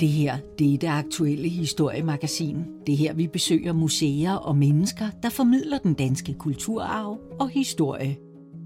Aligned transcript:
Det 0.00 0.08
her, 0.08 0.36
det 0.58 0.74
er 0.74 0.78
det 0.78 0.86
aktuelle 0.86 1.48
historiemagasin. 1.48 2.64
Det 2.86 2.92
er 2.92 2.96
her, 2.96 3.14
vi 3.14 3.26
besøger 3.26 3.72
museer 3.72 4.34
og 4.34 4.56
mennesker, 4.56 5.06
der 5.22 5.28
formidler 5.28 5.78
den 5.78 5.94
danske 5.94 6.34
kulturarv 6.34 7.18
og 7.40 7.48
historie. 7.48 8.16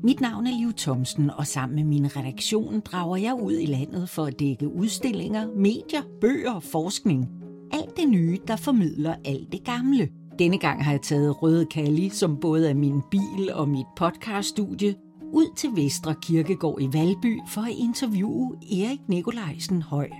Mit 0.04 0.20
navn 0.20 0.46
er 0.46 0.58
Liv 0.58 0.72
Thomsen, 0.72 1.30
og 1.30 1.46
sammen 1.46 1.76
med 1.76 1.84
min 1.84 2.16
redaktion 2.16 2.80
drager 2.80 3.16
jeg 3.16 3.34
ud 3.42 3.52
i 3.52 3.66
landet 3.66 4.08
for 4.08 4.24
at 4.24 4.40
dække 4.40 4.68
udstillinger, 4.68 5.46
medier, 5.56 6.02
bøger 6.20 6.52
og 6.52 6.62
forskning. 6.62 7.28
Alt 7.72 7.96
det 7.96 8.08
nye, 8.08 8.38
der 8.46 8.56
formidler 8.56 9.14
alt 9.24 9.52
det 9.52 9.64
gamle. 9.64 10.08
Denne 10.38 10.58
gang 10.58 10.84
har 10.84 10.92
jeg 10.92 11.02
taget 11.02 11.42
Røde 11.42 11.66
Kalli, 11.66 12.08
som 12.08 12.36
både 12.36 12.70
er 12.70 12.74
min 12.74 13.00
bil 13.10 13.52
og 13.52 13.68
mit 13.68 13.86
podcaststudie, 13.96 14.94
ud 15.32 15.56
til 15.56 15.70
Vestre 15.76 16.14
Kirkegård 16.22 16.82
i 16.82 16.86
Valby 16.92 17.38
for 17.48 17.60
at 17.60 17.74
interviewe 17.78 18.56
Erik 18.56 19.00
Nikolajsen 19.08 19.82
Høj. 19.82 20.10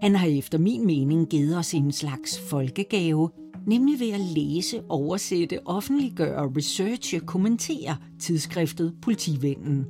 Han 0.00 0.16
har 0.16 0.26
efter 0.26 0.58
min 0.58 0.86
mening 0.86 1.28
givet 1.28 1.56
os 1.56 1.74
en 1.74 1.92
slags 1.92 2.40
folkegave, 2.50 3.30
nemlig 3.66 4.00
ved 4.00 4.10
at 4.10 4.20
læse, 4.20 4.82
oversætte, 4.88 5.66
offentliggøre, 5.66 6.52
researche, 6.56 7.20
kommentere 7.20 7.96
tidsskriftet 8.20 8.94
Politivennen. 9.02 9.86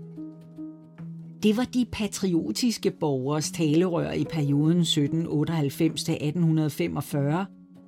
Det 1.43 1.57
var 1.57 1.65
de 1.65 1.87
patriotiske 1.93 2.91
borgers 2.91 3.51
talerør 3.51 4.13
i 4.13 4.25
perioden 4.25 4.81
1798-1845, 4.81 7.17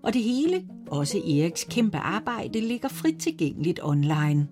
og 0.04 0.14
det 0.14 0.22
hele, 0.22 0.64
også 0.90 1.18
Eriks 1.18 1.64
kæmpe 1.64 1.96
arbejde, 1.96 2.60
ligger 2.60 2.88
frit 2.88 3.18
tilgængeligt 3.18 3.80
online. 3.82 4.46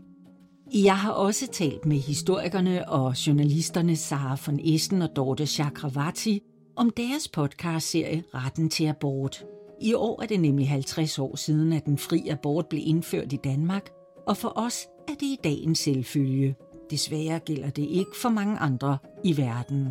Jeg 0.74 0.96
har 0.96 1.12
også 1.12 1.48
talt 1.52 1.86
med 1.86 1.96
historikerne 1.96 2.88
og 2.88 3.26
journalisterne 3.26 3.96
Sara 3.96 4.38
von 4.46 4.60
Essen 4.62 5.02
og 5.02 5.16
Dorte 5.16 5.46
Chakravarti 5.46 6.40
om 6.80 6.90
deres 6.90 7.28
podcastserie 7.28 8.24
Retten 8.34 8.70
til 8.70 8.86
abort. 8.86 9.44
I 9.80 9.94
år 9.94 10.22
er 10.22 10.26
det 10.26 10.40
nemlig 10.40 10.68
50 10.68 11.18
år 11.18 11.36
siden, 11.36 11.72
at 11.72 11.84
den 11.84 11.98
fri 11.98 12.28
abort 12.28 12.66
blev 12.66 12.82
indført 12.84 13.32
i 13.32 13.36
Danmark, 13.36 13.90
og 14.26 14.36
for 14.36 14.52
os 14.56 14.86
er 15.08 15.12
det 15.12 15.22
i 15.22 15.38
dag 15.44 15.52
en 15.62 15.74
selvfølge. 15.74 16.56
Desværre 16.90 17.38
gælder 17.38 17.70
det 17.70 17.82
ikke 17.82 18.10
for 18.22 18.28
mange 18.28 18.58
andre 18.58 18.98
i 19.24 19.36
verden. 19.36 19.88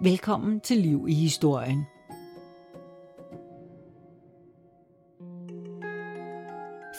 Velkommen 0.00 0.60
til 0.60 0.76
Liv 0.76 1.06
i 1.08 1.14
Historien. 1.14 1.84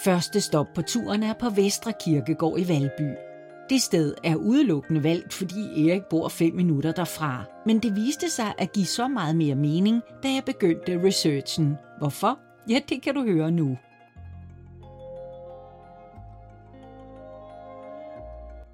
Første 0.03 0.41
stop 0.41 0.67
på 0.75 0.81
turen 0.81 1.23
er 1.23 1.33
på 1.33 1.49
Vestre 1.49 1.93
Kirkegård 2.05 2.59
i 2.59 2.67
Valby. 2.67 3.32
Det 3.73 3.81
sted 3.81 4.13
er 4.23 4.35
udelukkende 4.35 5.03
valgt, 5.03 5.33
fordi 5.33 5.89
Erik 5.89 6.01
bor 6.09 6.29
fem 6.29 6.55
minutter 6.55 6.91
derfra. 6.91 7.43
Men 7.65 7.79
det 7.79 7.95
viste 7.95 8.29
sig 8.29 8.53
at 8.57 8.73
give 8.73 8.85
så 8.85 9.07
meget 9.07 9.35
mere 9.35 9.55
mening, 9.55 10.01
da 10.23 10.27
jeg 10.27 10.43
begyndte 10.45 11.03
researchen. 11.03 11.77
Hvorfor? 11.97 12.39
Ja, 12.69 12.79
det 12.89 13.01
kan 13.01 13.13
du 13.13 13.23
høre 13.23 13.51
nu. 13.51 13.77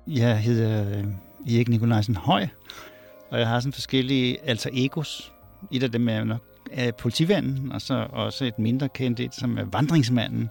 Jeg 0.07 0.39
hedder 0.39 0.97
øh, 0.97 1.05
Erik 1.55 1.69
Nikolajsen 1.69 2.15
Høj, 2.15 2.47
og 3.29 3.39
jeg 3.39 3.47
har 3.47 3.59
sådan 3.59 3.73
forskellige 3.73 4.37
alter 4.45 4.69
egos. 4.73 5.33
Et 5.71 5.83
af 5.83 5.91
dem 5.91 6.09
er 6.09 6.23
nok 6.23 6.43
er 6.71 6.91
politivanden, 6.91 7.71
og 7.71 7.81
så 7.81 8.07
også 8.11 8.45
et 8.45 8.59
mindre 8.59 8.89
kendt 8.89 9.19
et, 9.19 9.35
som 9.35 9.57
er 9.57 9.65
vandringsmanden. 9.65 10.49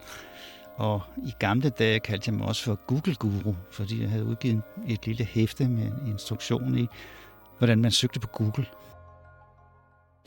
Og 0.79 1.03
i 1.17 1.34
gamle 1.39 1.69
dage 1.71 2.01
kaldte 2.01 2.31
jeg 2.31 2.39
mig 2.39 2.48
også 2.48 2.65
for 2.65 2.75
Google 2.87 3.15
Guru, 3.15 3.55
fordi 3.71 4.03
jeg 4.03 4.11
havde 4.11 4.25
udgivet 4.25 4.62
et 4.89 5.07
lille 5.07 5.25
hæfte 5.25 5.69
med 5.69 5.83
en 5.83 6.07
instruktion 6.07 6.79
i, 6.79 6.87
hvordan 7.59 7.83
man 7.83 7.91
søgte 7.91 8.21
på 8.21 8.29
Google. 8.29 8.67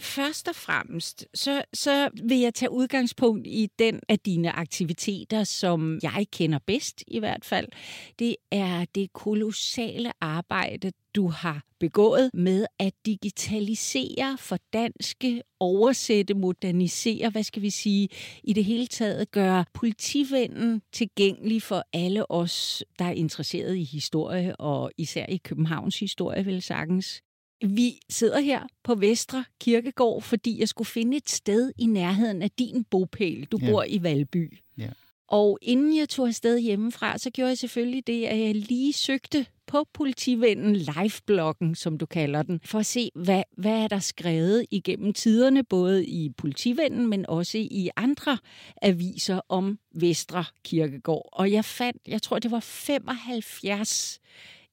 Først 0.02 0.48
og 0.48 0.56
fremmest, 0.56 1.26
så, 1.34 1.64
så 1.74 2.10
vil 2.24 2.40
jeg 2.40 2.54
tage 2.54 2.72
udgangspunkt 2.72 3.48
i 3.48 3.70
den 3.80 4.00
af 4.10 4.20
dine 4.20 4.52
aktiviteter, 4.52 5.44
som 5.44 6.00
jeg 6.04 6.26
kender 6.32 6.60
bedst 6.66 7.04
i 7.08 7.20
hvert 7.20 7.46
fald. 7.46 7.68
Det 8.20 8.36
er 8.52 8.86
det 8.96 9.14
kolossale 9.14 10.12
arbejde, 10.22 10.92
du 11.16 11.28
har 11.28 11.64
begået 11.80 12.30
med 12.34 12.66
at 12.80 12.94
digitalisere, 13.06 14.38
fordanske, 14.40 15.42
oversætte, 15.60 16.34
modernisere, 16.34 17.30
hvad 17.30 17.44
skal 17.44 17.62
vi 17.62 17.70
sige, 17.70 18.10
i 18.44 18.54
det 18.54 18.66
hele 18.66 18.88
taget 18.88 19.32
gøre 19.32 19.66
politivennen 19.74 20.82
tilgængelig 20.92 21.62
for 21.62 21.84
alle 21.94 22.32
os, 22.32 22.84
der 23.00 23.06
er 23.06 23.12
interesseret 23.12 23.76
i 23.76 23.84
historie, 23.84 24.56
og 24.56 24.92
især 24.98 25.26
i 25.26 25.38
Københavns 25.38 26.00
historie, 26.00 26.46
vel 26.46 26.62
sagtens. 26.62 27.22
Vi 27.62 28.00
sidder 28.10 28.40
her 28.40 28.68
på 28.84 28.96
Vestre 28.96 29.46
Kirkegård, 29.60 30.22
fordi 30.22 30.60
jeg 30.60 30.68
skulle 30.68 30.88
finde 30.88 31.18
et 31.18 31.30
sted 31.30 31.72
i 31.78 31.86
nærheden 31.86 32.42
af 32.42 32.52
din 32.52 32.84
bopæl. 32.84 33.46
Du 33.52 33.60
ja. 33.62 33.72
bor 33.72 33.84
i 33.84 34.04
Valby. 34.04 34.58
Ja. 34.78 34.90
Og 35.28 35.58
inden 35.62 35.98
jeg 35.98 36.10
tog 36.10 36.28
afsted 36.28 36.60
hjemmefra, 36.60 37.18
så 37.18 37.30
gjorde 37.30 37.50
jeg 37.50 37.58
selvfølgelig 37.58 38.08
det, 38.08 38.26
at 38.26 38.40
jeg 38.40 38.56
lige 38.56 38.94
søgte 38.94 39.46
på 39.68 39.88
Politivennen 39.94 40.76
live-bloggen, 40.76 41.76
som 41.76 41.98
du 41.98 42.06
kalder 42.06 42.44
den, 42.44 42.60
for 42.66 42.80
at 42.80 42.86
se, 42.86 43.10
hvad, 43.16 43.44
hvad 43.58 43.84
er 43.84 43.88
der 43.88 44.00
skrevet 44.00 44.66
igennem 44.72 45.14
tiderne, 45.14 45.64
både 45.64 46.06
i 46.06 46.30
Politivennen, 46.30 47.08
men 47.08 47.26
også 47.30 47.58
i 47.58 47.90
andre 47.96 48.38
aviser 48.82 49.42
om 49.50 49.80
Vestre 49.96 50.46
Kirkegård. 50.64 51.30
Og 51.32 51.52
jeg 51.52 51.66
fandt, 51.66 52.02
jeg 52.08 52.22
tror, 52.22 52.40
det 52.40 52.52
var 52.52 52.60
75 52.60 54.20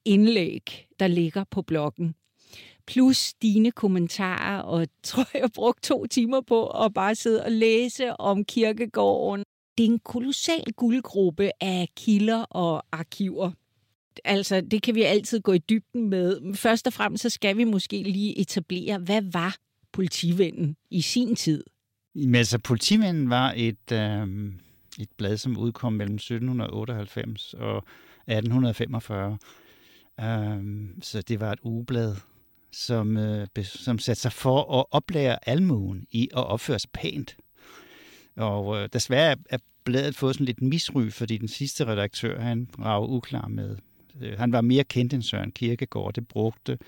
indlæg, 0.05 0.87
der 1.01 1.07
ligger 1.07 1.45
på 1.45 1.63
bloggen 1.63 2.15
plus 2.89 3.35
dine 3.43 3.71
kommentarer, 3.71 4.59
og 4.63 4.87
tror, 5.03 5.27
jeg 5.35 5.51
brugte 5.55 5.89
to 5.89 6.07
timer 6.07 6.41
på 6.41 6.67
at 6.67 6.95
bare 6.95 7.15
sidde 7.15 7.45
og 7.45 7.53
læse 7.53 8.21
om 8.21 8.45
kirkegården. 8.45 9.45
Det 9.79 9.87
er 9.87 9.91
en 9.91 9.99
kolossal 9.99 10.73
guldgruppe 10.77 11.51
af 11.61 11.89
kilder 11.97 12.43
og 12.43 12.85
arkiver. 12.93 13.51
Altså, 14.25 14.61
det 14.61 14.83
kan 14.83 14.95
vi 14.95 15.03
altid 15.03 15.41
gå 15.41 15.53
i 15.53 15.59
dybden 15.59 16.11
med. 16.11 16.55
Først 16.55 16.87
og 16.87 16.93
fremmest 16.93 17.23
så 17.23 17.31
skal 17.31 17.57
vi 17.57 17.65
måske 17.65 18.03
lige 18.03 18.39
etablere, 18.39 18.99
hvad 18.99 19.23
var 19.33 19.57
politivennen 19.93 20.77
i 20.91 21.01
sin 21.01 21.37
tid? 21.37 21.65
Men 22.15 22.35
altså, 22.35 22.59
politivinden 22.59 23.31
var 23.31 23.55
et, 23.57 23.93
øh, 23.93 24.53
et 24.99 25.09
blad, 25.17 25.37
som 25.37 25.59
udkom 25.59 25.93
mellem 25.93 26.15
1798 26.15 27.55
og 27.55 27.77
1845. 27.77 29.39
Øh, 30.21 30.89
så 31.03 31.23
det 31.23 31.41
var 31.41 31.53
et 31.53 31.61
ugeblad, 31.63 32.17
som, 32.73 33.17
øh, 33.17 33.47
som 33.65 33.99
satte 33.99 34.23
sig 34.23 34.33
for 34.33 34.81
at 34.81 34.85
oplære 34.91 35.49
almuen 35.49 36.07
i 36.11 36.29
at 36.37 36.47
opføre 36.47 36.79
sig 36.79 36.91
pænt. 36.93 37.37
Og 38.37 38.77
øh, 38.77 38.89
desværre 38.93 39.37
er 39.51 39.59
bladet 39.85 40.17
fået 40.17 40.35
sådan 40.35 40.47
lidt 40.47 40.63
misry, 40.63 41.11
fordi 41.11 41.39
den 41.39 41.49
sidste 41.49 41.85
redaktør, 41.85 42.41
han 42.41 42.69
var 42.79 43.01
uklar 43.01 43.49
med. 43.49 43.77
Øh, 44.21 44.39
han 44.39 44.53
var 44.53 44.61
mere 44.61 44.85
kendt 44.85 45.13
end 45.13 45.23
Søren 45.23 45.53
Kierkegaard. 45.53 46.15
Det 46.15 46.29
brugte 46.29 46.79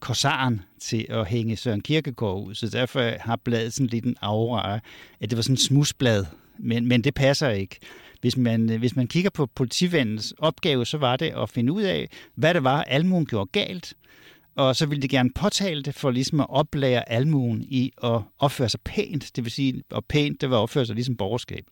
korsaren 0.00 0.62
til 0.80 1.06
at 1.08 1.26
hænge 1.26 1.56
Søren 1.56 1.80
Kierkegaard 1.80 2.46
ud, 2.46 2.54
så 2.54 2.68
derfor 2.68 3.12
har 3.20 3.36
bladet 3.36 3.72
sådan 3.72 3.86
lidt 3.86 4.04
en 4.04 4.16
aura 4.20 4.80
at 5.20 5.30
det 5.30 5.36
var 5.36 5.42
sådan 5.42 5.52
en 5.52 5.58
smusblad. 5.58 6.24
Men, 6.58 6.86
men 6.88 7.04
det 7.04 7.14
passer 7.14 7.50
ikke. 7.50 7.78
Hvis 8.20 8.36
man, 8.36 8.70
øh, 8.70 8.78
hvis 8.78 8.96
man 8.96 9.06
kigger 9.06 9.30
på 9.30 9.46
politivandens 9.46 10.34
opgave, 10.38 10.86
så 10.86 10.98
var 10.98 11.16
det 11.16 11.32
at 11.36 11.50
finde 11.50 11.72
ud 11.72 11.82
af, 11.82 12.08
hvad 12.34 12.54
det 12.54 12.64
var, 12.64 12.82
almuen 12.82 13.26
gjorde 13.26 13.50
galt, 13.52 13.94
og 14.56 14.76
så 14.76 14.86
ville 14.86 15.02
de 15.02 15.08
gerne 15.08 15.30
påtale 15.34 15.82
det 15.82 15.94
for 15.94 16.10
ligesom 16.10 16.40
at 16.40 16.46
oplære 16.48 17.08
almuen 17.08 17.62
i 17.62 17.92
at 18.04 18.20
opføre 18.38 18.68
sig 18.68 18.80
pænt. 18.80 19.36
Det 19.36 19.44
vil 19.44 19.52
sige, 19.52 19.82
og 19.90 20.04
pænt, 20.04 20.40
det 20.40 20.50
var 20.50 20.56
opføre 20.56 20.86
sig 20.86 20.94
ligesom 20.94 21.16
borgerskab. 21.16 21.64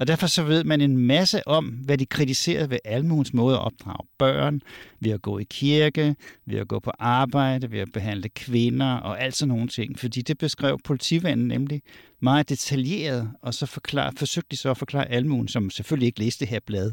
Og 0.00 0.06
derfor 0.06 0.26
så 0.26 0.42
ved 0.42 0.64
man 0.64 0.80
en 0.80 0.96
masse 0.96 1.48
om, 1.48 1.66
hvad 1.66 1.98
de 1.98 2.06
kritiserede 2.06 2.70
ved 2.70 2.78
almuens 2.84 3.34
måde 3.34 3.54
at 3.56 3.60
opdrage 3.60 4.06
børn, 4.18 4.60
ved 5.00 5.10
at 5.12 5.22
gå 5.22 5.38
i 5.38 5.46
kirke, 5.50 6.16
ved 6.46 6.58
at 6.58 6.68
gå 6.68 6.78
på 6.78 6.90
arbejde, 6.98 7.70
ved 7.70 7.78
at 7.78 7.88
behandle 7.92 8.28
kvinder 8.28 8.94
og 8.94 9.22
alt 9.22 9.36
sådan 9.36 9.48
nogle 9.48 9.68
ting. 9.68 9.98
Fordi 9.98 10.22
det 10.22 10.38
beskrev 10.38 10.78
politivanden 10.84 11.48
nemlig 11.48 11.82
meget 12.20 12.48
detaljeret, 12.48 13.30
og 13.42 13.54
så 13.54 13.66
forklar, 13.66 14.12
forsøgte 14.16 14.48
de 14.50 14.56
så 14.56 14.70
at 14.70 14.76
forklare 14.76 15.10
almuen, 15.10 15.48
som 15.48 15.70
selvfølgelig 15.70 16.06
ikke 16.06 16.18
læste 16.18 16.40
det 16.40 16.48
her 16.48 16.60
blad. 16.66 16.92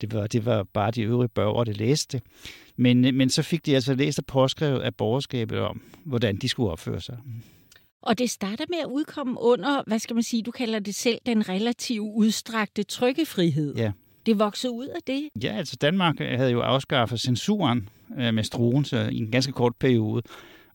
Det 0.00 0.12
var, 0.12 0.26
det 0.26 0.46
var 0.46 0.62
bare 0.62 0.90
de 0.90 1.02
øvrige 1.02 1.28
borgere, 1.28 1.64
der 1.64 1.72
læste 1.72 2.18
det. 2.18 2.26
Men, 2.76 3.00
men 3.00 3.30
så 3.30 3.42
fik 3.42 3.66
de 3.66 3.74
altså 3.74 3.94
læst 3.94 4.18
og 4.18 4.26
påskrevet 4.26 4.80
af 4.80 4.94
borgerskabet 4.94 5.58
om, 5.58 5.82
hvordan 6.04 6.36
de 6.36 6.48
skulle 6.48 6.70
opføre 6.70 7.00
sig. 7.00 7.16
Og 8.02 8.18
det 8.18 8.30
starter 8.30 8.64
med 8.68 8.78
at 8.78 8.86
udkomme 8.86 9.40
under, 9.40 9.82
hvad 9.86 9.98
skal 9.98 10.14
man 10.14 10.22
sige, 10.22 10.42
du 10.42 10.50
kalder 10.50 10.78
det 10.78 10.94
selv, 10.94 11.18
den 11.26 11.48
relativt 11.48 12.10
udstrakte 12.14 12.82
trykkefrihed. 12.82 13.74
Ja. 13.74 13.92
Det 14.26 14.38
voksede 14.38 14.72
ud 14.72 14.86
af 14.86 15.00
det? 15.06 15.28
Ja, 15.42 15.56
altså 15.56 15.76
Danmark 15.76 16.18
havde 16.18 16.50
jo 16.50 16.60
afskaffet 16.60 17.20
censuren 17.20 17.88
øh, 18.18 18.34
med 18.34 18.44
Struense 18.44 19.12
i 19.12 19.18
en 19.18 19.30
ganske 19.30 19.52
kort 19.52 19.76
periode. 19.76 20.22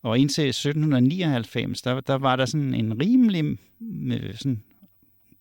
Og 0.02 0.18
indtil 0.18 0.48
1799, 0.48 1.82
der, 1.82 2.00
der 2.00 2.14
var 2.14 2.36
der 2.36 2.46
sådan 2.46 2.74
en 2.74 3.00
rimelig 3.00 3.58
øh, 4.12 4.34
sådan 4.34 4.62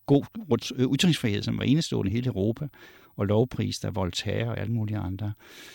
god 0.05 0.23
ytringsfrihed, 0.93 1.43
som 1.43 1.57
var 1.57 1.63
enestående 1.63 2.11
i 2.11 2.13
hele 2.13 2.27
Europa, 2.27 2.67
og 3.15 3.25
lovpris 3.25 3.79
der 3.79 3.91
Voltaire 3.91 4.49
og 4.49 4.59
alle 4.59 4.73
mulige 4.73 4.97
andre. 4.97 5.33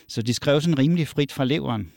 Så 0.08 0.22
de 0.22 0.34
skrev 0.34 0.60
sådan 0.60 0.78
rimelig 0.78 1.08
frit 1.08 1.32
fra 1.32 1.44
leveren. 1.44 1.92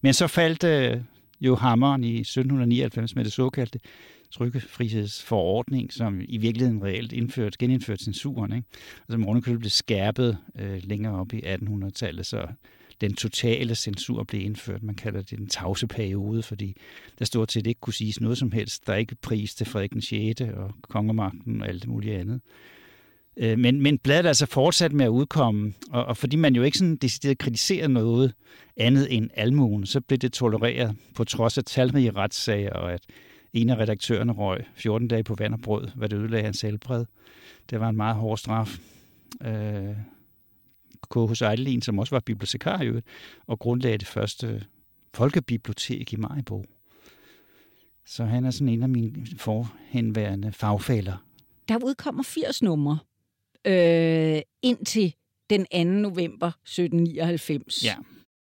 Men 0.00 0.14
så 0.14 0.26
faldt 0.26 0.64
øh, 0.64 1.00
jo 1.44 1.54
hammeren 1.54 2.04
i 2.04 2.20
1799 2.20 3.16
med 3.16 3.24
det 3.24 3.32
såkaldte 3.32 3.78
trykkefrihedsforordning, 4.30 5.92
som 5.92 6.20
i 6.28 6.36
virkeligheden 6.36 6.82
reelt 6.82 7.12
indført, 7.12 7.58
genindførte 7.58 8.04
censuren, 8.04 8.52
ikke? 8.52 8.68
Altså 9.08 9.18
morgenkøbet 9.18 9.60
blev 9.60 9.70
skærpet 9.70 10.38
øh, 10.58 10.80
længere 10.84 11.14
op 11.20 11.32
i 11.32 11.40
1800-tallet, 11.40 12.26
så 12.26 12.46
den 13.00 13.14
totale 13.14 13.74
censur 13.74 14.24
blev 14.24 14.40
indført. 14.40 14.82
Man 14.82 14.94
kalder 14.94 15.22
det 15.22 15.38
den 15.38 15.46
tavse 15.46 15.86
periode, 15.86 16.42
fordi 16.42 16.76
der 17.18 17.24
stort 17.24 17.52
set 17.52 17.66
ikke 17.66 17.80
kunne 17.80 17.94
siges 17.94 18.20
noget 18.20 18.38
som 18.38 18.52
helst. 18.52 18.86
Der 18.86 18.92
er 18.92 18.96
ikke 18.96 19.14
pris 19.14 19.54
til 19.54 19.66
Frederik 19.66 19.92
6. 20.00 20.40
og 20.40 20.74
kongemagten 20.82 21.62
og 21.62 21.68
alt 21.68 21.82
det 21.82 21.90
mulige 21.90 22.18
andet. 22.18 22.40
Øh, 23.36 23.58
men, 23.58 23.82
men 23.82 23.98
bladet 23.98 24.24
er 24.24 24.28
altså 24.28 24.46
fortsat 24.46 24.92
med 24.92 25.04
at 25.04 25.08
udkomme, 25.08 25.72
og, 25.90 26.04
og 26.04 26.16
fordi 26.16 26.36
man 26.36 26.56
jo 26.56 26.62
ikke 26.62 26.78
sådan 26.78 26.96
decideret 26.96 27.38
kritiserer 27.38 27.88
noget 27.88 28.34
andet 28.76 29.16
end 29.16 29.30
almuen, 29.34 29.86
så 29.86 30.00
blev 30.00 30.18
det 30.18 30.32
tolereret 30.32 30.96
på 31.14 31.24
trods 31.24 31.58
af 31.58 31.64
talrige 31.64 32.10
retssager, 32.10 32.72
og 32.72 32.92
at 32.92 33.02
en 33.52 33.70
af 33.70 33.76
redaktørerne 33.76 34.32
røg 34.32 34.64
14 34.74 35.08
dage 35.08 35.24
på 35.24 35.34
vand 35.34 35.54
og 35.54 35.60
brød, 35.60 35.88
hvad 35.94 36.08
det 36.08 36.16
ødelagde 36.16 36.44
hans 36.44 36.60
helbred. 36.60 37.04
Det 37.70 37.80
var 37.80 37.88
en 37.88 37.96
meget 37.96 38.16
hård 38.16 38.38
straf. 38.38 38.78
Øh, 39.42 39.96
K.H. 41.10 41.42
Eidelin, 41.42 41.82
som 41.82 41.98
også 41.98 42.14
var 42.14 42.20
bibliotekar 42.20 42.82
i 42.82 42.86
øvrigt, 42.86 43.06
og 43.46 43.58
grundlagde 43.58 43.98
det 43.98 44.06
første 44.06 44.64
folkebibliotek 45.14 46.12
i 46.12 46.16
Majbo. 46.16 46.64
Så 48.06 48.24
han 48.24 48.44
er 48.44 48.50
sådan 48.50 48.68
en 48.68 48.82
af 48.82 48.88
mine 48.88 49.26
forhenværende 49.38 50.52
fagfælder. 50.52 51.24
Der 51.68 51.78
udkommer 51.84 52.22
80 52.22 52.62
numre 52.62 52.98
øh, 53.66 54.40
indtil 54.62 55.14
den 55.50 55.66
2. 55.72 55.84
november 55.84 56.46
1799. 56.46 57.84
Ja. 57.84 57.94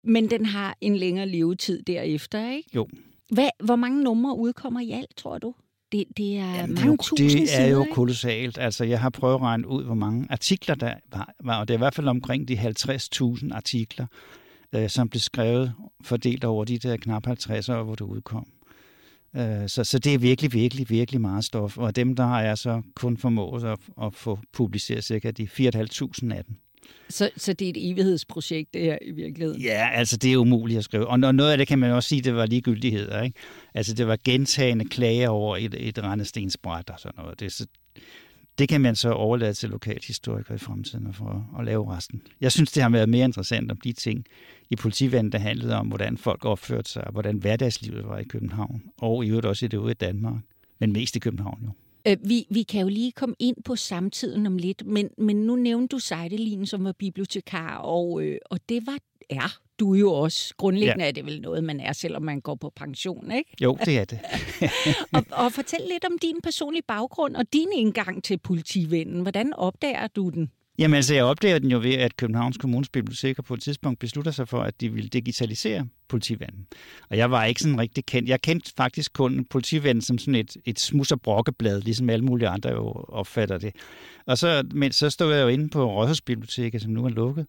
Men 0.04 0.30
den 0.30 0.46
har 0.46 0.78
en 0.82 0.96
længere 0.96 1.28
levetid 1.30 1.84
derefter, 1.84 2.52
ikke? 2.52 2.70
Jo. 2.76 2.88
Hvad, 3.32 3.50
hvor 3.64 3.76
mange 3.76 4.04
numre 4.04 4.38
udkommer 4.38 4.80
i 4.80 4.92
alt, 4.92 5.18
tror 5.18 5.38
du? 5.38 5.54
Det, 5.92 6.04
det 6.18 6.38
er 6.38 6.56
Jamen, 6.56 6.76
mange 6.76 6.92
det, 6.92 7.00
tusind 7.00 7.28
det 7.28 7.42
er 7.42 7.48
sider, 7.48 7.68
jo 7.70 7.82
ikke? 7.82 7.94
kolossalt. 7.94 8.58
Altså, 8.58 8.84
jeg 8.86 9.02
har 9.02 9.10
prøvet 9.10 9.36
at 9.36 9.42
regne 9.42 9.68
ud, 9.68 9.84
hvor 9.84 9.96
mange 9.96 10.28
artikler 10.30 10.76
der 10.76 10.94
var, 11.12 11.34
var 11.44 11.60
og 11.60 11.68
det 11.68 11.74
er 11.74 11.78
i 11.78 11.86
hvert 11.86 11.96
fald 11.96 12.08
omkring 12.08 12.48
de 12.48 12.54
50.000 12.60 13.54
artikler, 13.56 14.06
øh, 14.76 14.90
som 14.90 15.10
blev 15.10 15.20
skrevet 15.20 15.74
fordelt 16.04 16.44
over 16.44 16.66
de 16.66 16.78
der 16.78 16.98
knap 16.98 17.26
50 17.26 17.70
år, 17.70 17.84
hvor 17.84 17.96
det 17.96 18.06
udkom. 18.06 18.48
Øh, 19.36 19.70
så, 19.70 19.84
så 19.84 20.00
det 20.00 20.14
er 20.14 20.18
virkelig, 20.18 20.54
virkelig, 20.54 20.90
virkelig 20.90 21.22
meget 21.22 21.46
stof. 21.46 21.78
Og 21.78 21.96
dem, 21.96 22.16
der 22.16 22.24
har 22.24 22.42
jeg 22.42 22.58
så 22.58 22.82
kun 22.96 23.18
formået 23.18 23.64
at, 23.64 23.80
at 24.04 24.14
få 24.14 24.40
publiceret 24.54 25.04
cirka 25.04 25.32
de 25.32 25.44
4.500 25.44 26.34
af 26.34 26.46
dem. 26.46 26.56
Så, 27.10 27.30
så 27.38 27.54
det 27.54 27.66
er 27.66 27.70
et 27.70 27.92
evighedsprojekt, 27.92 28.74
det 28.74 28.82
her 28.82 28.98
i 29.02 29.12
virkeligheden? 29.12 29.62
Ja, 29.62 29.90
altså 29.94 30.18
det 30.18 30.34
er 30.34 30.38
umuligt 30.38 30.78
at 30.78 30.84
skrive. 30.84 31.08
Og 31.08 31.20
noget 31.20 31.52
af 31.52 31.58
det 31.58 31.68
kan 31.68 31.80
man 31.80 31.92
også 31.92 32.10
sige, 32.10 32.22
det 32.22 32.36
var 32.36 32.46
ligegyldigheder. 32.46 33.22
Ikke? 33.22 33.40
Altså 33.74 33.94
det 33.94 34.08
var 34.08 34.18
gentagende 34.24 34.86
klager 34.86 35.30
over 35.30 35.58
et, 35.58 35.76
et 35.88 36.04
rendestensbræt 36.04 36.90
og 36.90 37.00
sådan 37.00 37.24
noget. 37.24 37.40
Det, 37.40 37.52
så, 37.52 37.66
det 38.58 38.70
kan 38.70 38.82
man 38.82 38.96
så 38.96 39.12
overlade 39.12 39.54
til 39.54 39.70
lokalhistorikere 39.70 40.56
i 40.56 40.58
fremtiden 40.58 41.14
for 41.14 41.26
at, 41.26 41.60
at 41.60 41.66
lave 41.66 41.96
resten. 41.96 42.22
Jeg 42.42 42.52
synes, 42.52 42.72
det 42.72 42.84
har 42.84 42.90
været 42.90 43.10
mere 43.10 43.26
interessant 43.26 43.72
om 43.72 43.78
de 43.78 43.94
ting 43.94 44.26
i 44.70 44.76
politivandet, 44.76 45.34
der 45.34 45.40
handlede 45.40 45.76
om, 45.76 45.88
hvordan 45.88 46.18
folk 46.18 46.46
opførte 46.46 46.90
sig, 46.90 47.04
og 47.04 47.12
hvordan 47.12 47.38
hverdagslivet 47.38 48.08
var 48.08 48.18
i 48.18 48.24
København, 48.24 48.84
og 48.98 49.26
i 49.26 49.30
øvrigt 49.30 49.46
også 49.46 49.66
i 49.66 49.68
det 49.68 49.78
ude 49.78 49.92
i 49.92 49.94
Danmark, 49.94 50.42
men 50.80 50.94
mest 50.94 51.16
i 51.16 51.20
København 51.20 51.60
jo. 51.64 51.70
Øh, 52.08 52.18
vi, 52.24 52.46
vi 52.50 52.64
kan 52.64 52.82
jo 52.82 52.88
lige 52.88 53.12
komme 53.12 53.36
ind 53.40 53.56
på 53.66 53.76
samtiden 53.76 54.46
om 54.46 54.58
lidt, 54.58 54.86
men, 54.86 55.10
men 55.18 55.36
nu 55.36 55.56
nævnte 55.56 55.96
du 55.96 56.00
Seidelin, 56.00 56.66
som 56.66 56.84
var 56.84 56.92
bibliotekar, 56.92 57.78
og, 57.78 58.22
øh, 58.22 58.38
og 58.46 58.60
det 58.70 58.88
var 58.88 58.98
er 59.30 59.60
du 59.80 59.94
jo 59.94 60.14
også. 60.14 60.54
Grundlæggende 60.58 61.04
ja. 61.04 61.08
er 61.08 61.12
det 61.12 61.26
vel 61.26 61.42
noget, 61.42 61.64
man 61.64 61.80
er, 61.80 61.94
selvom 61.94 62.24
man 62.24 62.42
går 62.42 62.56
på 62.56 62.74
pension, 62.76 63.32
ikke? 63.32 63.50
Jo, 63.62 63.78
det 63.86 63.98
er 63.98 64.06
det. 64.06 64.20
og, 65.16 65.26
og 65.32 65.52
fortæl 65.52 65.80
lidt 65.92 66.06
om 66.06 66.18
din 66.22 66.36
personlige 66.44 66.84
baggrund 66.88 67.36
og 67.36 67.54
din 67.54 67.68
indgang 67.76 68.24
til 68.24 68.38
politivennen. 68.38 69.22
Hvordan 69.22 69.54
opdager 69.54 70.08
du 70.08 70.30
den? 70.30 70.52
Jamen 70.80 70.96
altså, 70.96 71.14
jeg 71.14 71.24
opdager 71.24 71.60
den 71.60 71.72
jo 71.72 71.78
ved, 71.78 71.94
at 71.94 72.18
Københavns 72.18 72.58
Kommunes 72.58 72.90
biblioteker 72.90 73.44
på 73.44 73.54
et 73.54 73.62
tidspunkt 73.62 74.00
beslutter 74.00 74.32
sig 74.32 74.48
for, 74.48 74.60
at 74.60 74.82
de 74.82 74.90
ville 74.94 75.10
digitalisere 75.10 75.88
politivanden. 76.08 76.68
Og 77.10 77.18
jeg 77.18 77.32
var 77.32 77.46
ikke 77.46 77.62
sådan 77.62 77.80
rigtig 77.80 78.06
kendt. 78.06 78.30
Jeg 78.30 78.42
kendte 78.42 78.74
faktisk 78.78 79.14
kun 79.14 79.46
politivanden 79.46 80.02
som 80.02 80.18
sådan 80.18 80.36
et, 80.36 80.58
et 80.66 80.80
smus- 80.80 81.12
og 81.12 81.22
brokkeblad, 81.22 81.82
ligesom 81.82 82.10
alle 82.10 82.26
mulige 82.26 82.48
andre 82.48 82.70
jo 82.70 82.92
opfatter 82.92 83.58
det. 83.58 83.76
Og 84.26 84.38
så, 84.38 84.64
men 84.74 84.92
så 84.92 85.10
stod 85.10 85.34
jeg 85.34 85.44
jo 85.44 85.48
inde 85.48 85.70
på 85.70 85.92
Rådhusbiblioteket, 85.92 86.82
som 86.82 86.92
nu 86.92 87.06
er 87.06 87.10
lukket, 87.10 87.48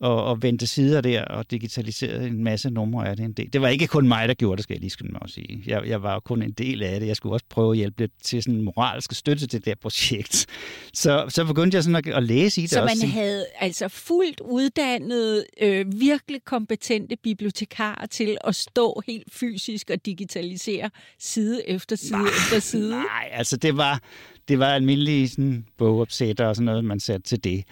og, 0.00 0.24
og 0.24 0.42
vendte 0.42 0.66
sider 0.66 1.00
der 1.00 1.24
og 1.24 1.50
digitaliserede 1.50 2.26
en 2.26 2.44
masse 2.44 2.70
numre 2.70 3.08
af 3.08 3.16
det. 3.16 3.24
En 3.24 3.32
del. 3.32 3.52
Det 3.52 3.60
var 3.60 3.68
ikke 3.68 3.86
kun 3.86 4.08
mig, 4.08 4.28
der 4.28 4.34
gjorde 4.34 4.56
det, 4.56 4.62
skal 4.62 4.74
jeg 4.74 4.80
lige 4.80 4.90
skynde 4.90 5.12
mig 5.12 5.20
at 5.24 5.30
sige. 5.30 5.62
Jeg, 5.66 5.86
jeg 5.86 6.02
var 6.02 6.20
kun 6.20 6.42
en 6.42 6.52
del 6.52 6.82
af 6.82 7.00
det. 7.00 7.06
Jeg 7.06 7.16
skulle 7.16 7.34
også 7.34 7.46
prøve 7.50 7.72
at 7.72 7.76
hjælpe 7.76 8.00
lidt 8.00 8.12
til 8.22 8.42
sådan 8.42 8.54
en 8.54 8.64
moralsk 8.64 9.12
støtte 9.12 9.46
til 9.46 9.58
det 9.58 9.66
der 9.66 9.74
projekt. 9.74 10.46
Så, 10.94 11.24
så 11.28 11.44
begyndte 11.44 11.74
jeg 11.74 11.84
sådan 11.84 11.96
at, 11.96 12.08
at 12.08 12.22
læse 12.22 12.60
i 12.60 12.62
det 12.62 12.70
Så 12.70 12.82
også. 12.82 13.06
man 13.06 13.10
havde 13.10 13.46
altså 13.60 13.88
fuldt 13.88 14.40
uddannet, 14.40 15.44
øh, 15.60 16.00
virkelig 16.00 16.44
kompetente 16.44 17.16
bibliotekarer 17.16 18.06
til 18.06 18.36
at 18.44 18.54
stå 18.54 19.02
helt 19.06 19.32
fysisk 19.32 19.90
og 19.90 20.06
digitalisere 20.06 20.90
side 21.18 21.68
efter 21.68 21.96
side 21.96 22.18
nej, 22.18 22.28
efter 22.28 22.58
side? 22.58 22.90
Nej, 22.90 23.28
altså 23.32 23.56
det 23.56 23.76
var, 23.76 24.02
det 24.48 24.58
var 24.58 24.66
almindelige 24.66 25.28
sådan, 25.28 25.66
bogopsætter 25.78 26.46
og 26.46 26.56
sådan 26.56 26.64
noget, 26.64 26.84
man 26.84 27.00
satte 27.00 27.28
til 27.28 27.44
det. 27.44 27.64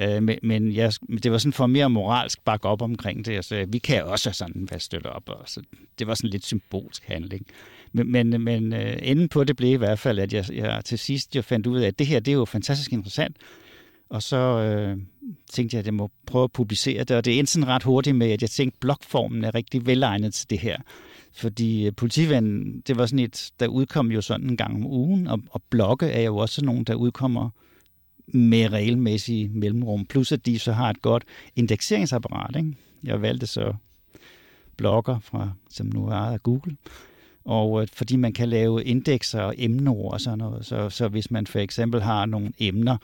Øh, 0.00 0.22
men 0.22 0.38
men 0.42 0.74
jeg, 0.74 0.92
det 1.22 1.32
var 1.32 1.38
sådan 1.38 1.52
for 1.52 1.66
mere 1.66 1.90
moralsk 1.90 2.44
bakke 2.44 2.68
op 2.68 2.82
omkring 2.82 3.26
det. 3.26 3.32
Altså, 3.32 3.66
vi 3.68 3.78
kan 3.78 4.04
også 4.04 4.32
sådan 4.32 4.68
være 4.70 4.80
støtte 4.80 5.06
op. 5.06 5.28
Og 5.28 5.42
så 5.46 5.62
det 5.98 6.06
var 6.06 6.14
sådan 6.14 6.30
lidt 6.30 6.46
symbolsk 6.46 7.04
handling. 7.04 7.46
Men, 7.92 8.12
men, 8.12 8.40
men 8.40 8.72
øh, 8.72 8.96
enden 9.02 9.28
på 9.28 9.44
det 9.44 9.56
blev 9.56 9.72
i 9.72 9.76
hvert 9.76 9.98
fald, 9.98 10.18
at 10.18 10.32
jeg, 10.32 10.44
jeg 10.52 10.82
til 10.84 10.98
sidst 10.98 11.36
jo 11.36 11.42
fandt 11.42 11.66
ud 11.66 11.78
af, 11.78 11.86
at 11.86 11.98
det 11.98 12.06
her 12.06 12.20
det 12.20 12.32
er 12.32 12.36
jo 12.36 12.44
fantastisk 12.44 12.92
interessant. 12.92 13.36
Og 14.10 14.22
så 14.22 14.36
øh, 14.36 14.96
tænkte 15.50 15.74
jeg, 15.74 15.78
at 15.78 15.86
jeg 15.86 15.94
må 15.94 16.10
prøve 16.26 16.44
at 16.44 16.52
publicere 16.52 17.04
det. 17.04 17.16
Og 17.16 17.24
det 17.24 17.38
endte 17.38 17.52
sådan 17.52 17.68
ret 17.68 17.82
hurtigt 17.82 18.16
med, 18.16 18.30
at 18.30 18.42
jeg 18.42 18.50
tænkte, 18.50 18.76
at 18.76 18.80
blogformen 18.80 19.44
er 19.44 19.54
rigtig 19.54 19.86
velegnet 19.86 20.34
til 20.34 20.50
det 20.50 20.58
her. 20.58 20.76
Fordi 21.32 21.86
øh, 21.86 21.92
politivennen, 21.96 22.82
det 22.86 22.96
var 22.96 23.06
sådan 23.06 23.18
et, 23.18 23.50
der 23.60 23.66
udkom 23.66 24.12
jo 24.12 24.20
sådan 24.20 24.50
en 24.50 24.56
gang 24.56 24.74
om 24.74 24.86
ugen, 24.86 25.26
og, 25.26 25.40
og 25.50 25.62
blogge 25.70 26.06
er 26.06 26.22
jo 26.22 26.36
også 26.36 26.64
nogen, 26.64 26.84
der 26.84 26.94
udkommer 26.94 27.50
med 28.32 28.72
regelmæssige 28.72 29.48
mellemrum. 29.48 30.06
Plus 30.06 30.32
at 30.32 30.46
de 30.46 30.58
så 30.58 30.72
har 30.72 30.90
et 30.90 31.02
godt 31.02 31.24
indekseringsapparat. 31.56 32.56
Ikke? 32.56 32.76
Jeg 33.04 33.22
valgte 33.22 33.46
så 33.46 33.74
blogger, 34.76 35.18
fra, 35.20 35.50
som 35.70 35.86
nu 35.86 36.06
er 36.06 36.12
ejet 36.12 36.32
af 36.32 36.42
Google. 36.42 36.76
Og 37.44 37.82
øh, 37.82 37.88
fordi 37.92 38.16
man 38.16 38.32
kan 38.32 38.48
lave 38.48 38.84
indekser 38.84 39.40
og 39.40 39.54
emneord 39.58 40.12
og 40.12 40.20
sådan 40.20 40.38
noget, 40.38 40.66
så, 40.66 40.90
så 40.90 41.08
hvis 41.08 41.30
man 41.30 41.46
for 41.46 41.58
eksempel 41.58 42.02
har 42.02 42.26
nogle 42.26 42.52
emner, 42.58 42.96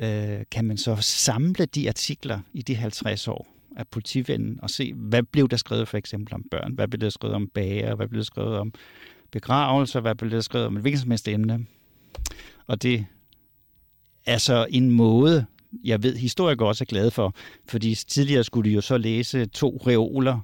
øh, 0.00 0.40
kan 0.50 0.64
man 0.64 0.76
så 0.76 0.96
samle 1.00 1.64
de 1.66 1.88
artikler 1.88 2.40
i 2.52 2.62
de 2.62 2.74
50 2.74 3.28
år 3.28 3.46
af 3.76 3.88
politivennen 3.88 4.58
og 4.62 4.70
se, 4.70 4.92
hvad 4.94 5.22
blev 5.22 5.48
der 5.48 5.56
skrevet 5.56 5.88
for 5.88 5.96
eksempel 5.96 6.34
om 6.34 6.44
børn, 6.50 6.72
hvad 6.72 6.88
blev 6.88 7.00
der 7.00 7.10
skrevet 7.10 7.34
om 7.34 7.48
bager, 7.48 7.94
hvad 7.94 8.08
blev 8.08 8.18
der 8.18 8.24
skrevet 8.24 8.58
om 8.58 8.72
begravelser, 9.30 10.00
hvad 10.00 10.14
blev 10.14 10.30
der 10.30 10.40
skrevet 10.40 10.66
om 10.66 10.76
et 10.76 10.82
hvilket 10.82 11.00
som 11.00 11.10
helst 11.10 11.28
emne. 11.28 11.66
Og 12.66 12.82
det 12.82 13.06
er 14.28 14.38
så 14.38 14.66
en 14.70 14.90
måde, 14.90 15.46
jeg 15.84 16.02
ved, 16.02 16.16
historikere 16.16 16.68
også 16.68 16.84
er 16.84 16.86
glade 16.86 17.10
for, 17.10 17.34
fordi 17.68 17.94
tidligere 17.94 18.44
skulle 18.44 18.70
de 18.70 18.74
jo 18.74 18.80
så 18.80 18.98
læse 18.98 19.46
to 19.46 19.82
reoler 19.86 20.40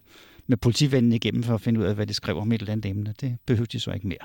med 0.47 0.57
politivennen 0.57 1.13
igennem 1.13 1.43
for 1.43 1.55
at 1.55 1.61
finde 1.61 1.81
ud 1.81 1.85
af, 1.85 1.95
hvad 1.95 2.07
de 2.07 2.15
skrev 2.15 2.39
om 2.39 2.53
et 2.53 2.61
eller 2.61 2.73
andet 2.73 2.91
emne. 2.91 3.15
Det 3.21 3.37
behøvede 3.47 3.73
de 3.73 3.81
så 3.81 3.91
ikke 3.91 4.09
mere. 4.09 4.19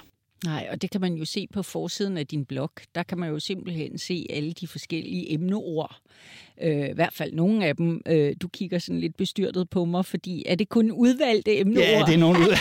Nej, 0.45 0.67
og 0.71 0.81
det 0.81 0.91
kan 0.91 1.01
man 1.01 1.13
jo 1.13 1.25
se 1.25 1.47
på 1.53 1.63
forsiden 1.63 2.17
af 2.17 2.27
din 2.27 2.45
blog. 2.45 2.71
Der 2.95 3.03
kan 3.03 3.17
man 3.17 3.29
jo 3.29 3.39
simpelthen 3.39 3.97
se 3.97 4.25
alle 4.29 4.53
de 4.53 4.67
forskellige 4.67 5.33
emneord. 5.33 5.97
Øh, 6.61 6.89
I 6.89 6.93
hvert 6.93 7.13
fald 7.13 7.33
nogle 7.33 7.65
af 7.65 7.75
dem. 7.75 8.01
Øh, 8.05 8.35
du 8.41 8.47
kigger 8.47 8.79
sådan 8.79 8.99
lidt 8.99 9.17
bestyrtet 9.17 9.69
på 9.69 9.85
mig, 9.85 10.05
fordi 10.05 10.43
er 10.45 10.55
det 10.55 10.69
kun 10.69 10.91
udvalgte 10.91 11.59
emneord? 11.59 11.85
Ja, 11.85 12.03
det 12.07 12.13
er 12.13 12.17
nogle 12.17 12.39
ud. 12.39 12.55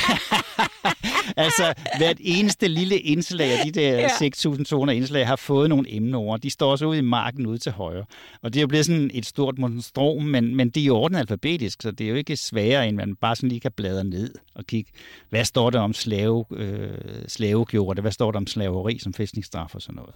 altså, 1.37 1.75
hvert 1.99 2.17
eneste 2.21 2.69
lille 2.69 2.99
indslag 2.99 3.51
af 3.51 3.59
de 3.65 3.71
der 3.71 3.99
ja. 3.99 4.09
6.200 4.09 4.91
indslag 4.91 5.27
har 5.27 5.37
fået 5.37 5.69
nogle 5.69 5.95
emneord. 5.95 6.41
De 6.41 6.51
står 6.51 6.77
så 6.77 6.87
ude 6.87 6.99
i 6.99 7.01
marken 7.01 7.47
ude 7.47 7.59
til 7.59 7.73
højre. 7.73 8.05
Og 8.43 8.53
det 8.53 8.61
er 8.61 8.63
jo 8.63 8.67
blevet 8.67 8.87
sådan 8.87 9.11
et 9.15 9.27
stort 9.27 9.59
monstrum, 9.59 10.23
men, 10.23 10.57
men 10.57 10.71
det 10.71 10.81
er 10.81 10.85
jo 10.85 10.97
ordnet 10.97 11.19
alfabetisk, 11.19 11.83
så 11.83 11.91
det 11.91 12.05
er 12.05 12.09
jo 12.09 12.17
ikke 12.17 12.37
sværere, 12.37 12.89
end 12.89 12.97
man 12.97 13.17
bare 13.17 13.37
sådan 13.37 13.49
lige 13.49 13.61
kan 13.61 13.73
bladre 13.73 14.05
ned 14.05 14.35
og 14.55 14.65
kigge, 14.65 14.93
hvad 15.31 15.45
står 15.45 15.71
der 15.71 15.81
om 15.81 15.93
slave, 15.93 16.45
øh, 16.51 16.99
slavegjorte, 17.29 18.03
hvad 18.03 18.13
står 18.13 18.33
der 18.33 18.37
om 18.37 18.47
slaveri 18.47 18.99
som 18.99 19.15
fæstningsstraf 19.15 19.75
og 19.75 19.83
sådan 19.83 19.97
noget. 19.97 20.15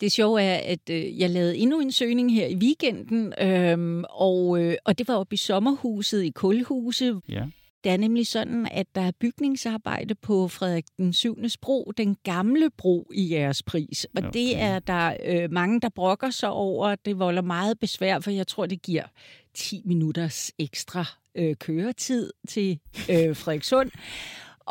Det 0.00 0.12
sjove 0.12 0.42
er, 0.42 0.72
at 0.72 0.90
øh, 0.90 1.20
jeg 1.20 1.30
lavede 1.30 1.56
endnu 1.56 1.80
en 1.80 1.92
søgning 1.92 2.34
her 2.34 2.46
i 2.46 2.56
weekenden, 2.56 3.32
øhm, 3.40 4.04
og, 4.10 4.62
øh, 4.62 4.74
og 4.84 4.98
det 4.98 5.08
var 5.08 5.14
oppe 5.14 5.34
i 5.34 5.36
sommerhuset 5.36 6.22
i 6.22 6.30
Kulhuse. 6.30 7.14
Ja. 7.28 7.44
Det 7.84 7.92
er 7.92 7.96
nemlig 7.96 8.26
sådan, 8.26 8.68
at 8.70 8.86
der 8.94 9.00
er 9.00 9.10
bygningsarbejde 9.20 10.14
på 10.14 10.48
Frederik 10.48 10.84
den 10.96 11.12
7. 11.12 11.38
bro, 11.62 11.92
den 11.96 12.16
gamle 12.22 12.70
bro 12.70 13.10
i 13.14 13.32
jeres 13.32 13.62
pris. 13.62 14.04
Og 14.04 14.10
okay. 14.18 14.30
det 14.32 14.58
er 14.58 14.78
der 14.78 15.16
øh, 15.24 15.52
mange, 15.52 15.80
der 15.80 15.88
brokker 15.88 16.30
sig 16.30 16.50
over. 16.50 16.94
Det 16.94 17.18
volder 17.18 17.42
meget 17.42 17.78
besvær, 17.78 18.20
for 18.20 18.30
jeg 18.30 18.46
tror, 18.46 18.66
det 18.66 18.82
giver 18.82 19.04
10 19.54 19.82
minutters 19.84 20.52
ekstra 20.58 21.04
øh, 21.34 21.56
køretid 21.56 22.32
til 22.48 22.78
øh, 23.10 23.36
Frederikssund. 23.36 23.90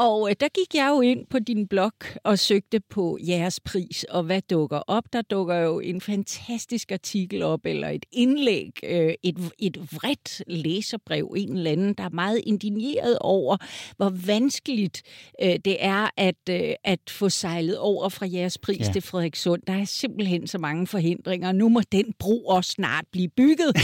Og 0.02 0.30
øh, 0.30 0.36
der 0.40 0.48
gik 0.48 0.76
jeg 0.76 0.90
jo 0.90 1.02
ind 1.02 1.28
på 1.30 1.40
din 1.40 1.68
blog 1.68 1.92
og 2.24 2.40
søgte 2.40 2.80
på 2.80 3.18
jeres 3.28 3.60
pris, 3.60 4.04
og 4.04 4.24
hvad 4.24 4.42
dukker 4.42 4.82
op? 4.88 5.04
Der 5.14 5.22
dukker 5.22 5.56
jo 5.56 5.80
en 5.80 6.02
fantastisk 6.02 6.92
artikel 6.92 7.44
op, 7.44 7.66
eller 7.66 7.90
et 7.90 8.06
indlæg, 8.12 8.72
øh, 8.84 9.14
et, 9.24 9.52
et 9.60 9.78
vredt 9.78 10.44
læserbrev, 10.48 11.34
en 11.38 11.58
eller 11.58 11.72
anden, 11.72 11.94
der 11.94 12.04
er 12.04 12.10
meget 12.10 12.42
indigneret 12.46 13.18
over, 13.20 13.58
hvor 13.98 14.10
vanskeligt 14.10 15.02
øh, 15.42 15.56
det 15.66 15.78
er 15.80 16.10
at, 16.18 16.50
øh, 16.50 16.74
at 16.84 17.00
få 17.10 17.30
sejlet 17.30 17.78
over 17.78 18.10
fra 18.10 18.26
jeres 18.34 18.58
pris 18.58 18.88
ja. 18.88 18.92
til 18.94 19.02
Frederikssund. 19.02 19.62
Der 19.68 19.74
er 19.74 19.86
simpelthen 19.86 20.48
så 20.48 20.58
mange 20.58 20.88
forhindringer. 20.88 21.52
Nu 21.52 21.70
må 21.70 21.82
den 21.92 22.14
bro 22.20 22.46
også 22.46 22.72
snart 22.72 23.06
blive 23.12 23.30
bygget. 23.38 23.78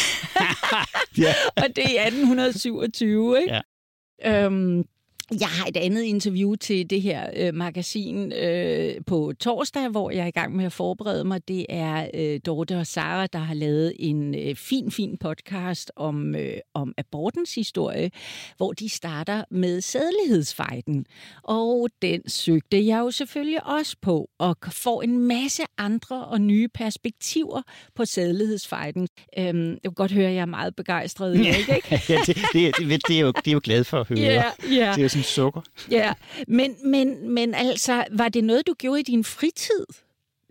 ja. 1.24 1.33
og 1.63 1.75
det 1.75 2.00
er 2.00 2.05
1827, 2.05 3.39
ikke? 3.41 3.53
Ja. 3.53 4.45
Øhm, 4.45 4.83
jeg 5.31 5.48
har 5.48 5.65
et 5.65 5.77
andet 5.77 6.03
interview 6.03 6.55
til 6.55 6.89
det 6.89 7.01
her 7.01 7.29
øh, 7.36 7.53
magasin 7.53 8.34
øh, 8.34 8.93
på 9.05 9.34
torsdag, 9.39 9.89
hvor 9.89 10.12
jeg 10.12 10.24
er 10.24 10.27
i 10.27 10.31
gang 10.31 10.55
med 10.55 10.65
at 10.65 10.74
forberede 10.74 11.24
mig. 11.24 11.48
Det 11.48 11.65
er 11.69 12.07
øh, 12.13 12.39
Dorte 12.46 12.77
og 12.77 12.88
Sara, 12.88 13.27
der 13.27 13.39
har 13.39 13.53
lavet 13.53 13.93
en 14.00 14.36
øh, 14.36 14.55
fin, 14.55 14.91
fin 14.91 15.17
podcast 15.17 15.91
om, 15.96 16.36
øh, 16.36 16.53
om 16.74 16.93
abortens 16.98 17.55
historie, 17.55 18.12
hvor 18.57 18.74
de 18.74 18.89
starter 18.89 19.43
med 19.51 19.81
sædlighedsfejden. 19.81 21.05
Og 21.43 21.89
den 22.01 22.29
søgte 22.29 22.88
jeg 22.88 23.00
jo 23.00 23.12
selvfølgelig 23.12 23.67
også 23.67 23.96
på, 24.01 24.29
og 24.39 24.57
får 24.72 25.01
en 25.01 25.17
masse 25.19 25.63
andre 25.77 26.25
og 26.25 26.41
nye 26.41 26.67
perspektiver 26.67 27.62
på 27.96 28.05
sædlighedsfejden. 28.05 29.07
Øhm, 29.38 29.69
jeg 29.69 29.79
kan 29.84 29.93
godt 29.93 30.12
høre, 30.12 30.27
at 30.27 30.34
jeg 30.36 30.41
er 30.41 30.46
meget 30.46 30.75
begejstret. 30.75 31.46
Ja, 31.46 31.55
ikke? 31.75 32.01
ja 32.10 32.19
det, 32.25 32.36
det, 32.53 32.77
det, 32.77 33.07
det, 33.07 33.17
er 33.17 33.19
jo, 33.19 33.31
det 33.31 33.48
er 33.48 33.51
jo 33.51 33.62
glad 33.63 33.84
for 33.84 34.00
at 34.00 34.07
høre. 34.07 34.19
Ja, 34.19 34.43
ja. 34.72 34.93
Det 34.96 35.05
er 35.05 35.16
som 35.17 35.24
sukker. 35.24 35.62
Ja, 35.91 36.13
men, 36.47 36.75
men, 36.86 37.31
men 37.31 37.53
altså, 37.53 38.05
var 38.12 38.29
det 38.29 38.43
noget, 38.43 38.67
du 38.67 38.74
gjorde 38.74 39.00
i 39.00 39.03
din 39.03 39.24
fritid? 39.24 39.86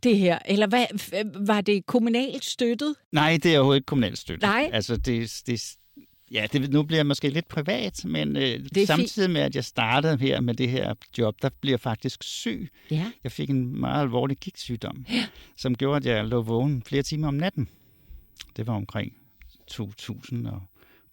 det 0.03 0.19
her? 0.19 0.39
Eller 0.45 0.67
hvad, 0.67 0.87
var 1.47 1.61
det 1.61 1.87
kommunalt 1.87 2.45
støttet? 2.45 2.95
Nej, 3.13 3.39
det 3.43 3.55
er 3.55 3.59
overhovedet 3.59 3.79
ikke 3.79 3.87
kommunalt 3.87 4.19
støttet. 4.19 4.43
Nej? 4.43 4.71
Altså, 4.73 4.97
det, 4.97 5.43
det, 5.47 5.77
ja, 6.31 6.47
det, 6.53 6.71
nu 6.71 6.83
bliver 6.83 6.99
jeg 6.99 7.07
måske 7.07 7.29
lidt 7.29 7.49
privat, 7.49 8.05
men 8.05 8.37
øh, 8.37 8.61
samtidig 8.87 9.31
med, 9.31 9.41
at 9.41 9.55
jeg 9.55 9.65
startede 9.65 10.19
her 10.19 10.41
med 10.41 10.55
det 10.55 10.69
her 10.69 10.95
job, 11.19 11.43
der 11.43 11.49
bliver 11.61 11.73
jeg 11.73 11.81
faktisk 11.81 12.23
syg. 12.23 12.69
Ja. 12.91 13.13
Jeg 13.25 13.33
fik 13.33 13.51
en 13.51 13.81
meget 13.81 14.03
alvorlig 14.03 14.37
gigtsygdom, 14.37 15.07
ja. 15.11 15.27
som 15.57 15.75
gjorde, 15.75 15.97
at 15.97 16.17
jeg 16.17 16.25
lå 16.25 16.43
vågen 16.43 16.83
flere 16.83 17.03
timer 17.03 17.29
om 17.29 17.35
natten. 17.35 17.69
Det 18.57 18.67
var 18.67 18.75
omkring 18.75 19.13
2000 19.67 20.47
og 20.47 20.63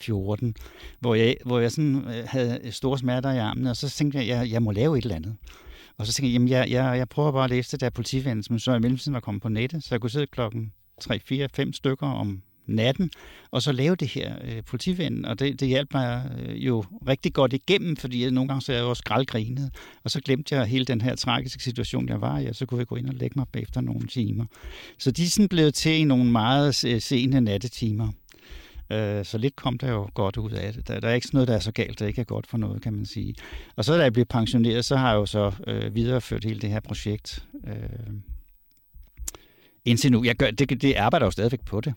14, 0.05 0.55
hvor 0.99 1.15
jeg, 1.15 1.35
hvor 1.45 1.59
jeg 1.59 1.71
sådan 1.71 1.95
øh, 1.95 2.23
havde 2.27 2.59
øh, 2.63 2.71
store 2.71 2.97
smerter 2.97 3.31
i 3.31 3.37
armene, 3.37 3.69
og 3.69 3.77
så 3.77 3.89
tænkte 3.89 4.17
jeg, 4.17 4.27
at 4.27 4.37
jeg, 4.37 4.51
jeg 4.51 4.63
må 4.63 4.71
lave 4.71 4.97
et 4.97 5.03
eller 5.03 5.15
andet. 5.15 5.35
Og 5.97 6.07
så 6.07 6.13
tænkte 6.13 6.27
jeg, 6.27 6.33
jamen 6.33 6.49
jeg, 6.49 6.71
jeg, 6.71 6.97
jeg 6.97 7.09
prøver 7.09 7.31
bare 7.31 7.43
at 7.43 7.49
læse 7.49 7.71
det 7.71 7.81
der 7.81 7.89
politivendt, 7.89 8.45
som 8.45 8.59
så 8.59 8.73
i 8.73 8.79
mellemtiden 8.79 9.13
var 9.13 9.19
kommet 9.19 9.41
på 9.41 9.49
nettet, 9.49 9.83
så 9.83 9.87
jeg 9.91 10.01
kunne 10.01 10.09
sidde 10.09 10.27
klokken 10.27 10.73
3, 11.01 11.19
4, 11.25 11.47
5 11.53 11.73
stykker 11.73 12.07
om 12.07 12.41
natten, 12.67 13.11
og 13.51 13.61
så 13.61 13.71
lave 13.71 13.95
det 13.95 14.07
her 14.07 14.35
øh, 14.43 14.63
politiven, 14.63 15.25
og 15.25 15.39
det, 15.39 15.59
det 15.59 15.67
hjalp 15.67 15.93
mig 15.93 16.31
øh, 16.39 16.65
jo 16.65 16.83
rigtig 17.07 17.33
godt 17.33 17.53
igennem, 17.53 17.97
fordi 17.97 18.23
jeg, 18.23 18.31
nogle 18.31 18.47
gange 18.47 18.61
så 18.61 18.73
jeg 18.73 18.81
jo 18.81 18.93
skraldgrinet, 18.93 19.71
og 20.03 20.11
så 20.11 20.21
glemte 20.21 20.55
jeg 20.55 20.65
hele 20.65 20.85
den 20.85 21.01
her 21.01 21.15
tragiske 21.15 21.63
situation, 21.63 22.09
jeg 22.09 22.21
var 22.21 22.39
i, 22.39 22.45
og 22.45 22.55
så 22.55 22.65
kunne 22.65 22.79
jeg 22.79 22.87
gå 22.87 22.95
ind 22.95 23.09
og 23.09 23.15
lægge 23.15 23.33
mig 23.39 23.45
efter 23.53 23.81
nogle 23.81 24.07
timer. 24.07 24.45
Så 24.99 25.11
de 25.11 25.23
er 25.23 25.27
sådan 25.27 25.49
blevet 25.49 25.73
til 25.73 25.91
i 25.91 26.03
nogle 26.03 26.31
meget 26.31 26.85
øh, 26.85 27.01
sene 27.01 27.41
nattetimer. 27.41 28.09
Øh, 28.93 29.25
så 29.25 29.37
lidt 29.37 29.55
kom 29.55 29.77
der 29.77 29.91
jo 29.91 30.09
godt 30.13 30.37
ud 30.37 30.51
af 30.51 30.73
det. 30.73 30.87
Der, 30.87 30.99
der 30.99 31.07
er 31.07 31.13
ikke 31.13 31.27
sådan 31.27 31.37
noget, 31.37 31.47
der 31.47 31.55
er 31.55 31.59
så 31.59 31.71
galt, 31.71 31.99
der 31.99 32.07
ikke 32.07 32.21
er 32.21 32.25
godt 32.25 32.47
for 32.47 32.57
noget, 32.57 32.81
kan 32.81 32.93
man 32.93 33.05
sige. 33.05 33.35
Og 33.75 33.85
så 33.85 33.97
da 33.97 34.03
jeg 34.03 34.13
blev 34.13 34.25
pensioneret, 34.25 34.85
så 34.85 34.95
har 34.95 35.09
jeg 35.09 35.15
jo 35.15 35.25
så 35.25 35.51
øh, 35.67 35.95
videreført 35.95 36.43
hele 36.43 36.59
det 36.59 36.69
her 36.69 36.79
projekt. 36.79 37.45
Øh, 37.67 38.13
indtil 39.85 40.11
nu. 40.11 40.23
Jeg 40.23 40.35
gør, 40.35 40.51
det, 40.51 40.81
det 40.81 40.95
arbejder 40.95 41.25
jo 41.25 41.31
stadigvæk 41.31 41.65
på 41.65 41.81
det. 41.81 41.93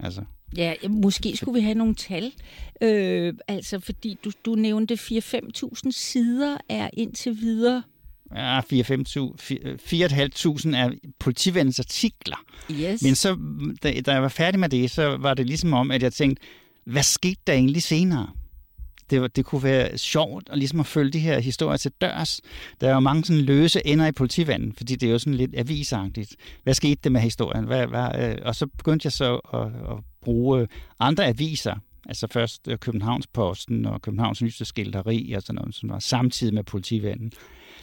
Altså. 0.00 0.24
Ja, 0.56 0.74
måske 0.88 1.36
skulle 1.36 1.60
vi 1.60 1.64
have 1.64 1.74
nogle 1.74 1.94
tal. 1.94 2.32
Øh, 2.80 3.34
altså, 3.48 3.80
fordi 3.80 4.18
du, 4.24 4.30
du 4.44 4.54
nævnte 4.54 4.94
4-5.000 4.94 5.90
sider 5.90 6.56
er 6.68 6.90
indtil 6.92 7.40
videre 7.40 7.82
ja, 8.34 8.60
4-5.000 8.60 10.76
er 10.76 10.90
politivandens 11.18 11.80
artikler. 11.80 12.36
Yes. 12.70 13.02
Men 13.02 13.14
så, 13.14 13.36
da, 13.82 14.00
da 14.00 14.12
jeg 14.12 14.22
var 14.22 14.28
færdig 14.28 14.60
med 14.60 14.68
det, 14.68 14.90
så 14.90 15.16
var 15.16 15.34
det 15.34 15.46
ligesom 15.46 15.72
om, 15.72 15.90
at 15.90 16.02
jeg 16.02 16.12
tænkte, 16.12 16.42
hvad 16.84 17.02
skete 17.02 17.40
der 17.46 17.52
egentlig 17.52 17.82
senere? 17.82 18.30
Det, 19.10 19.20
var, 19.20 19.26
det 19.26 19.44
kunne 19.44 19.62
være 19.62 19.98
sjovt 19.98 20.48
at, 20.52 20.58
ligesom 20.58 20.80
at 20.80 20.86
følge 20.86 21.10
de 21.10 21.18
her 21.18 21.40
historier 21.40 21.76
til 21.76 21.92
dørs. 22.00 22.40
Der 22.80 22.88
er 22.88 22.94
jo 22.94 23.00
mange 23.00 23.24
sådan 23.24 23.42
løse 23.42 23.86
ender 23.86 24.06
i 24.06 24.12
politivanden, 24.12 24.72
fordi 24.72 24.96
det 24.96 25.06
er 25.06 25.10
jo 25.12 25.18
sådan 25.18 25.34
lidt 25.34 25.54
avisagtigt. 25.56 26.36
Hvad 26.62 26.74
skete 26.74 27.00
der 27.04 27.10
med 27.10 27.20
historien? 27.20 27.64
Hvad, 27.64 27.86
hvad, 27.86 28.08
øh, 28.18 28.36
og 28.42 28.54
så 28.54 28.66
begyndte 28.66 29.06
jeg 29.06 29.12
så 29.12 29.34
at, 29.34 29.66
at 29.66 30.04
bruge 30.22 30.68
andre 31.00 31.26
aviser, 31.26 31.74
Altså 32.08 32.26
først 32.26 32.68
øh, 32.68 32.78
Københavns 32.78 33.26
Posten 33.26 33.86
og 33.86 34.02
Københavns 34.02 34.42
Nyeste 34.42 34.64
Skilderi 34.64 35.32
og 35.32 35.42
sådan 35.42 35.54
noget, 35.54 35.74
som 35.74 35.88
var 35.88 35.98
samtidig 35.98 36.54
med 36.54 36.64
politivanden. 36.64 37.32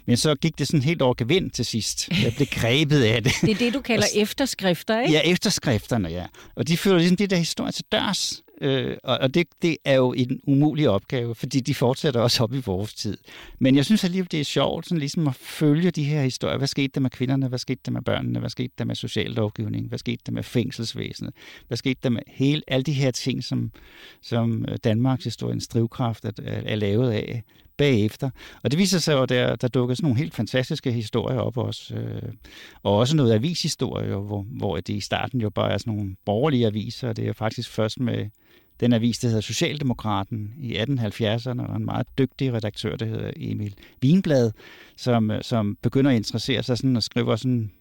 Men 0.05 0.17
så 0.17 0.35
gik 0.35 0.57
det 0.57 0.67
sådan 0.67 0.81
helt 0.81 1.01
over 1.01 1.13
gevind 1.13 1.51
til 1.51 1.65
sidst. 1.65 2.09
Jeg 2.23 2.33
blev 2.35 2.47
grebet 2.51 3.03
af 3.03 3.23
det. 3.23 3.33
Det 3.41 3.51
er 3.51 3.55
det, 3.55 3.73
du 3.73 3.81
kalder 3.81 4.07
efterskrifter, 4.15 5.01
ikke? 5.01 5.13
Ja, 5.13 5.19
efterskrifterne, 5.19 6.09
ja. 6.09 6.25
Og 6.55 6.67
de 6.67 6.77
føler 6.77 6.97
ligesom 6.97 7.17
det 7.17 7.29
der 7.29 7.35
historie 7.37 7.71
til 7.71 7.85
dørs. 7.91 8.41
Øh, 8.61 8.97
og 9.03 9.33
det, 9.33 9.47
det 9.61 9.77
er 9.85 9.95
jo 9.95 10.13
en 10.13 10.39
umulig 10.47 10.89
opgave, 10.89 11.35
fordi 11.35 11.59
de 11.59 11.75
fortsætter 11.75 12.21
også 12.21 12.43
op 12.43 12.53
i 12.53 12.61
vores 12.65 12.93
tid. 12.93 13.17
Men 13.59 13.75
jeg 13.75 13.85
synes 13.85 14.03
alligevel, 14.03 14.31
det 14.31 14.39
er 14.39 14.43
sjovt 14.43 14.85
sådan 14.85 14.99
ligesom 14.99 15.27
at 15.27 15.35
følge 15.35 15.91
de 15.91 16.03
her 16.03 16.23
historier. 16.23 16.57
Hvad 16.57 16.67
skete 16.67 16.91
der 16.95 17.01
med 17.01 17.09
kvinderne? 17.09 17.47
Hvad 17.47 17.59
skete 17.59 17.81
der 17.85 17.91
med 17.91 18.01
børnene? 18.01 18.39
Hvad 18.39 18.49
skete 18.49 18.73
der 18.77 18.85
med 18.85 18.95
sociallovgivning? 18.95 19.87
Hvad 19.87 19.99
skete 19.99 20.23
der 20.25 20.31
med 20.31 20.43
fængselsvæsenet? 20.43 21.33
Hvad 21.67 21.77
skete 21.77 21.99
der 22.03 22.09
med 22.09 22.21
hele, 22.27 22.61
alle 22.67 22.83
de 22.83 22.93
her 22.93 23.11
ting, 23.11 23.43
som, 23.43 23.71
som 24.21 24.65
øh, 24.69 24.77
Danmarks 24.83 25.23
historiens 25.23 25.67
drivkraft 25.67 26.25
er, 26.25 26.31
er 26.45 26.75
lavet 26.75 27.11
af 27.11 27.43
bagefter. 27.77 28.29
Og 28.63 28.71
det 28.71 28.79
viser 28.79 28.99
sig 28.99 29.13
jo, 29.13 29.23
at 29.23 29.29
der, 29.29 29.55
der 29.55 29.67
dukker 29.67 29.95
sådan 29.95 30.05
nogle 30.05 30.17
helt 30.17 30.33
fantastiske 30.33 30.91
historier 30.91 31.39
op 31.39 31.57
også. 31.57 31.95
Øh, 31.95 32.33
og 32.83 32.97
også 32.97 33.15
noget 33.15 33.33
avishistorie, 33.33 34.15
hvor, 34.15 34.41
hvor 34.41 34.75
det 34.75 34.89
i 34.89 34.99
starten 34.99 35.41
jo 35.41 35.49
bare 35.49 35.71
er 35.71 35.77
sådan 35.77 35.93
nogle 35.93 36.15
borgerlige 36.25 36.67
aviser. 36.67 37.13
Det 37.13 37.27
er 37.27 37.33
faktisk 37.33 37.69
først 37.69 37.99
med 37.99 38.29
den 38.81 38.93
avis, 38.93 39.19
der 39.19 39.27
hedder 39.27 39.41
Socialdemokraten 39.41 40.53
i 40.59 40.77
1870'erne, 40.77 41.61
og 41.61 41.75
en 41.75 41.85
meget 41.85 42.07
dygtig 42.17 42.53
redaktør, 42.53 42.95
der 42.95 43.05
hedder 43.05 43.31
Emil 43.35 43.75
Wienblad, 44.03 44.51
som, 44.97 45.31
som 45.41 45.77
begynder 45.81 46.11
at 46.11 46.17
interessere 46.17 46.63
sig 46.63 46.77
sådan 46.77 46.95
og 46.95 47.03
skriver 47.03 47.35
sådan 47.35 47.71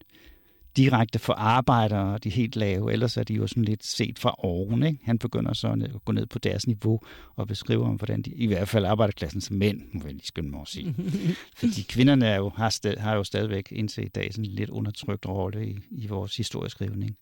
direkte 0.77 1.19
for 1.19 1.33
arbejdere, 1.33 2.19
de 2.19 2.31
helt 2.31 2.57
lave. 2.57 2.93
Ellers 2.93 3.17
er 3.17 3.23
de 3.23 3.35
jo 3.35 3.47
sådan 3.47 3.65
lidt 3.65 3.85
set 3.85 4.19
fra 4.19 4.35
oven. 4.39 4.83
Ikke? 4.83 4.99
Han 5.05 5.19
begynder 5.19 5.53
så 5.53 5.69
at 5.69 6.05
gå 6.05 6.13
ned 6.13 6.27
på 6.27 6.39
deres 6.39 6.67
niveau 6.67 7.01
og 7.37 7.49
beskrive 7.49 7.85
om, 7.85 7.95
hvordan 7.95 8.23
de, 8.23 8.31
i 8.31 8.47
hvert 8.47 8.69
fald 8.69 8.85
arbejderklassens 8.85 9.51
mænd, 9.51 9.83
må 9.93 10.05
jeg 10.05 10.13
lige 10.13 10.27
skynde 10.27 10.51
mig 10.51 10.61
at 10.61 10.69
sige. 10.69 10.95
Fordi 11.61 11.83
kvinderne 11.83 12.27
er 12.27 12.37
jo, 12.37 12.51
har, 12.57 12.71
sted, 12.71 12.97
har 12.97 13.15
jo 13.15 13.25
stadigvæk 13.25 13.73
indtil 13.73 14.05
i 14.05 14.09
dag 14.09 14.35
sådan 14.35 14.45
en 14.45 14.51
lidt 14.51 14.71
undertrykt 14.71 15.27
rolle 15.27 15.67
i, 15.67 15.79
i 15.91 16.07
vores 16.07 16.37
historieskrivning. 16.37 17.17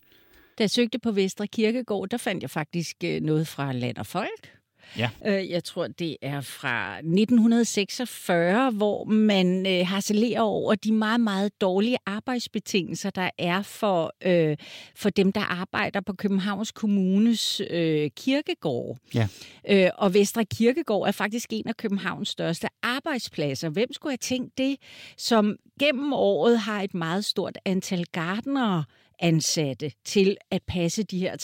Da 0.59 0.63
jeg 0.63 0.71
søgte 0.71 0.99
på 0.99 1.13
Vestre 1.13 1.47
Kirkegård, 1.47 2.09
der 2.09 2.17
fandt 2.17 2.43
jeg 2.43 2.51
faktisk 2.51 2.97
øh, 3.05 3.21
noget 3.21 3.49
fra 3.49 3.73
Land 3.73 3.97
og 3.97 4.07
Folk. 4.07 4.59
Ja. 4.99 5.11
Øh, 5.27 5.51
jeg 5.51 5.65
tror, 5.65 5.87
det 5.87 6.17
er 6.23 6.41
fra 6.41 6.97
1946, 6.97 8.71
hvor 8.71 9.05
man 9.05 9.67
øh, 9.67 9.87
harcelerer 9.87 10.41
over 10.41 10.75
de 10.75 10.93
meget, 10.93 11.21
meget 11.21 11.61
dårlige 11.61 11.97
arbejdsbetingelser, 12.07 13.11
der 13.11 13.31
er 13.39 13.63
for, 13.63 14.15
øh, 14.23 14.57
for 14.97 15.11
dem, 15.11 15.33
der 15.33 15.41
arbejder 15.41 16.01
på 16.01 16.13
Københavns 16.13 16.73
Kommunes 16.73 17.63
øh, 17.71 18.11
kirkegård. 18.17 18.99
Ja. 19.15 19.29
Øh, 19.69 19.91
og 19.99 20.15
Vestre 20.15 20.45
Kirkegård 20.45 21.09
er 21.09 21.13
faktisk 21.13 21.49
en 21.53 21.69
af 21.69 21.77
Københavns 21.77 22.29
største 22.29 22.69
arbejdspladser. 22.83 23.69
Hvem 23.69 23.93
skulle 23.93 24.11
have 24.11 24.17
tænkt 24.17 24.59
det, 24.59 24.77
som 25.17 25.57
gennem 25.81 26.13
året 26.13 26.59
har 26.59 26.83
et 26.83 26.95
meget 26.95 27.25
stort 27.25 27.59
antal 27.65 28.05
gardnere, 28.05 28.85
ansatte 29.19 29.93
til 30.05 30.37
at 30.51 30.63
passe 30.69 31.03
de 31.03 31.19
her 31.19 31.37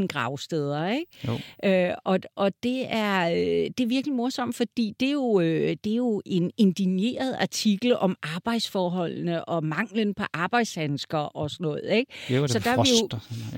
30-40.000 0.00 0.06
gravsteder. 0.06 0.88
Ikke? 0.90 1.06
Jo. 1.26 1.38
Øh, 1.68 1.94
og 2.04 2.18
og 2.36 2.52
det, 2.62 2.86
er, 2.88 3.30
øh, 3.30 3.70
det 3.78 3.80
er 3.80 3.86
virkelig 3.86 4.14
morsomt, 4.14 4.56
fordi 4.56 4.94
det 5.00 5.08
er, 5.08 5.12
jo, 5.12 5.40
øh, 5.40 5.76
det 5.84 5.92
er 5.92 5.96
jo 5.96 6.22
en 6.26 6.50
indigneret 6.56 7.36
artikel 7.40 7.96
om 7.96 8.16
arbejdsforholdene 8.22 9.44
og 9.44 9.64
manglen 9.64 10.14
på 10.14 10.24
arbejdshandsker 10.32 11.18
og 11.18 11.50
sådan 11.50 11.64
noget. 11.64 11.90
Ikke? 11.92 12.12
Jo, 12.30 12.46
Så 12.46 12.58
der 12.58 12.70
er, 12.70 12.82
vi 12.82 12.88
jo, 13.00 13.08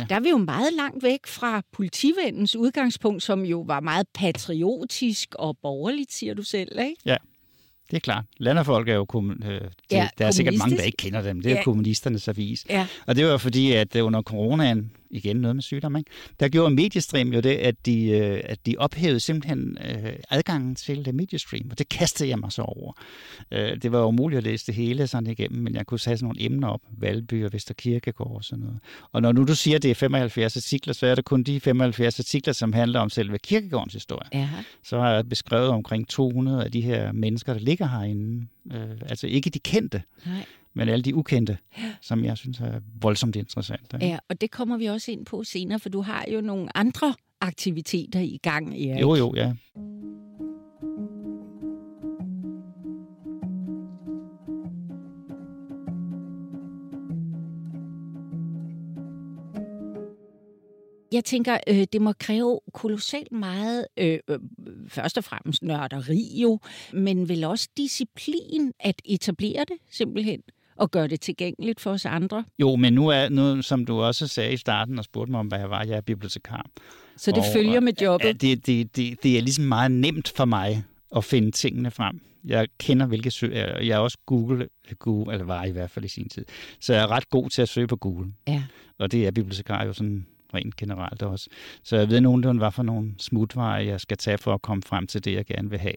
ja. 0.00 0.06
der 0.08 0.14
er 0.14 0.20
vi 0.20 0.28
jo 0.28 0.38
meget 0.38 0.72
langt 0.72 1.02
væk 1.02 1.26
fra 1.26 1.62
politivendens 1.72 2.56
udgangspunkt, 2.56 3.22
som 3.22 3.44
jo 3.44 3.60
var 3.60 3.80
meget 3.80 4.06
patriotisk 4.14 5.34
og 5.34 5.56
borgerligt, 5.62 6.12
siger 6.12 6.34
du 6.34 6.42
selv. 6.42 6.78
Ikke? 6.80 6.96
Ja, 7.04 7.16
det 7.90 7.96
er 7.96 8.00
klart. 8.00 8.24
Landerfolk 8.38 8.88
er 8.88 8.94
jo... 8.94 9.04
Kommun, 9.04 9.42
øh, 9.46 9.60
det, 9.60 9.70
ja, 9.90 10.08
der 10.18 10.26
er 10.26 10.30
sikkert 10.30 10.54
mange, 10.58 10.76
der 10.76 10.82
ikke 10.82 10.96
kender 10.96 11.22
dem. 11.22 11.40
Det 11.42 11.52
er 11.52 11.56
ja. 11.56 11.62
kommunisternes 11.62 12.28
avis. 12.28 12.64
Ja. 12.70 12.86
Og 13.06 13.16
det 13.16 13.26
var 13.26 13.36
fordi, 13.36 13.72
at 13.72 13.96
under 13.96 14.22
coronaen 14.22 14.90
igen 15.12 15.36
noget 15.36 15.56
med 15.56 15.62
sygdom, 15.62 15.96
ikke? 15.96 16.10
der 16.40 16.48
gjorde 16.48 16.74
Mediestream 16.74 17.28
jo 17.28 17.40
det, 17.40 17.54
at 17.54 17.86
de, 17.86 18.08
øh, 18.08 18.40
at 18.44 18.66
de 18.66 18.74
ophævede 18.78 19.20
simpelthen 19.20 19.78
øh, 19.84 20.12
adgangen 20.30 20.74
til 20.74 21.08
uh, 21.08 21.14
Mediestream, 21.14 21.70
og 21.70 21.78
det 21.78 21.88
kastede 21.88 22.28
jeg 22.28 22.38
mig 22.38 22.52
så 22.52 22.62
over. 22.62 22.92
Øh, 23.50 23.76
det 23.76 23.92
var 23.92 24.04
umuligt 24.04 24.38
at 24.38 24.44
læse 24.44 24.66
det 24.66 24.74
hele 24.74 25.06
sådan 25.06 25.30
igennem, 25.30 25.62
men 25.62 25.74
jeg 25.74 25.86
kunne 25.86 26.00
sætte 26.00 26.18
sådan 26.18 26.26
nogle 26.26 26.44
emner 26.44 26.68
op, 26.68 26.80
Valby 26.98 27.44
og 27.44 27.52
Vesterkirkegård 27.52 28.36
og 28.36 28.44
sådan 28.44 28.64
noget. 28.64 28.78
Og 29.12 29.22
når 29.22 29.32
nu 29.32 29.44
du 29.44 29.54
siger, 29.54 29.76
at 29.76 29.82
det 29.82 29.90
er 29.90 29.94
75 29.94 30.56
artikler, 30.56 30.94
så 30.94 31.06
er 31.06 31.14
det 31.14 31.24
kun 31.24 31.42
de 31.42 31.60
75 31.60 32.18
artikler, 32.18 32.52
som 32.52 32.72
handler 32.72 33.00
om 33.00 33.10
selve 33.10 33.38
kirkegårdens 33.38 33.94
historie. 33.94 34.28
Ja. 34.32 34.48
Så 34.82 35.00
har 35.00 35.10
jeg 35.10 35.28
beskrevet 35.28 35.68
omkring 35.68 36.08
200 36.08 36.64
af 36.64 36.72
de 36.72 36.80
her 36.80 37.12
mennesker, 37.12 37.52
der 37.52 37.60
ligger 37.60 37.86
herinde. 37.86 38.46
Øh, 38.72 39.00
altså 39.06 39.26
ikke 39.26 39.50
de 39.50 39.58
kendte, 39.58 40.02
Nej. 40.26 40.44
Men 40.74 40.88
alle 40.88 41.02
de 41.02 41.14
ukendte, 41.14 41.58
som 42.00 42.24
jeg 42.24 42.38
synes 42.38 42.60
er 42.60 42.80
voldsomt 43.00 43.36
interessant. 43.36 43.94
Ja, 44.00 44.18
og 44.28 44.40
det 44.40 44.50
kommer 44.50 44.76
vi 44.76 44.86
også 44.86 45.12
ind 45.12 45.26
på 45.26 45.44
senere, 45.44 45.78
for 45.78 45.88
du 45.88 46.00
har 46.00 46.24
jo 46.32 46.40
nogle 46.40 46.76
andre 46.76 47.14
aktiviteter 47.40 48.20
i 48.20 48.38
gang, 48.42 48.68
Erik. 48.68 49.00
Jo, 49.00 49.14
jo, 49.14 49.34
ja. 49.36 49.52
Jeg 61.12 61.24
tænker, 61.24 61.58
øh, 61.68 61.86
det 61.92 62.02
må 62.02 62.12
kræve 62.12 62.60
kolossalt 62.74 63.32
meget, 63.32 63.86
øh, 63.96 64.18
øh, 64.28 64.38
først 64.88 65.18
og 65.18 65.24
fremmest 65.24 65.62
nørderi 65.62 66.40
jo, 66.42 66.58
men 66.92 67.28
vel 67.28 67.44
også 67.44 67.68
disciplin 67.76 68.72
at 68.80 69.02
etablere 69.04 69.64
det 69.68 69.76
simpelthen 69.90 70.42
og 70.82 70.90
gøre 70.90 71.08
det 71.08 71.20
tilgængeligt 71.20 71.80
for 71.80 71.90
os 71.90 72.06
andre. 72.06 72.44
Jo, 72.58 72.76
men 72.76 72.92
nu 72.92 73.08
er 73.08 73.28
nu, 73.28 73.62
som 73.62 73.84
du 73.84 74.00
også 74.00 74.26
sagde 74.26 74.52
i 74.52 74.56
starten 74.56 74.98
og 74.98 75.04
spurgte 75.04 75.30
mig 75.30 75.40
om, 75.40 75.46
hvad 75.46 75.58
jeg 75.58 75.70
var, 75.70 75.84
jeg 75.84 75.96
er 75.96 76.00
bibliotekar. 76.00 76.66
Så 77.16 77.30
det 77.30 77.38
og, 77.38 77.44
følger 77.54 77.80
med 77.80 77.92
jobbet? 78.02 78.26
Ja, 78.26 78.32
det, 78.32 78.66
det, 78.66 78.96
det, 78.96 79.22
det 79.22 79.38
er 79.38 79.42
ligesom 79.42 79.64
meget 79.64 79.90
nemt 79.90 80.32
for 80.36 80.44
mig 80.44 80.84
at 81.16 81.24
finde 81.24 81.50
tingene 81.50 81.90
frem. 81.90 82.20
Jeg 82.44 82.68
kender, 82.78 83.06
hvilke 83.06 83.30
søger. 83.30 83.78
Jeg 83.78 83.94
er 83.94 83.98
også 83.98 84.18
Google, 84.26 84.68
Google, 84.98 85.32
eller 85.32 85.46
var 85.46 85.64
i 85.64 85.70
hvert 85.70 85.90
fald 85.90 86.04
i 86.04 86.08
sin 86.08 86.28
tid. 86.28 86.44
Så 86.80 86.92
jeg 86.94 87.02
er 87.02 87.10
ret 87.10 87.30
god 87.30 87.50
til 87.50 87.62
at 87.62 87.68
søge 87.68 87.86
på 87.86 87.96
Google. 87.96 88.32
Ja. 88.48 88.62
Og 88.98 89.12
det 89.12 89.26
er 89.26 89.30
bibliotekar 89.30 89.84
jo 89.84 89.92
sådan 89.92 90.26
rent 90.54 90.76
generelt 90.76 91.22
også. 91.22 91.50
Så 91.82 91.96
jeg 91.96 92.10
ved 92.10 92.20
nogenlunde, 92.20 92.58
hvad 92.58 92.70
for 92.70 92.82
nogle 92.82 93.14
smutveje, 93.18 93.86
jeg 93.86 94.00
skal 94.00 94.16
tage 94.16 94.38
for 94.38 94.54
at 94.54 94.62
komme 94.62 94.82
frem 94.86 95.06
til 95.06 95.24
det, 95.24 95.34
jeg 95.34 95.46
gerne 95.46 95.70
vil 95.70 95.78
have. 95.78 95.94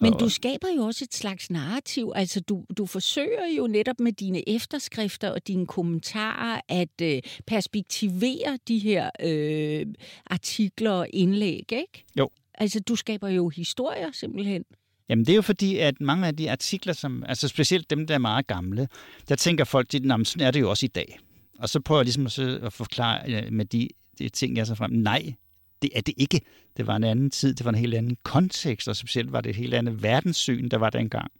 Men 0.00 0.12
du 0.12 0.28
skaber 0.28 0.68
jo 0.76 0.82
også 0.82 1.04
et 1.04 1.14
slags 1.14 1.50
narrativ. 1.50 2.12
Altså, 2.14 2.40
du, 2.40 2.64
du 2.76 2.86
forsøger 2.86 3.46
jo 3.58 3.66
netop 3.66 4.00
med 4.00 4.12
dine 4.12 4.48
efterskrifter 4.48 5.30
og 5.30 5.46
dine 5.46 5.66
kommentarer 5.66 6.60
at 6.68 7.00
øh, 7.02 7.22
perspektivere 7.46 8.58
de 8.68 8.78
her 8.78 9.10
øh, 9.22 9.86
artikler 10.26 10.90
og 10.90 11.08
indlæg, 11.12 11.72
ikke? 11.72 12.04
Jo. 12.18 12.30
Altså, 12.54 12.80
du 12.80 12.96
skaber 12.96 13.28
jo 13.28 13.48
historier 13.48 14.12
simpelthen. 14.12 14.64
Jamen 15.08 15.26
det 15.26 15.32
er 15.32 15.36
jo 15.36 15.42
fordi, 15.42 15.78
at 15.78 16.00
mange 16.00 16.26
af 16.26 16.36
de 16.36 16.50
artikler, 16.50 16.92
som, 16.92 17.24
altså 17.26 17.48
specielt 17.48 17.90
dem, 17.90 18.06
der 18.06 18.14
er 18.14 18.18
meget 18.18 18.46
gamle, 18.46 18.88
der 19.28 19.36
tænker 19.36 19.64
folk, 19.64 19.94
at 19.94 20.02
sådan 20.02 20.46
er 20.46 20.50
det 20.50 20.60
jo 20.60 20.70
også 20.70 20.86
i 20.86 20.88
dag. 20.88 21.18
Og 21.58 21.68
så 21.68 21.80
prøver 21.80 22.00
jeg 22.00 22.04
ligesom 22.04 22.26
at, 22.64 22.72
forklare 22.72 23.20
øh, 23.28 23.52
med 23.52 23.64
de, 23.64 23.88
de 24.18 24.28
ting, 24.28 24.56
jeg 24.56 24.66
så 24.66 24.74
frem. 24.74 24.90
Nej, 24.90 25.34
det 25.82 25.90
er 25.94 26.00
det 26.00 26.14
ikke. 26.16 26.40
Det 26.76 26.86
var 26.86 26.96
en 26.96 27.04
anden 27.04 27.30
tid, 27.30 27.54
det 27.54 27.64
var 27.64 27.70
en 27.70 27.78
helt 27.78 27.94
anden 27.94 28.16
kontekst, 28.22 28.88
og 28.88 28.96
specielt 28.96 29.32
var 29.32 29.40
det 29.40 29.50
et 29.50 29.56
helt 29.56 29.74
andet 29.74 30.02
verdenssyn, 30.02 30.68
der 30.68 30.76
var 30.76 30.90
dengang. 30.90 31.30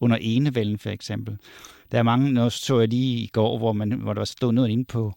Under 0.00 0.16
enevælden 0.20 0.78
for 0.78 0.90
eksempel. 0.90 1.38
Der 1.92 1.98
er 1.98 2.02
mange, 2.02 2.32
nu 2.32 2.50
så 2.50 2.78
jeg 2.78 2.88
lige 2.88 3.18
i 3.18 3.26
går, 3.26 3.58
hvor, 3.58 3.72
man, 3.72 3.92
hvor 3.92 4.12
der 4.12 4.20
var 4.20 4.24
stået 4.24 4.54
noget 4.54 4.68
inde 4.68 4.84
på 4.84 5.14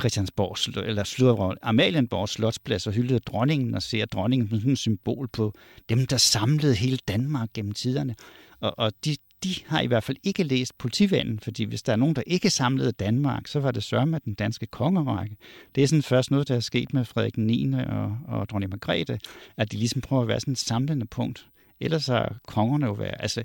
Christiansborg, 0.00 0.84
eller 0.86 1.04
slutter 1.04 1.54
Amalienborg 1.62 2.28
Slotsplads 2.28 2.86
og 2.86 2.92
hyldede 2.92 3.18
dronningen 3.18 3.74
og 3.74 3.82
ser 3.82 4.06
dronningen 4.06 4.60
som 4.60 4.70
et 4.70 4.78
symbol 4.78 5.28
på 5.28 5.52
dem, 5.88 6.06
der 6.06 6.16
samlede 6.16 6.74
hele 6.74 6.98
Danmark 7.08 7.52
gennem 7.54 7.72
tiderne. 7.72 8.14
Og, 8.60 8.78
og 8.78 8.92
de, 9.04 9.16
de 9.44 9.54
har 9.66 9.80
i 9.80 9.86
hvert 9.86 10.04
fald 10.04 10.16
ikke 10.22 10.42
læst 10.42 10.78
politivanden, 10.78 11.40
fordi 11.40 11.64
hvis 11.64 11.82
der 11.82 11.92
er 11.92 11.96
nogen, 11.96 12.16
der 12.16 12.22
ikke 12.26 12.50
samlede 12.50 12.92
Danmark, 12.92 13.46
så 13.46 13.60
var 13.60 13.70
det 13.70 13.82
sørme 13.82 14.20
den 14.24 14.34
danske 14.34 14.66
kongerække. 14.66 15.36
Det 15.74 15.82
er 15.82 15.86
sådan 15.88 16.02
først 16.02 16.30
noget, 16.30 16.48
der 16.48 16.56
er 16.56 16.60
sket 16.60 16.94
med 16.94 17.04
Frederik 17.04 17.36
9. 17.36 17.72
og, 17.72 18.18
og 18.28 18.48
dronning 18.48 18.70
Margrethe, 18.70 19.18
at 19.56 19.72
de 19.72 19.76
ligesom 19.76 20.00
prøver 20.00 20.22
at 20.22 20.28
være 20.28 20.40
sådan 20.40 20.52
et 20.52 20.58
samlende 20.58 21.06
punkt. 21.06 21.46
Ellers 21.80 22.06
har 22.06 22.36
kongerne 22.46 22.86
jo 22.86 22.92
været, 22.92 23.14
altså 23.18 23.42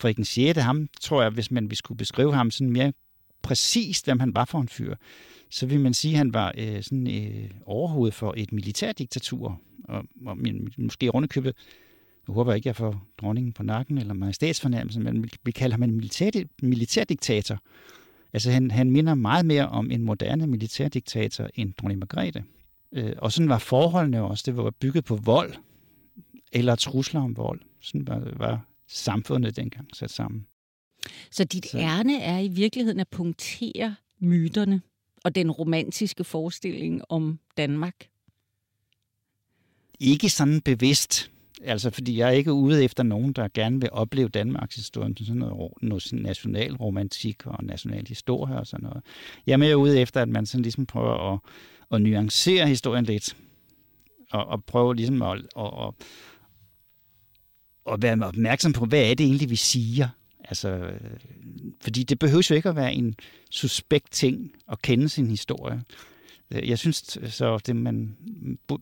Frederik 0.00 0.26
6. 0.26 0.58
ham 0.58 0.88
tror 1.00 1.22
jeg, 1.22 1.30
hvis 1.30 1.50
man 1.50 1.70
vi 1.70 1.74
skulle 1.74 1.98
beskrive 1.98 2.34
ham 2.34 2.50
sådan 2.50 2.70
mere 2.70 2.92
præcist, 3.42 4.04
hvem 4.04 4.20
han 4.20 4.34
var 4.34 4.44
for 4.44 4.60
en 4.60 4.68
fyr, 4.68 4.94
så 5.50 5.66
vil 5.66 5.80
man 5.80 5.94
sige, 5.94 6.12
at 6.12 6.18
han 6.18 6.34
var 6.34 6.52
øh, 6.58 6.82
sådan 6.82 7.10
øh, 7.10 7.50
overhovedet 7.66 8.14
for 8.14 8.34
et 8.36 8.52
militærdiktatur, 8.52 9.60
og, 9.84 10.04
og 10.26 10.38
måske 10.78 11.08
rundekøbet 11.08 11.56
nu 12.28 12.34
håber 12.34 12.52
jeg 12.52 12.56
ikke, 12.56 12.66
jeg 12.66 12.76
får 12.76 13.06
dronningen 13.18 13.52
på 13.52 13.62
nakken 13.62 13.98
eller 13.98 14.14
majestætsfornærmelse, 14.14 15.00
men 15.00 15.30
vi 15.44 15.50
kalder 15.50 15.74
ham 15.74 15.82
en 15.82 15.94
militær, 15.94 16.30
militærdiktator. 16.62 17.58
Altså 18.32 18.50
han, 18.50 18.70
han 18.70 18.90
minder 18.90 19.14
meget 19.14 19.46
mere 19.46 19.68
om 19.68 19.90
en 19.90 20.02
moderne 20.02 20.46
militærdiktator 20.46 21.48
end 21.54 21.74
dronning 21.74 21.98
Margrethe. 21.98 22.44
Øh, 22.92 23.12
og 23.18 23.32
sådan 23.32 23.48
var 23.48 23.58
forholdene 23.58 24.22
også. 24.22 24.42
Det 24.46 24.56
var 24.56 24.70
bygget 24.70 25.04
på 25.04 25.16
vold 25.16 25.54
eller 26.52 26.74
trusler 26.74 27.20
om 27.20 27.36
vold. 27.36 27.60
Sådan 27.80 28.06
var, 28.06 28.32
var 28.36 28.66
samfundet 28.88 29.56
dengang 29.56 29.88
sat 29.96 30.10
sammen. 30.10 30.46
Så 31.30 31.44
dit 31.44 31.66
Så. 31.66 31.78
ærne 31.78 32.20
er 32.20 32.38
i 32.38 32.48
virkeligheden 32.48 33.00
at 33.00 33.08
punktere 33.08 33.94
myterne 34.18 34.80
og 35.24 35.34
den 35.34 35.50
romantiske 35.50 36.24
forestilling 36.24 37.02
om 37.08 37.38
Danmark? 37.56 38.08
Ikke 40.00 40.30
sådan 40.30 40.60
bevidst. 40.60 41.30
Altså, 41.62 41.90
fordi 41.90 42.18
jeg 42.18 42.28
er 42.28 42.32
ikke 42.32 42.52
ude 42.52 42.84
efter 42.84 43.02
nogen, 43.02 43.32
der 43.32 43.48
gerne 43.54 43.80
vil 43.80 43.88
opleve 43.92 44.28
Danmarks 44.28 44.74
historie 44.74 45.14
som 45.16 45.26
sådan 45.26 45.40
noget, 45.40 45.72
noget 45.82 46.08
national 46.12 46.76
romantik 46.76 47.46
og 47.46 47.64
national 47.64 48.08
historie 48.08 48.56
og 48.56 48.66
sådan 48.66 48.84
noget. 48.84 49.02
Jeg 49.46 49.52
er 49.52 49.56
mere 49.56 49.76
ude 49.76 50.00
efter, 50.00 50.22
at 50.22 50.28
man 50.28 50.46
sådan 50.46 50.62
ligesom 50.62 50.86
prøver 50.86 51.32
at, 51.32 51.40
at 51.90 52.02
nuancere 52.02 52.68
historien 52.68 53.04
lidt. 53.04 53.36
Og, 54.30 54.46
og 54.46 54.64
prøve 54.64 54.94
ligesom 54.94 55.22
at, 55.22 55.38
at, 55.58 55.64
at, 55.64 55.94
at 57.92 58.02
være 58.02 58.26
opmærksom 58.26 58.72
på, 58.72 58.84
hvad 58.84 59.10
er 59.10 59.14
det 59.14 59.26
egentlig, 59.26 59.50
vi 59.50 59.56
siger. 59.56 60.08
Altså, 60.44 60.68
øh, 60.68 61.00
fordi 61.80 62.02
det 62.02 62.18
behøver 62.18 62.46
jo 62.50 62.54
ikke 62.54 62.68
at 62.68 62.76
være 62.76 62.94
en 62.94 63.14
suspekt 63.50 64.12
ting 64.12 64.52
at 64.72 64.82
kende 64.82 65.08
sin 65.08 65.26
historie. 65.26 65.82
Øh, 66.50 66.68
jeg 66.68 66.78
synes 66.78 67.18
så, 67.28 67.58
det 67.66 67.76
man 67.76 68.16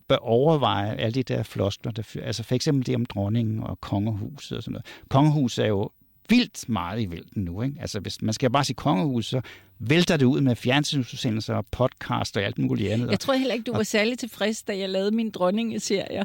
bør 0.07 0.15
overveje 0.15 0.95
alle 0.95 1.11
de 1.11 1.23
der 1.23 1.43
floskler, 1.43 1.91
der, 1.91 2.03
altså 2.23 2.43
for 2.43 2.55
eksempel 2.55 2.85
det 2.85 2.95
om 2.95 3.05
dronningen 3.05 3.63
og 3.63 3.81
kongehuset 3.81 4.57
og 4.57 4.63
sådan 4.63 4.71
noget. 4.71 4.85
Kongehuset 5.09 5.65
er 5.65 5.69
jo 5.69 5.89
vildt 6.29 6.69
meget 6.69 7.01
i 7.01 7.11
vælten 7.11 7.43
nu. 7.43 7.61
Ikke? 7.61 7.75
Altså, 7.81 7.99
hvis 7.99 8.21
man 8.21 8.33
skal 8.33 8.49
bare 8.49 8.63
sige 8.63 8.75
kongehus, 8.75 9.25
så 9.25 9.41
vælter 9.79 10.17
det 10.17 10.25
ud 10.25 10.41
med 10.41 10.55
fjernsynsudsendelser 10.55 11.55
og 11.55 11.65
podcast 11.71 12.37
og 12.37 12.43
alt 12.43 12.57
muligt 12.57 12.91
andet. 12.91 13.11
Jeg 13.11 13.19
tror 13.19 13.33
heller 13.33 13.53
ikke, 13.53 13.63
du 13.63 13.73
var 13.73 13.83
særlig 13.83 14.19
tilfreds, 14.19 14.63
da 14.63 14.77
jeg 14.77 14.89
lavede 14.89 15.11
min 15.11 15.29
dronningeserie. 15.29 16.23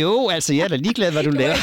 Jo, 0.00 0.28
altså 0.28 0.54
jeg 0.54 0.64
er 0.64 0.68
da 0.68 0.76
ligeglad, 0.76 1.12
hvad 1.12 1.24
du 1.24 1.30
lavede. 1.42 1.58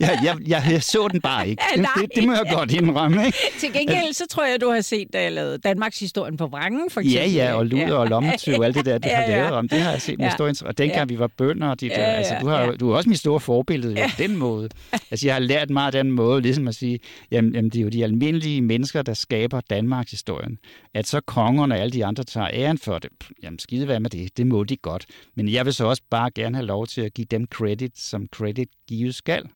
Jeg, 0.00 0.18
jeg, 0.24 0.36
jeg, 0.46 0.62
jeg 0.70 0.82
så 0.82 1.08
den 1.12 1.20
bare 1.20 1.48
ikke. 1.48 1.62
Det, 1.76 1.86
det, 1.96 2.10
det 2.14 2.26
må 2.26 2.32
jeg 2.32 2.46
godt 2.52 2.72
indrømme. 2.72 3.26
Ikke? 3.26 3.38
Til 3.58 3.72
gengæld, 3.72 4.12
så 4.12 4.24
tror 4.30 4.44
jeg, 4.44 4.60
du 4.60 4.70
har 4.70 4.80
set, 4.80 5.08
da 5.12 5.22
jeg 5.22 5.32
lavede 5.32 5.58
Danmarks 5.58 5.98
historien 5.98 6.36
på 6.36 6.46
Vrangen, 6.46 6.90
for 6.90 7.00
eksempel. 7.00 7.32
Ja, 7.32 7.44
ja, 7.44 7.54
og 7.54 7.66
Luder 7.66 7.86
ja. 7.86 7.94
og 7.94 8.06
Lommetyv 8.06 8.54
og 8.58 8.64
alt 8.64 8.74
det 8.74 8.84
der, 8.84 8.98
du 8.98 9.08
ja, 9.12 9.16
har 9.16 9.26
lavet 9.26 9.50
om. 9.50 9.68
Det 9.68 9.80
har 9.80 9.90
jeg 9.90 10.02
set 10.02 10.18
med 10.18 10.26
ja. 10.26 10.30
historien. 10.30 10.56
Og 10.64 10.78
dengang 10.78 11.10
ja. 11.10 11.14
vi 11.14 11.18
var 11.18 11.26
bønder, 11.26 11.74
de 11.74 11.88
der, 11.88 12.00
ja, 12.00 12.10
ja, 12.10 12.16
altså, 12.16 12.34
du, 12.40 12.48
har, 12.48 12.60
ja. 12.60 12.72
du 12.72 12.90
er 12.90 12.96
også 12.96 13.08
mit 13.08 13.18
store 13.18 13.40
forbillede 13.40 13.94
ja. 13.94 14.06
på 14.06 14.22
den 14.22 14.36
måde. 14.36 14.68
Altså, 15.10 15.26
jeg 15.26 15.34
har 15.34 15.40
lært 15.40 15.70
meget 15.70 15.94
af 15.94 16.04
den 16.04 16.12
måde, 16.12 16.42
ligesom 16.42 16.68
at 16.68 16.74
sige, 16.74 17.00
jamen, 17.30 17.54
jamen, 17.54 17.70
det 17.70 17.78
er 17.78 17.82
jo 17.82 17.88
de 17.88 18.04
almindelige 18.04 18.62
mennesker, 18.62 19.02
der 19.02 19.14
skaber 19.14 19.60
Danmarks 19.60 20.10
historien. 20.10 20.58
At 20.94 21.06
så 21.06 21.20
kongerne 21.20 21.74
og 21.74 21.80
alle 21.80 21.92
de 21.92 22.04
andre 22.04 22.24
tager 22.24 22.48
æren 22.52 22.78
for 22.78 22.98
det, 22.98 23.10
jamen 23.42 23.58
skide 23.58 23.86
hvad 23.86 24.00
med 24.00 24.10
det, 24.10 24.36
det 24.36 24.46
må 24.46 24.64
de 24.64 24.76
godt. 24.76 25.06
Men 25.34 25.48
jeg 25.48 25.64
vil 25.64 25.74
så 25.74 25.86
også 25.86 26.02
bare 26.10 26.30
gerne 26.30 26.56
have 26.56 26.66
lov 26.66 26.86
til 26.86 27.00
at 27.00 27.14
give 27.14 27.26
dem 27.30 27.46
credit, 27.46 27.98
som 27.98 28.26
credit 28.32 28.68
gives 28.88 29.16
skal. 29.16 29.48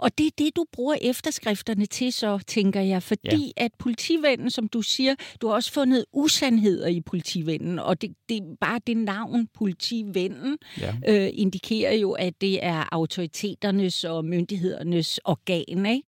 Og 0.00 0.18
det 0.18 0.26
er 0.26 0.30
det, 0.38 0.56
du 0.56 0.64
bruger 0.72 0.96
efterskrifterne 1.02 1.86
til, 1.86 2.12
så 2.12 2.38
tænker 2.46 2.80
jeg, 2.80 3.02
fordi 3.02 3.52
ja. 3.56 3.64
at 3.64 3.70
politivennen, 3.78 4.50
som 4.50 4.68
du 4.68 4.82
siger, 4.82 5.14
du 5.40 5.46
har 5.46 5.54
også 5.54 5.72
fundet 5.72 6.04
usandheder 6.12 6.86
i 6.86 7.00
politivennen, 7.00 7.78
og 7.78 8.00
det, 8.02 8.10
det 8.28 8.42
bare 8.60 8.80
det 8.86 8.96
navn, 8.96 9.48
politivennen, 9.54 10.58
ja. 10.80 10.94
øh, 11.08 11.30
indikerer 11.32 11.94
jo, 11.94 12.12
at 12.12 12.40
det 12.40 12.64
er 12.64 12.84
autoriteternes 12.92 14.04
og 14.04 14.24
myndighedernes 14.24 15.20
organ, 15.24 15.86
ikke? 15.86 16.02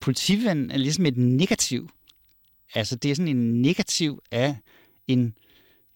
Politivennen 0.00 0.70
er 0.70 0.76
ligesom 0.76 1.06
et 1.06 1.16
negativ. 1.16 1.90
Altså, 2.74 2.96
det 2.96 3.10
er 3.10 3.14
sådan 3.14 3.36
en 3.36 3.62
negativ 3.62 4.18
af 4.30 4.56
en 5.06 5.34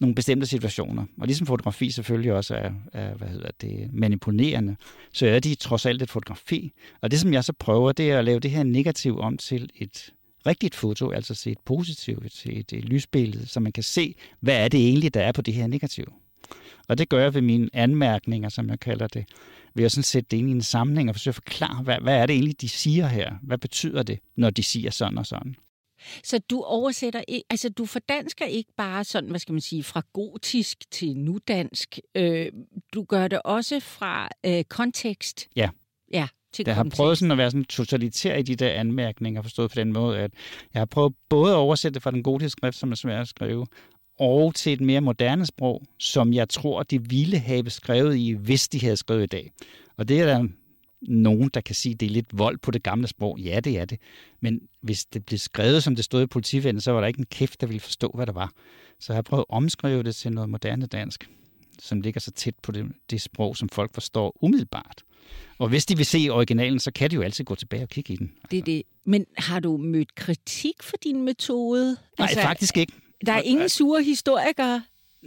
nogle 0.00 0.14
bestemte 0.14 0.46
situationer. 0.46 1.04
Og 1.20 1.26
ligesom 1.26 1.46
fotografi 1.46 1.90
selvfølgelig 1.90 2.32
også 2.32 2.54
er, 2.54 2.70
er 2.92 3.14
hvad 3.14 3.28
hedder 3.28 3.50
det, 3.60 3.92
manipulerende, 3.92 4.76
så 5.12 5.26
er 5.26 5.40
de 5.40 5.54
trods 5.54 5.86
alt 5.86 6.02
et 6.02 6.10
fotografi. 6.10 6.72
Og 7.00 7.10
det, 7.10 7.20
som 7.20 7.32
jeg 7.32 7.44
så 7.44 7.52
prøver, 7.52 7.92
det 7.92 8.10
er 8.10 8.18
at 8.18 8.24
lave 8.24 8.40
det 8.40 8.50
her 8.50 8.62
negativ 8.62 9.18
om 9.18 9.38
til 9.38 9.70
et 9.74 10.12
rigtigt 10.46 10.74
foto, 10.74 11.10
altså 11.10 11.34
se 11.34 11.50
et 11.50 11.58
positivt, 11.64 12.32
til 12.32 12.58
et, 12.58 12.72
et 12.72 12.84
lysbillede, 12.84 13.46
så 13.46 13.60
man 13.60 13.72
kan 13.72 13.82
se, 13.82 14.14
hvad 14.40 14.64
er 14.64 14.68
det 14.68 14.80
egentlig, 14.80 15.14
der 15.14 15.20
er 15.20 15.32
på 15.32 15.42
det 15.42 15.54
her 15.54 15.66
negativ. 15.66 16.12
Og 16.88 16.98
det 16.98 17.08
gør 17.08 17.22
jeg 17.22 17.34
ved 17.34 17.42
mine 17.42 17.68
anmærkninger, 17.72 18.48
som 18.48 18.68
jeg 18.68 18.80
kalder 18.80 19.06
det, 19.06 19.24
ved 19.74 19.84
at 19.84 19.92
sådan 19.92 20.02
sætte 20.02 20.28
det 20.30 20.36
ind 20.36 20.48
i 20.48 20.52
en 20.52 20.62
sammenhæng 20.62 21.08
og 21.08 21.14
forsøge 21.14 21.30
at 21.30 21.34
forklare, 21.34 21.82
hvad, 21.82 21.96
hvad 22.02 22.16
er 22.16 22.26
det 22.26 22.34
egentlig, 22.34 22.60
de 22.60 22.68
siger 22.68 23.06
her? 23.06 23.34
Hvad 23.42 23.58
betyder 23.58 24.02
det, 24.02 24.18
når 24.36 24.50
de 24.50 24.62
siger 24.62 24.90
sådan 24.90 25.18
og 25.18 25.26
sådan? 25.26 25.56
Så 26.24 26.38
du 26.38 26.62
oversætter 26.62 27.22
ikke, 27.28 27.44
altså 27.50 27.68
du 27.68 27.86
fordansker 27.86 28.44
ikke 28.44 28.72
bare 28.76 29.04
sådan, 29.04 29.30
hvad 29.30 29.40
skal 29.40 29.52
man 29.52 29.60
sige, 29.60 29.82
fra 29.82 30.02
gotisk 30.12 30.90
til 30.90 31.16
nudansk. 31.16 31.98
Øh, 32.14 32.52
du 32.94 33.04
gør 33.04 33.28
det 33.28 33.42
også 33.44 33.80
fra 33.80 34.28
øh, 34.46 34.64
kontekst. 34.64 35.48
Ja. 35.56 35.68
Ja, 36.12 36.28
til 36.52 36.64
Jeg 36.66 36.74
har 36.74 36.88
prøvet 36.96 37.18
sådan 37.18 37.32
at 37.32 37.38
være 37.38 37.50
sådan 37.50 37.64
totalitær 37.64 38.36
i 38.36 38.42
de 38.42 38.56
der 38.56 38.70
anmærkninger, 38.70 39.42
forstået 39.42 39.70
på 39.70 39.74
den 39.74 39.92
måde, 39.92 40.18
at 40.18 40.30
jeg 40.74 40.80
har 40.80 40.86
prøvet 40.86 41.14
både 41.28 41.52
at 41.52 41.56
oversætte 41.56 41.94
det 41.94 42.02
fra 42.02 42.10
den 42.10 42.22
gotiske 42.22 42.58
skrift, 42.58 42.76
som 42.76 42.90
er 42.90 42.96
svært 42.96 43.20
at 43.20 43.28
skrive, 43.28 43.66
og 44.18 44.54
til 44.54 44.72
et 44.72 44.80
mere 44.80 45.00
moderne 45.00 45.46
sprog, 45.46 45.82
som 45.98 46.32
jeg 46.32 46.48
tror, 46.48 46.82
de 46.82 47.08
ville 47.08 47.38
have 47.38 47.70
skrevet 47.70 48.16
i, 48.16 48.32
hvis 48.32 48.68
de 48.68 48.80
havde 48.80 48.96
skrevet 48.96 49.22
i 49.22 49.26
dag. 49.26 49.50
Og 49.96 50.08
det 50.08 50.20
er 50.20 50.26
der 50.26 50.48
nogen, 51.02 51.50
der 51.54 51.60
kan 51.60 51.74
sige, 51.74 51.92
at 51.92 52.00
det 52.00 52.06
er 52.06 52.10
lidt 52.10 52.38
vold 52.38 52.58
på 52.58 52.70
det 52.70 52.82
gamle 52.82 53.06
sprog. 53.06 53.38
Ja, 53.38 53.60
det 53.60 53.78
er 53.78 53.84
det. 53.84 53.98
Men 54.40 54.60
hvis 54.80 55.04
det 55.04 55.26
blev 55.26 55.38
skrevet, 55.38 55.82
som 55.82 55.96
det 55.96 56.04
stod 56.04 56.22
i 56.22 56.26
politivennen, 56.26 56.80
så 56.80 56.92
var 56.92 57.00
der 57.00 57.06
ikke 57.06 57.18
en 57.18 57.26
kæft, 57.26 57.60
der 57.60 57.66
ville 57.66 57.80
forstå, 57.80 58.10
hvad 58.14 58.26
det 58.26 58.34
var. 58.34 58.52
Så 59.00 59.12
jeg 59.12 59.16
har 59.16 59.22
prøvet 59.22 59.44
at 59.50 59.54
omskrive 59.54 60.02
det 60.02 60.16
til 60.16 60.32
noget 60.32 60.50
moderne 60.50 60.86
dansk, 60.86 61.30
som 61.78 62.00
ligger 62.00 62.20
så 62.20 62.30
tæt 62.30 62.54
på 62.62 62.72
det, 62.72 62.86
det 63.10 63.20
sprog, 63.20 63.56
som 63.56 63.68
folk 63.68 63.94
forstår 63.94 64.36
umiddelbart. 64.40 65.02
Og 65.58 65.68
hvis 65.68 65.86
de 65.86 65.96
vil 65.96 66.06
se 66.06 66.28
originalen, 66.30 66.78
så 66.78 66.90
kan 66.90 67.10
de 67.10 67.14
jo 67.14 67.22
altid 67.22 67.44
gå 67.44 67.54
tilbage 67.54 67.82
og 67.82 67.88
kigge 67.88 68.14
i 68.14 68.16
den. 68.16 68.32
Det 68.50 68.58
er 68.58 68.62
det. 68.62 68.82
Men 69.04 69.26
har 69.38 69.60
du 69.60 69.76
mødt 69.76 70.14
kritik 70.14 70.82
for 70.82 70.96
din 71.04 71.24
metode? 71.24 71.96
Nej, 72.18 72.28
altså, 72.28 72.40
faktisk 72.40 72.76
ikke. 72.76 72.92
Der 73.26 73.32
er 73.32 73.42
ingen 73.42 73.68
sure 73.68 74.02
historikere? 74.02 74.82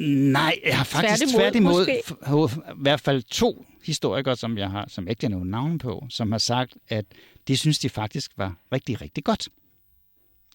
Nej, 0.08 0.60
jeg 0.66 0.78
har 0.78 0.84
faktisk 0.84 1.36
Tværtimod, 1.36 1.86
tværtimod, 1.86 2.50
i 2.50 2.82
hvert 2.82 3.00
fald 3.00 3.24
to 3.24 3.66
historikere, 3.84 4.36
som 4.36 4.58
jeg 4.58 4.70
har, 4.70 4.86
som 4.88 5.04
jeg 5.04 5.12
ikke 5.12 5.24
har 5.24 5.30
nogen 5.30 5.50
navn 5.50 5.78
på, 5.78 6.06
som 6.10 6.32
har 6.32 6.40
sagt, 6.40 6.78
at 6.88 7.06
de 7.48 7.58
synes, 7.58 7.80
de 7.80 7.90
faktisk 7.90 8.32
var 8.38 8.56
rigtig, 8.72 9.02
rigtig 9.02 9.24
godt. 9.24 9.50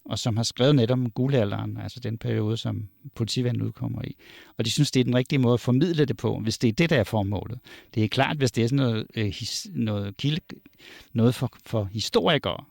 Og 0.04 0.18
som 0.18 0.37
har 0.37 0.44
skrevet 0.44 0.74
netop 0.74 0.98
om 0.98 1.11
guldalderen, 1.11 1.76
altså 1.76 2.00
den 2.00 2.18
periode, 2.18 2.57
som 2.57 2.88
politivandet 3.14 3.62
udkommer 3.62 4.02
i. 4.04 4.16
Og 4.59 4.64
de 4.64 4.70
synes, 4.70 4.90
det 4.90 5.00
er 5.00 5.04
den 5.04 5.16
rigtige 5.16 5.38
måde 5.38 5.54
at 5.54 5.61
formidle 5.61 6.04
det 6.04 6.16
på, 6.16 6.38
hvis 6.38 6.59
det 6.59 6.68
er 6.68 6.72
det, 6.72 6.90
der 6.90 6.96
er 6.96 7.04
formålet. 7.04 7.59
Det 7.94 8.04
er 8.04 8.09
klart, 8.09 8.37
hvis 8.37 8.52
det 8.52 8.64
er 8.64 8.68
sådan 8.68 8.87
noget, 8.87 9.07
øh, 9.14 9.26
his, 9.26 9.66
noget, 9.74 10.16
kilde, 10.16 10.40
noget 11.12 11.35
for, 11.35 11.52
for 11.66 11.88
historikere, 11.92 12.64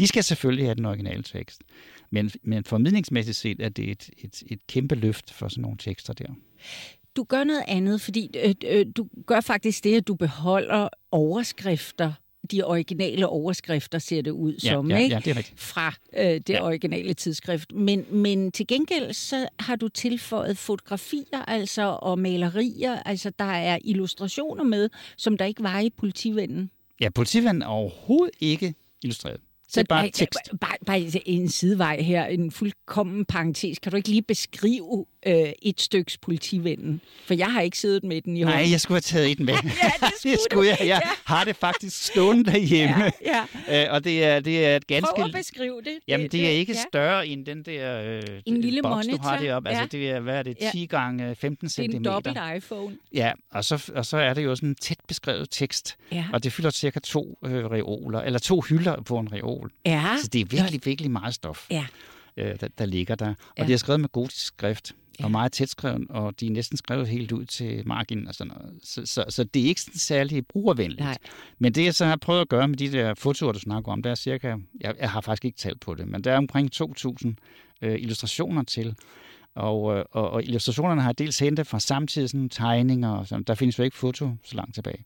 de 0.00 0.06
skal 0.06 0.24
selvfølgelig 0.24 0.64
have 0.66 0.74
den 0.74 0.84
originale 0.84 1.22
tekst. 1.22 1.62
Men, 2.10 2.30
men 2.42 2.64
formidlingsmæssigt 2.64 3.36
set 3.36 3.60
er 3.60 3.68
det 3.68 3.90
et, 3.90 4.10
et, 4.18 4.42
et 4.46 4.66
kæmpe 4.66 4.94
løft 4.94 5.32
for 5.32 5.48
sådan 5.48 5.62
nogle 5.62 5.78
tekster 5.78 6.12
der. 6.12 6.26
Du 7.16 7.22
gør 7.24 7.44
noget 7.44 7.62
andet, 7.68 8.00
fordi 8.00 8.30
øh, 8.44 8.54
øh, 8.66 8.86
du 8.96 9.06
gør 9.26 9.40
faktisk 9.40 9.84
det, 9.84 9.96
at 9.96 10.08
du 10.08 10.14
beholder 10.14 10.88
overskrifter, 11.10 12.12
de 12.50 12.62
originale 12.62 13.26
overskrifter 13.28 13.98
ser 13.98 14.22
det 14.22 14.30
ud 14.30 14.54
Ja, 14.64 14.70
som, 14.70 14.90
ja, 14.90 14.98
ikke? 14.98 15.14
ja, 15.14 15.20
det 15.24 15.30
er 15.30 15.36
rigtigt. 15.36 15.60
fra 15.60 15.94
øh, 16.16 16.24
det 16.26 16.48
Ja. 16.50 16.64
originale 16.66 17.14
tidsskrift. 17.14 17.72
Men, 17.72 18.04
men 18.10 18.52
til 18.52 18.66
gengæld 18.66 19.12
så 19.12 19.48
har 19.58 19.76
du 19.76 19.88
tilføjet 19.88 20.58
fotografier 20.58 21.44
altså 21.48 21.82
og 22.02 22.18
malerier, 22.18 23.02
altså 23.02 23.32
der 23.38 23.44
er 23.44 23.78
illustrationer 23.84 24.64
med, 24.64 24.88
som 25.16 25.36
der 25.38 25.44
ikke 25.44 25.62
var 25.62 25.80
i 25.80 25.90
politivennen. 25.90 26.70
Ja, 27.00 27.08
politivandet 27.10 27.62
er 27.62 27.66
overhovedet 27.66 28.34
ikke 28.40 28.74
illustreret. 29.02 29.40
Det 29.74 29.80
er 29.80 29.84
bare 29.84 30.10
tekst. 30.10 30.50
Bare, 30.60 30.76
bare 30.86 31.28
en 31.28 31.48
sidevej 31.48 32.00
her, 32.02 32.24
en 32.24 32.50
fuldkommen 32.50 33.24
parentes. 33.24 33.78
Kan 33.78 33.90
du 33.92 33.96
ikke 33.96 34.08
lige 34.08 34.22
beskrive 34.22 35.06
øh, 35.26 35.34
et 35.62 35.80
styks 35.80 36.18
politivennen? 36.18 37.00
For 37.26 37.34
jeg 37.34 37.52
har 37.52 37.60
ikke 37.60 37.78
siddet 37.78 38.04
med 38.04 38.22
den 38.22 38.36
i 38.36 38.42
hånden. 38.42 38.60
Nej, 38.60 38.70
jeg 38.70 38.80
skulle 38.80 38.96
have 38.96 39.00
taget 39.00 39.30
et 39.30 39.40
med. 39.40 39.54
Ja, 39.64 40.06
det 40.06 40.12
skulle, 40.18 40.32
det 40.36 40.40
skulle 40.50 40.68
jeg. 40.68 40.78
Jeg 40.86 41.02
har 41.24 41.44
det 41.44 41.56
faktisk 41.56 42.04
stående 42.04 42.44
derhjemme. 42.44 43.04
Ja, 43.04 43.10
ja. 43.26 43.44
Øh, 43.86 43.86
og 43.94 44.04
det 44.04 44.24
er, 44.24 44.40
det 44.40 44.66
er 44.66 44.76
et 44.76 44.86
ganske... 44.86 45.12
Prøv 45.16 45.24
at 45.24 45.32
beskrive 45.32 45.80
det. 45.84 45.98
Jamen, 46.08 46.28
det 46.28 46.46
er 46.46 46.50
ikke 46.50 46.72
ja. 46.72 46.78
større 46.90 47.26
end 47.26 47.46
den 47.46 47.62
der 47.62 48.00
øh, 48.02 48.22
En 48.46 48.60
lille 48.60 48.82
boks, 48.82 49.06
du 49.06 49.16
har 49.16 49.30
monitor, 49.30 49.46
deroppe. 49.46 49.68
Altså, 49.68 49.82
ja. 49.82 49.86
det 50.04 50.10
er, 50.10 50.20
hvad 50.20 50.34
er 50.38 50.42
det, 50.42 50.56
Ja. 50.60 50.70
10 50.72 50.86
gange 50.86 51.34
15 51.34 51.68
Det 51.68 51.78
er 51.78 51.82
en 51.82 51.92
cm. 51.92 52.02
dobbelt 52.02 52.38
iPhone. 52.56 52.96
Ja, 53.14 53.32
og 53.50 53.64
så, 53.64 53.90
og 53.94 54.06
så 54.06 54.16
er 54.16 54.34
det 54.34 54.44
jo 54.44 54.56
sådan 54.56 54.68
en 54.68 54.74
tæt 54.74 54.98
beskrevet 55.08 55.48
tekst. 55.50 55.96
Ja. 56.12 56.24
Og 56.32 56.44
det 56.44 56.52
fylder 56.52 56.70
cirka 56.70 57.00
to 57.00 57.38
øh, 57.44 57.64
reoler, 57.70 58.20
eller 58.20 58.38
to 58.38 58.60
hylder 58.60 59.02
på 59.02 59.18
en 59.18 59.32
reol. 59.32 59.59
Ja. 59.86 60.16
Så 60.22 60.28
det 60.32 60.40
er 60.40 60.44
virkelig, 60.44 60.80
virkelig 60.84 61.10
meget 61.10 61.34
stof, 61.34 61.66
Ja. 61.70 61.86
øh, 62.36 62.60
der, 62.60 62.68
der 62.78 62.86
ligger 62.86 63.14
der. 63.14 63.28
Og 63.28 63.34
Ja. 63.58 63.66
det 63.66 63.72
er 63.72 63.76
skrevet 63.76 64.00
med 64.00 64.08
gotisk 64.08 64.46
skrift, 64.46 64.92
Ja. 65.20 65.24
og 65.24 65.30
meget 65.30 65.52
tæt 65.52 65.68
skrevet, 65.68 66.06
og 66.10 66.40
de 66.40 66.46
er 66.46 66.50
næsten 66.50 66.76
skrevet 66.76 67.08
helt 67.08 67.32
ud 67.32 67.44
til 67.44 67.82
marginen 67.88 68.28
og 68.28 68.34
sådan 68.34 68.52
noget. 68.58 68.74
Så, 68.84 69.06
så, 69.06 69.24
så 69.28 69.44
det 69.44 69.62
er 69.62 69.66
ikke 69.66 69.80
sådan 69.80 69.98
særlig 69.98 70.46
brugervenligt. 70.46 71.00
Nej. 71.00 71.18
Men 71.58 71.72
det, 71.74 71.84
jeg 71.84 71.94
så 71.94 72.04
har 72.06 72.16
prøvet 72.16 72.40
at 72.40 72.48
gøre 72.48 72.68
med 72.68 72.76
de 72.76 72.92
der 72.92 73.14
fotoer, 73.14 73.52
du 73.52 73.58
snakker 73.58 73.92
om, 73.92 74.02
der 74.02 74.10
er 74.10 74.14
cirka, 74.14 74.56
jeg, 74.80 74.94
jeg 75.00 75.10
har 75.10 75.20
faktisk 75.20 75.44
ikke 75.44 75.58
talt 75.58 75.80
på 75.80 75.94
det, 75.94 76.08
men 76.08 76.24
der 76.24 76.32
er 76.32 76.36
omkring 76.38 76.70
2.000 76.82 77.34
øh, 77.82 77.94
illustrationer 78.00 78.62
til. 78.62 78.94
Og, 79.54 79.96
øh, 79.98 80.04
og, 80.10 80.30
og 80.30 80.42
illustrationerne 80.42 81.00
har 81.00 81.08
jeg 81.08 81.18
dels 81.18 81.38
hentet 81.38 81.66
fra 81.66 81.80
samtidig 81.80 82.30
sådan 82.30 82.48
tegninger, 82.48 83.10
og 83.10 83.26
sådan. 83.26 83.42
der 83.42 83.54
findes 83.54 83.78
jo 83.78 83.82
ikke 83.82 83.96
foto 83.96 84.30
så 84.44 84.56
langt 84.56 84.74
tilbage. 84.74 85.04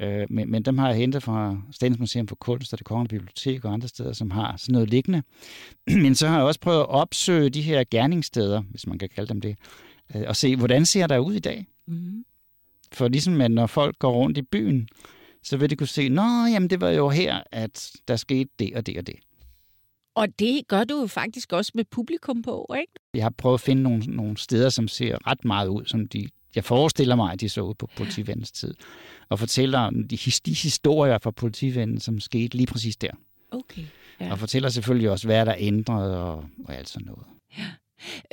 Øh, 0.00 0.26
men, 0.30 0.50
men 0.50 0.62
dem 0.62 0.78
har 0.78 0.88
jeg 0.88 0.96
hentet 0.96 1.22
fra 1.22 1.56
Statens 1.72 1.98
Museum 1.98 2.28
for 2.28 2.36
Kunst 2.36 2.72
og 2.72 2.78
det 2.78 2.86
Kongelige 2.86 3.18
Bibliotek 3.18 3.64
og 3.64 3.72
andre 3.72 3.88
steder, 3.88 4.12
som 4.12 4.30
har 4.30 4.56
sådan 4.56 4.72
noget 4.72 4.90
liggende. 4.90 5.22
men 6.04 6.14
så 6.14 6.28
har 6.28 6.36
jeg 6.36 6.46
også 6.46 6.60
prøvet 6.60 6.80
at 6.80 6.88
opsøge 6.88 7.50
de 7.50 7.62
her 7.62 7.84
gerningssteder, 7.90 8.62
hvis 8.70 8.86
man 8.86 8.98
kan 8.98 9.08
kalde 9.08 9.28
dem 9.28 9.40
det, 9.40 9.56
øh, 10.14 10.22
og 10.26 10.36
se, 10.36 10.56
hvordan 10.56 10.86
ser 10.86 11.06
der 11.06 11.18
ud 11.18 11.34
i 11.34 11.38
dag? 11.38 11.66
Mm-hmm. 11.86 12.24
For 12.92 13.08
ligesom 13.08 13.40
at 13.40 13.50
når 13.50 13.66
folk 13.66 13.98
går 13.98 14.12
rundt 14.12 14.38
i 14.38 14.42
byen, 14.42 14.88
så 15.42 15.56
vil 15.56 15.70
de 15.70 15.76
kunne 15.76 15.86
se, 15.86 16.08
nå, 16.08 16.46
jamen 16.52 16.70
det 16.70 16.80
var 16.80 16.90
jo 16.90 17.08
her, 17.08 17.40
at 17.52 17.90
der 18.08 18.16
skete 18.16 18.50
det 18.58 18.76
og 18.76 18.86
det 18.86 18.98
og 18.98 19.06
det. 19.06 19.16
Og 20.14 20.38
det 20.38 20.68
gør 20.68 20.84
du 20.84 21.00
jo 21.00 21.06
faktisk 21.06 21.52
også 21.52 21.72
med 21.74 21.84
publikum 21.84 22.42
på, 22.42 22.74
ikke? 22.80 22.92
Jeg 23.14 23.24
har 23.24 23.30
prøvet 23.30 23.54
at 23.54 23.60
finde 23.60 23.82
nogle, 23.82 24.02
nogle 24.06 24.36
steder, 24.36 24.68
som 24.68 24.88
ser 24.88 25.26
ret 25.26 25.44
meget 25.44 25.68
ud, 25.68 25.84
som 25.84 26.08
de, 26.08 26.28
jeg 26.54 26.64
forestiller 26.64 27.16
mig, 27.16 27.32
at 27.32 27.40
de 27.40 27.48
så 27.48 27.60
ud 27.60 27.74
på 27.74 27.88
politivandens 27.96 28.52
tid. 28.52 28.74
Og 29.28 29.38
fortæller 29.38 29.78
om 29.78 30.08
de, 30.08 30.16
de 30.46 30.54
historier 30.54 31.18
fra 31.18 31.30
politivanden, 31.30 32.00
som 32.00 32.20
skete 32.20 32.56
lige 32.56 32.66
præcis 32.66 32.96
der. 32.96 33.10
Okay. 33.50 33.82
Ja. 34.20 34.26
Ja. 34.26 34.32
Og 34.32 34.38
fortæller 34.38 34.68
selvfølgelig 34.68 35.10
også, 35.10 35.26
hvad 35.26 35.46
der 35.46 35.52
er 35.52 35.56
ændret 35.58 36.16
og, 36.16 36.44
og 36.64 36.76
alt 36.76 36.88
sådan 36.88 37.06
noget. 37.06 37.24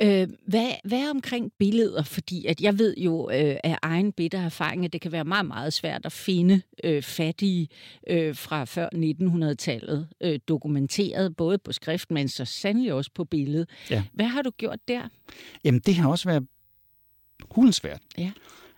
Øh, 0.02 0.28
hvad, 0.46 0.70
hvad 0.84 1.10
omkring 1.10 1.52
billeder? 1.58 2.02
Fordi 2.02 2.46
at 2.46 2.60
jeg 2.60 2.78
ved 2.78 2.94
jo 2.96 3.30
øh, 3.30 3.56
af 3.64 3.78
egen 3.82 4.12
bitter 4.12 4.40
erfaring, 4.40 4.84
at 4.84 4.92
det 4.92 5.00
kan 5.00 5.12
være 5.12 5.24
meget, 5.24 5.46
meget 5.46 5.72
svært 5.72 6.06
at 6.06 6.12
finde 6.12 6.62
øh, 6.84 7.02
fattige 7.02 7.68
øh, 8.10 8.36
fra 8.36 8.64
før 8.64 8.88
1900-tallet 8.94 10.08
øh, 10.20 10.38
dokumenteret, 10.48 11.36
både 11.36 11.58
på 11.58 11.72
skrift, 11.72 12.10
men 12.10 12.28
så 12.28 12.44
sandelig 12.44 12.92
også 12.92 13.10
på 13.14 13.24
billede. 13.24 13.66
Ja. 13.90 14.02
Hvad 14.12 14.26
har 14.26 14.42
du 14.42 14.50
gjort 14.50 14.78
der? 14.88 15.02
Jamen, 15.64 15.80
det 15.80 15.94
har 15.94 16.10
også 16.10 16.28
været 16.28 16.46
hulensvært. 17.50 18.00
Ja. 18.18 18.30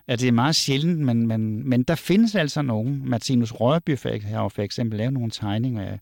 At 0.07 0.19
det 0.19 0.27
er 0.27 0.31
meget 0.31 0.55
sjældent, 0.55 0.99
men, 0.99 1.27
men, 1.27 1.69
men 1.69 1.83
der 1.83 1.95
findes 1.95 2.35
altså 2.35 2.61
nogen. 2.61 3.01
Martinus 3.05 3.51
Rørby 3.51 3.97
for- 3.97 4.27
har 4.27 4.41
jo 4.43 4.49
for 4.49 4.61
eksempel 4.61 4.97
lavet 4.97 5.13
nogle 5.13 5.31
tegninger 5.31 5.81
af, 5.81 5.99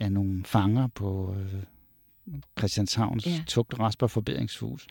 af 0.00 0.12
nogle 0.12 0.44
fanger 0.44 0.86
på 0.94 1.36
øh, 1.40 1.62
Christianshavns 2.58 3.26
Ja. 3.26 3.42
tugt- 3.46 3.78
rasper 3.80 4.06
forbedringshus. 4.06 4.86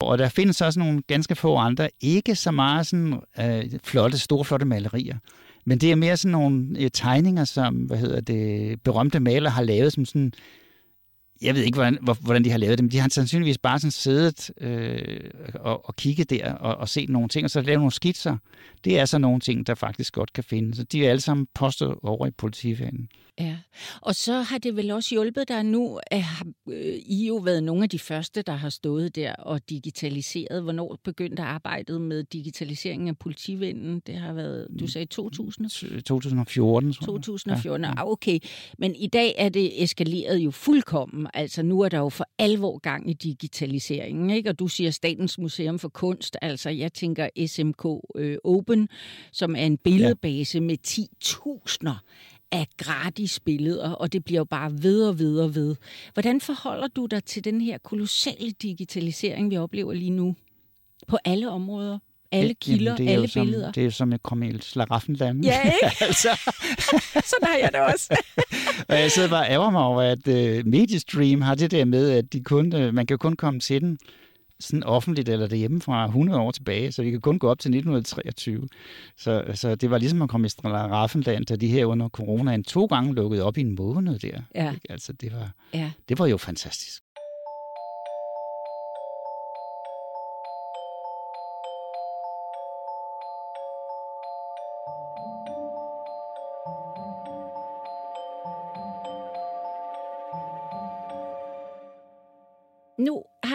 Og 0.00 0.18
der 0.18 0.28
findes 0.28 0.60
også 0.60 0.80
nogle 0.80 1.02
ganske 1.06 1.34
få 1.34 1.56
andre, 1.56 1.88
ikke 2.00 2.34
så 2.34 2.50
meget 2.50 2.86
sådan 2.86 3.20
øh, 3.40 3.64
flotte, 3.84 4.18
store, 4.18 4.44
flotte 4.44 4.66
malerier. 4.66 5.18
Men 5.66 5.78
det 5.78 5.90
er 5.92 5.96
mere 5.96 6.16
sådan 6.16 6.32
nogle 6.32 6.66
øh, 6.78 6.90
tegninger, 6.92 7.44
som 7.44 7.74
hvad 7.74 7.98
hedder 7.98 8.20
det, 8.20 8.80
berømte 8.82 9.20
malere 9.20 9.50
har 9.52 9.62
lavet 9.62 9.92
som 9.92 10.04
sådan 10.04 10.32
jeg 11.44 11.54
ved 11.54 11.62
ikke, 11.62 11.76
hvordan, 11.76 11.98
hvor- 12.02 12.18
hvordan 12.20 12.44
de 12.44 12.50
har 12.50 12.58
lavet 12.58 12.78
det, 12.78 12.84
men 12.84 12.90
de 12.92 12.98
har 12.98 13.08
sandsynligvis 13.08 13.58
bare 13.58 13.78
sådan 13.78 13.90
siddet 13.90 14.50
øh, 14.60 15.18
og, 15.54 15.88
og 15.88 15.96
kigget 15.96 16.30
der 16.30 16.52
og, 16.52 16.74
og 16.76 16.88
set 16.88 17.08
nogle 17.08 17.28
ting, 17.28 17.44
og 17.44 17.50
så 17.50 17.60
lavet 17.60 17.78
nogle 17.78 17.92
skitser. 17.92 18.36
Det 18.84 18.98
er 18.98 19.04
så 19.04 19.18
nogle 19.18 19.40
ting, 19.40 19.66
der 19.66 19.74
faktisk 19.74 20.12
godt 20.14 20.32
kan 20.32 20.44
findes. 20.44 20.76
Så 20.76 20.84
de 20.84 21.06
er 21.06 21.10
alle 21.10 21.20
sammen 21.20 21.46
postet 21.54 21.94
over 22.02 22.26
i 22.26 22.30
politifanen. 22.30 23.08
Ja, 23.40 23.56
og 24.00 24.14
så 24.14 24.40
har 24.40 24.58
det 24.58 24.76
vel 24.76 24.90
også 24.90 25.08
hjulpet 25.14 25.48
dig 25.48 25.62
nu, 25.64 26.00
at 26.06 26.24
øh, 26.68 26.94
I 27.06 27.26
jo 27.28 27.36
været 27.36 27.62
nogle 27.62 27.82
af 27.82 27.88
de 27.88 27.98
første, 27.98 28.42
der 28.42 28.52
har 28.52 28.68
stået 28.70 29.16
der 29.16 29.32
og 29.34 29.70
digitaliseret. 29.70 30.62
Hvornår 30.62 30.98
begyndte 31.04 31.42
arbejdet 31.42 32.00
med 32.00 32.24
digitaliseringen 32.24 33.08
af 33.08 33.18
politivennen? 33.18 34.02
Det 34.06 34.14
har 34.14 34.32
været, 34.32 34.66
du 34.80 34.86
sagde 34.86 35.06
2000? 35.06 36.02
2014, 36.02 36.92
tror 36.92 37.02
jeg. 37.02 37.06
2014, 37.06 37.84
ja, 37.84 37.90
ja. 37.96 38.10
okay. 38.12 38.38
Men 38.78 38.94
i 38.96 39.06
dag 39.06 39.34
er 39.38 39.48
det 39.48 39.82
eskaleret 39.82 40.38
jo 40.38 40.50
fuldkommen. 40.50 41.26
Altså 41.34 41.62
nu 41.62 41.80
er 41.80 41.88
der 41.88 41.98
jo 41.98 42.08
for 42.08 42.26
alvor 42.38 42.78
gang 42.78 43.10
i 43.10 43.12
digitaliseringen, 43.12 44.30
ikke? 44.30 44.50
Og 44.50 44.58
du 44.58 44.68
siger 44.68 44.90
Statens 44.90 45.38
Museum 45.38 45.78
for 45.78 45.88
Kunst, 45.88 46.36
altså 46.42 46.70
jeg 46.70 46.92
tænker 46.92 47.28
SMK 47.46 47.84
øh, 48.16 48.38
Open, 48.44 48.88
som 49.32 49.56
er 49.56 49.66
en 49.66 49.76
billedbase 49.78 50.58
ja. 50.58 50.62
med 50.62 50.76
10.000 50.86 51.90
af 52.52 52.66
gratis 52.76 53.40
billeder, 53.40 53.90
og 53.90 54.12
det 54.12 54.24
bliver 54.24 54.40
jo 54.40 54.44
bare 54.44 54.72
ved 54.82 55.08
og 55.08 55.18
ved 55.18 55.38
og 55.38 55.54
ved. 55.54 55.76
Hvordan 56.12 56.40
forholder 56.40 56.88
du 56.88 57.06
dig 57.06 57.24
til 57.24 57.44
den 57.44 57.60
her 57.60 57.78
kolossale 57.78 58.50
digitalisering, 58.50 59.50
vi 59.50 59.56
oplever 59.56 59.92
lige 59.92 60.10
nu? 60.10 60.36
På 61.08 61.18
alle 61.24 61.50
områder? 61.50 61.98
alle 62.34 62.54
kilder, 62.54 62.92
Jamen, 62.92 63.06
det 63.06 63.12
er 63.12 63.16
alle 63.16 63.28
som, 63.28 63.46
billeder. 63.46 63.72
Det 63.72 63.86
er 63.86 63.90
som 63.90 64.12
at 64.12 64.22
komme 64.22 64.50
i 64.50 64.58
slaraffenland. 64.60 65.44
Ja, 65.44 65.60
ikke? 65.62 65.96
altså. 66.06 66.28
Sådan 67.30 67.48
har 67.48 67.56
jeg 67.56 67.70
det 67.72 67.80
også. 67.80 68.16
og 68.88 69.00
jeg 69.00 69.10
sidder 69.10 69.28
bare 69.28 69.46
og 69.46 69.50
ærger 69.50 69.70
mig 69.70 69.82
over, 69.82 70.02
at 70.02 70.28
uh, 70.28 70.66
Mediestream 70.66 71.40
har 71.40 71.54
det 71.54 71.70
der 71.70 71.84
med, 71.84 72.10
at 72.10 72.32
de 72.32 72.44
kun, 72.44 72.74
uh, 72.74 72.94
man 72.94 73.06
kan 73.06 73.18
kun 73.18 73.36
komme 73.36 73.60
til 73.60 73.80
den 73.80 73.98
sådan 74.60 74.82
offentligt 74.82 75.28
eller 75.28 75.46
derhjemme 75.46 75.80
fra 75.80 76.04
100 76.04 76.40
år 76.40 76.50
tilbage, 76.50 76.92
så 76.92 77.02
vi 77.02 77.10
kan 77.10 77.20
kun 77.20 77.38
gå 77.38 77.48
op 77.48 77.58
til 77.58 77.68
1923. 77.68 78.68
Så, 79.16 79.44
så 79.54 79.74
det 79.74 79.90
var 79.90 79.98
ligesom 79.98 80.22
at 80.22 80.28
komme 80.28 80.46
i 80.46 80.50
Raffenland, 80.64 81.46
da 81.46 81.56
de 81.56 81.68
her 81.68 81.84
under 81.84 82.08
coronaen 82.08 82.64
to 82.64 82.86
gange 82.86 83.14
lukkede 83.14 83.42
op 83.42 83.58
i 83.58 83.60
en 83.60 83.74
måned 83.74 84.18
der. 84.18 84.40
Ja. 84.54 84.74
Altså, 84.90 85.12
det 85.12 85.32
var, 85.32 85.50
ja. 85.74 85.90
det 86.08 86.18
var 86.18 86.26
jo 86.26 86.36
fantastisk. 86.36 87.03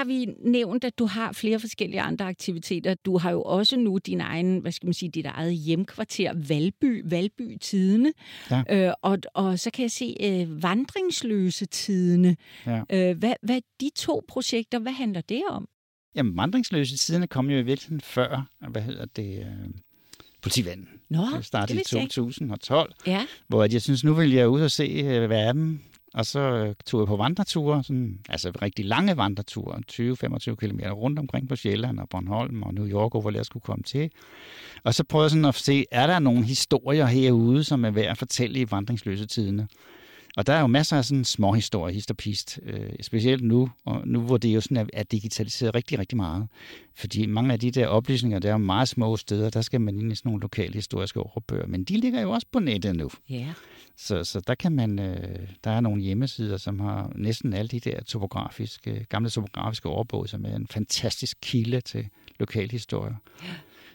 Vi 0.09 0.27
nævnt, 0.45 0.83
at 0.83 0.99
du 0.99 1.05
har 1.05 1.31
flere 1.31 1.59
forskellige 1.59 2.01
andre 2.01 2.25
aktiviteter. 2.25 2.93
Du 2.93 3.17
har 3.17 3.31
jo 3.31 3.41
også 3.41 3.77
nu 3.77 3.97
din 3.97 4.21
egen, 4.21 4.59
hvad 4.59 4.71
skal 4.71 4.87
man 4.87 4.93
sige, 4.93 5.09
dit 5.09 5.25
eget 5.25 5.53
hjemkvarter, 5.53 6.33
Valby, 6.47 7.01
Valby 7.05 7.57
Tidene. 7.61 8.13
Ja. 8.51 8.63
Øh, 8.69 8.93
og, 9.01 9.17
og 9.33 9.59
så 9.59 9.71
kan 9.71 9.83
jeg 9.83 9.91
se 9.91 10.15
øh, 10.21 10.63
Vandringsløse 10.63 11.65
Tidene. 11.65 12.37
Ja. 12.65 12.81
Øh, 12.89 13.17
hvad, 13.17 13.33
hvad 13.41 13.61
de 13.81 13.89
to 13.95 14.23
projekter, 14.27 14.79
hvad 14.79 14.91
handler 14.91 15.21
det 15.21 15.43
om? 15.49 15.67
Jamen, 16.15 16.37
Vandringsløse 16.37 16.97
Tidene 16.97 17.27
kom 17.27 17.49
jo 17.49 17.57
i 17.57 17.61
virkeligheden 17.61 18.01
før, 18.01 18.49
hvad 18.69 18.81
hedder 18.81 19.05
det, 19.05 19.39
øh, 19.39 19.69
politivanden. 20.41 20.87
Nå, 21.09 21.25
det 21.37 21.45
startede 21.45 21.79
det 21.79 21.91
i 21.93 21.95
2012, 21.95 22.93
ja. 23.07 23.25
hvor 23.47 23.71
jeg 23.71 23.81
synes, 23.81 24.03
nu 24.03 24.13
vil 24.13 24.31
jeg 24.31 24.49
ud 24.49 24.61
og 24.61 24.71
se 24.71 24.83
øh, 24.83 25.29
verden 25.29 25.81
og 26.13 26.25
så 26.25 26.39
øh, 26.39 26.75
tog 26.85 27.01
jeg 27.01 27.07
på 27.07 27.15
vandreture, 27.15 27.83
sådan, 27.83 28.19
altså 28.29 28.51
rigtig 28.61 28.85
lange 28.85 29.17
vandreture, 29.17 29.81
20-25 29.91 30.55
km 30.55 30.79
rundt 30.79 31.19
omkring 31.19 31.49
på 31.49 31.55
Sjælland 31.55 31.99
og 31.99 32.09
Bornholm 32.09 32.63
og 32.63 32.73
New 32.73 32.87
York, 32.87 33.11
hvor 33.11 33.31
jeg 33.31 33.45
skulle 33.45 33.63
komme 33.63 33.83
til. 33.83 34.11
Og 34.83 34.93
så 34.93 35.03
prøvede 35.03 35.25
jeg 35.25 35.31
sådan 35.31 35.45
at 35.45 35.55
se, 35.55 35.85
er 35.91 36.07
der 36.07 36.19
nogle 36.19 36.43
historier 36.43 37.05
herude, 37.05 37.63
som 37.63 37.85
er 37.85 37.91
værd 37.91 38.05
at 38.11 38.17
fortælle 38.17 38.59
i 38.59 38.71
vandringsløse 38.71 39.25
tidene? 39.25 39.67
Og 40.37 40.47
der 40.47 40.53
er 40.53 40.61
jo 40.61 40.67
masser 40.67 40.97
af 40.97 41.05
sådan 41.05 41.25
små 41.25 41.53
historier, 41.53 41.93
hist 41.93 42.11
og 42.11 42.17
pist, 42.17 42.59
øh, 42.63 42.89
specielt 43.01 43.43
nu, 43.43 43.69
og 43.85 44.07
nu 44.07 44.21
hvor 44.21 44.37
det 44.37 44.55
jo 44.55 44.61
sådan 44.61 44.77
er, 44.77 44.85
er 44.93 45.03
digitaliseret 45.03 45.75
rigtig, 45.75 45.99
rigtig 45.99 46.17
meget. 46.17 46.47
Fordi 46.95 47.25
mange 47.25 47.53
af 47.53 47.59
de 47.59 47.71
der 47.71 47.87
oplysninger, 47.87 48.39
der 48.39 48.47
er 48.47 48.51
jo 48.51 48.57
meget 48.57 48.87
små 48.87 49.17
steder, 49.17 49.49
der 49.49 49.61
skal 49.61 49.81
man 49.81 49.99
ind 49.99 50.11
i 50.11 50.15
sådan 50.15 50.29
nogle 50.29 50.41
lokale 50.41 50.73
historiske 50.73 51.19
overbøger, 51.19 51.67
men 51.67 51.83
de 51.83 51.97
ligger 51.97 52.21
jo 52.21 52.31
også 52.31 52.47
på 52.51 52.59
nettet 52.59 52.95
nu. 52.95 53.09
Ja. 53.29 53.47
Så, 53.97 54.23
så 54.23 54.41
der 54.47 54.55
kan 54.55 54.71
man, 54.71 54.99
øh, 54.99 55.39
der 55.63 55.71
er 55.71 55.79
nogle 55.79 56.01
hjemmesider, 56.01 56.57
som 56.57 56.79
har 56.79 57.11
næsten 57.15 57.53
alle 57.53 57.67
de 57.67 57.79
der 57.79 58.03
topografiske, 58.03 59.05
gamle 59.09 59.29
topografiske 59.29 59.89
overbog, 59.89 60.29
som 60.29 60.45
er 60.45 60.55
en 60.55 60.67
fantastisk 60.67 61.37
kilde 61.41 61.81
til 61.81 62.07
lokalhistorier. 62.39 63.15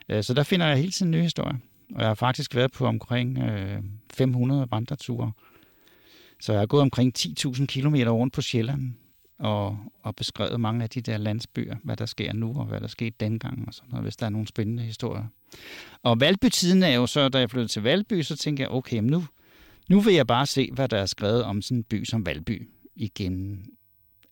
Ja. 0.09 0.17
Øh, 0.17 0.25
så 0.25 0.35
der 0.35 0.43
finder 0.43 0.67
jeg 0.67 0.77
hele 0.77 0.93
tiden 0.93 1.11
nye 1.11 1.23
historier. 1.23 1.57
Og 1.95 2.01
jeg 2.01 2.07
har 2.07 2.15
faktisk 2.15 2.55
været 2.55 2.73
på 2.73 2.87
omkring 2.87 3.39
øh, 3.39 3.79
500 4.15 4.67
vandreture. 4.71 5.33
Så 6.45 6.53
jeg 6.53 6.61
har 6.61 6.67
gået 6.67 6.83
omkring 6.83 7.13
10.000 7.19 7.67
km 7.67 7.95
rundt 7.95 8.35
på 8.35 8.43
Sjælland 8.43 8.93
og, 9.39 9.79
og 10.03 10.17
beskrevet 10.17 10.61
mange 10.61 10.83
af 10.83 10.91
de 10.91 11.01
der 11.01 11.17
landsbyer, 11.17 11.77
hvad 11.85 11.97
der 11.97 12.07
sker 12.07 12.33
nu, 12.33 12.59
og 12.59 12.65
hvad 12.65 12.81
der 12.81 12.87
skete 12.87 13.17
dengang, 13.21 13.69
og 13.69 13.75
sådan 13.75 13.91
noget, 13.91 14.05
hvis 14.05 14.17
der 14.17 14.27
er 14.27 14.31
nogle 14.31 14.47
spændende 14.47 14.83
historier. 14.83 15.25
Og 16.03 16.21
Valby-tiden 16.21 16.83
er 16.83 16.95
jo 16.95 17.07
så, 17.07 17.29
da 17.29 17.39
jeg 17.39 17.51
flyttede 17.51 17.73
til 17.73 17.83
Valby, 17.83 18.23
så 18.23 18.37
tænkte 18.37 18.63
jeg, 18.63 18.71
okay, 18.71 18.99
nu, 18.99 19.25
nu 19.89 20.01
vil 20.01 20.15
jeg 20.15 20.27
bare 20.27 20.47
se, 20.47 20.71
hvad 20.73 20.89
der 20.89 20.99
er 20.99 21.07
skrevet 21.07 21.45
om 21.45 21.63
sådan 21.63 21.77
en 21.77 21.85
by 21.85 22.05
som 22.05 22.27
Valby 22.27 22.69
igen 22.97 23.67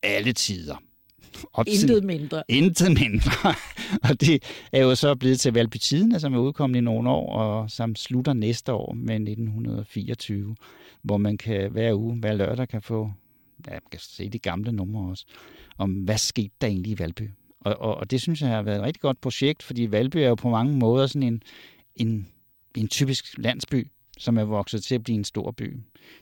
alle 0.02 0.32
tider. 0.32 0.76
Op 1.52 1.66
intet 1.68 2.04
mindre. 2.04 2.42
Intet 2.48 2.88
mindre. 2.88 3.54
og 4.10 4.20
det 4.20 4.42
er 4.72 4.82
jo 4.82 4.94
så 4.94 5.14
blevet 5.14 5.40
til 5.40 5.52
Valby 5.52 5.76
Tiden, 5.76 6.20
som 6.20 6.34
er 6.34 6.38
udkommet 6.38 6.78
i 6.78 6.80
nogle 6.80 7.10
år, 7.10 7.32
og 7.32 7.70
som 7.70 7.96
slutter 7.96 8.32
næste 8.32 8.72
år 8.72 8.92
med 8.92 9.14
1924, 9.14 10.56
hvor 11.02 11.16
man 11.16 11.38
kan 11.38 11.70
hver 11.70 11.94
uge, 11.94 12.16
hver 12.16 12.34
lørdag 12.34 12.68
kan 12.68 12.82
få, 12.82 13.12
ja, 13.66 13.72
man 13.72 13.80
kan 13.90 14.00
se 14.00 14.28
de 14.28 14.38
gamle 14.38 14.72
numre 14.72 15.10
også, 15.10 15.24
om 15.78 15.90
hvad 15.90 16.18
skete 16.18 16.54
der 16.60 16.66
egentlig 16.66 16.92
i 16.92 16.98
Valby. 16.98 17.30
Og, 17.60 17.76
og, 17.80 17.94
og 17.94 18.10
det 18.10 18.20
synes 18.20 18.42
jeg 18.42 18.50
har 18.50 18.62
været 18.62 18.76
et 18.76 18.82
rigtig 18.82 19.00
godt 19.00 19.20
projekt, 19.20 19.62
fordi 19.62 19.90
Valby 19.90 20.16
er 20.16 20.28
jo 20.28 20.34
på 20.34 20.48
mange 20.48 20.76
måder 20.76 21.06
sådan 21.06 21.22
en, 21.22 21.42
en, 21.96 22.28
en 22.76 22.88
typisk 22.88 23.38
landsby, 23.38 23.88
som 24.22 24.38
er 24.38 24.44
vokset 24.44 24.84
til 24.84 24.94
at 24.94 25.02
blive 25.02 25.18
en 25.18 25.24
stor 25.24 25.50
by. 25.50 25.80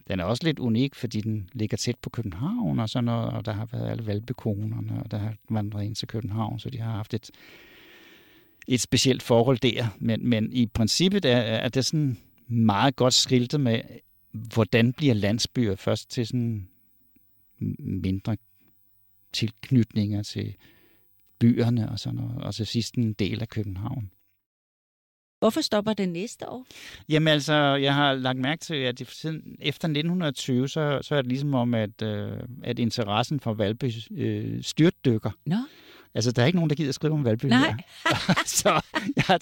Den 0.08 0.20
er 0.20 0.24
også 0.24 0.44
lidt 0.44 0.58
unik, 0.58 0.94
fordi 0.94 1.20
den 1.20 1.50
ligger 1.52 1.76
tæt 1.76 1.96
på 2.02 2.10
København 2.10 2.78
og 2.78 2.88
sådan 2.88 3.04
noget, 3.04 3.32
og 3.32 3.46
der 3.46 3.52
har 3.52 3.68
været 3.72 3.90
alle 3.90 4.06
valpekonerne, 4.06 5.02
og 5.04 5.10
der 5.10 5.18
har 5.18 5.34
vandret 5.50 5.84
ind 5.84 5.94
til 5.94 6.08
København, 6.08 6.58
så 6.58 6.70
de 6.70 6.78
har 6.78 6.90
haft 6.90 7.14
et, 7.14 7.30
et 8.68 8.80
specielt 8.80 9.22
forhold 9.22 9.58
der. 9.58 9.86
Men, 9.98 10.28
men 10.28 10.52
i 10.52 10.66
princippet 10.66 11.24
er, 11.24 11.36
er 11.36 11.68
det 11.68 11.84
sådan 11.84 12.18
meget 12.48 12.96
godt 12.96 13.14
skiltet 13.14 13.60
med, 13.60 13.80
hvordan 14.32 14.92
bliver 14.92 15.14
landsbyer 15.14 15.76
først 15.76 16.10
til 16.10 16.26
sådan 16.26 16.68
mindre 17.78 18.36
tilknytninger 19.32 20.22
til 20.22 20.54
byerne 21.38 21.90
og 21.90 21.98
sådan 21.98 22.20
noget, 22.20 22.42
og 22.42 22.54
til 22.54 22.66
sidst 22.66 22.94
en 22.94 23.12
del 23.12 23.40
af 23.40 23.48
København. 23.48 24.10
Hvorfor 25.40 25.61
stopper 25.61 25.92
det 25.92 26.09
næste 26.09 26.48
år? 26.48 26.66
Jamen 27.09 27.29
altså, 27.29 27.55
jeg 27.55 27.94
har 27.94 28.14
lagt 28.14 28.38
mærke 28.38 28.64
til, 28.64 28.74
at 28.74 29.00
efter 29.61 29.88
1920, 29.88 30.68
så, 30.68 30.98
så 31.03 31.14
er 31.14 31.22
det 31.22 31.29
ligesom 31.29 31.55
om, 31.55 31.74
at, 31.74 32.03
øh, 32.03 32.33
at 32.62 32.79
interessen 32.79 33.40
for 33.40 33.55
Valby 33.55 33.92
øh, 34.16 34.62
styrtdykker. 34.62 35.31
Nå. 35.46 35.57
Altså, 36.14 36.33
der 36.33 36.42
er 36.42 36.46
ikke 36.46 36.57
nogen, 36.57 36.70
der 36.70 36.76
gider 36.76 36.92
skrive 36.92 37.12
om 37.12 37.24
Valby 37.24 37.44
Nej. 37.44 37.74
så 38.46 38.81
jeg, 39.16 39.40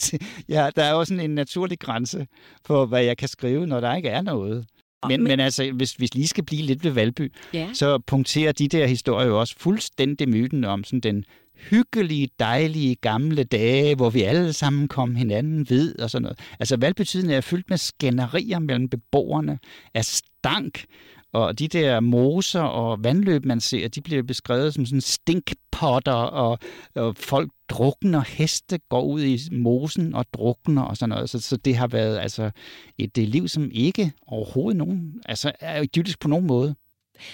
ja, 0.49 0.71
der 0.77 0.85
er 0.85 0.91
jo 0.91 1.05
sådan 1.05 1.25
en 1.25 1.35
naturlig 1.35 1.79
grænse 1.79 2.27
for, 2.67 2.87
hvad 2.87 3.05
jeg 3.05 3.17
kan 3.17 3.29
skrive, 3.29 3.67
når 3.67 3.81
der 3.81 3.95
ikke 3.95 4.09
er 4.09 4.23
noget. 4.23 4.67
Men, 5.09 5.23
men, 5.23 5.29
men 5.29 5.41
altså, 5.41 5.73
hvis, 5.73 5.93
hvis 5.93 6.15
lige 6.15 6.29
skal 6.29 6.45
blive 6.45 6.63
lidt 6.63 6.85
ved 6.85 6.91
Valby, 6.91 7.33
ja. 7.55 7.69
så 7.73 7.99
punkterer 7.99 8.53
de 8.53 8.69
der 8.69 8.87
historier 8.87 9.27
jo 9.27 9.41
også 9.41 9.55
fuldstændig 9.59 10.29
myten 10.29 10.65
om 10.65 10.85
sådan 10.85 11.01
den 11.01 11.25
hyggelige, 11.59 12.29
dejlige 12.39 12.95
gamle 12.95 13.45
dage, 13.45 13.95
hvor 13.95 14.11
vi 14.11 14.23
alle 14.23 14.53
sammen 14.53 14.89
kom 14.89 15.15
hinanden 15.15 15.67
ved 15.71 15.99
og 15.99 16.11
sådan 16.11 16.23
noget. 16.23 16.39
Altså 16.61 16.77
valgbetydningen 16.77 17.37
er 17.37 17.41
fyldt 17.41 17.71
med 17.71 17.79
skænderier 17.79 18.59
mellem 18.59 18.89
beboerne 18.89 19.59
af 19.95 20.05
stank, 20.05 20.85
og 21.33 21.59
de 21.59 21.69
der 21.69 22.01
moser 22.01 22.61
og 22.61 23.05
vandløb, 23.05 23.45
man 23.45 23.61
ser, 23.61 23.89
de 23.89 24.01
bliver 24.01 24.23
beskrevet 24.23 24.75
som 24.75 24.87
sådan 24.87 25.01
stinkpotter, 25.01 26.13
og, 26.13 26.59
og 26.95 27.17
folk 27.17 27.51
drukner, 27.69 28.21
heste 28.21 28.79
går 28.89 29.03
ud 29.03 29.23
i 29.23 29.39
mosen 29.53 30.15
og 30.15 30.27
drukner 30.33 30.83
og 30.83 30.97
sådan 30.97 31.09
noget. 31.09 31.31
Så, 31.31 31.41
så 31.41 31.57
det 31.57 31.77
har 31.77 31.87
været 31.87 32.19
altså 32.19 32.51
et 32.99 33.17
det 33.17 33.29
liv, 33.29 33.49
som 33.49 33.71
ikke 33.73 34.13
overhovedet 34.27 34.77
nogen, 34.77 35.23
altså 35.27 35.53
er 35.61 35.83
idyllisk 35.83 36.21
på 36.21 36.29
nogen 36.29 36.47
måde. 36.47 36.75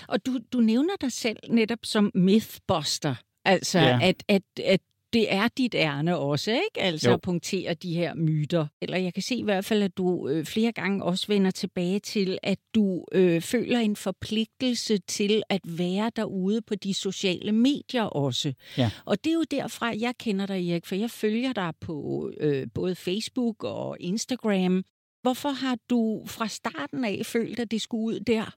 Og 0.09 0.27
du, 0.27 0.39
du 0.53 0.61
nævner 0.61 0.95
dig 1.01 1.13
selv 1.13 1.37
netop 1.51 1.79
som 1.83 2.11
mythbuster. 2.15 3.15
Altså, 3.45 3.79
ja. 3.79 3.99
at, 4.03 4.25
at, 4.29 4.43
at 4.65 4.81
det 5.15 5.33
er 5.33 5.49
dit 5.49 5.75
ærne 5.75 6.19
også, 6.19 6.51
ikke? 6.51 6.81
Altså 6.81 7.09
jo. 7.09 7.15
at 7.15 7.21
punktere 7.21 7.75
de 7.75 7.95
her 7.95 8.15
myter. 8.15 8.67
Eller 8.83 8.99
jeg 8.99 9.15
kan 9.15 9.23
se 9.23 9.35
i 9.35 9.43
hvert 9.43 9.65
fald, 9.65 9.83
at 9.83 9.97
du 9.97 10.29
øh, 10.29 10.45
flere 10.45 10.73
gange 10.73 11.05
også 11.05 11.27
vender 11.29 11.51
tilbage 11.51 11.99
til, 12.01 12.39
at 12.43 12.59
du 12.75 13.05
øh, 13.13 13.41
føler 13.41 13.79
en 13.79 13.97
forpligtelse 13.97 14.99
til 14.99 15.43
at 15.49 15.61
være 15.65 16.11
derude 16.17 16.63
på 16.63 16.75
de 16.75 16.95
sociale 16.95 17.53
medier 17.53 18.03
også. 18.03 18.53
Ja. 18.79 18.91
Og 19.05 19.25
det 19.25 19.31
er 19.31 19.35
jo 19.35 19.45
derfra, 19.51 19.93
jeg 19.99 20.15
kender 20.19 20.47
dig, 20.47 20.71
Erik, 20.71 20.87
for 20.87 20.95
jeg 20.95 21.11
følger 21.11 21.53
dig 21.53 21.73
på 21.81 22.31
øh, 22.41 22.67
både 22.75 22.95
Facebook 22.95 23.65
og 23.65 23.97
Instagram. 24.01 24.85
Hvorfor 25.23 25.51
har 25.51 25.79
du 25.91 26.25
fra 26.27 26.49
starten 26.49 27.05
af 27.05 27.21
følt, 27.25 27.61
at 27.61 27.71
det 27.71 27.83
skulle 27.83 28.05
ud 28.05 28.21
der? 28.21 28.55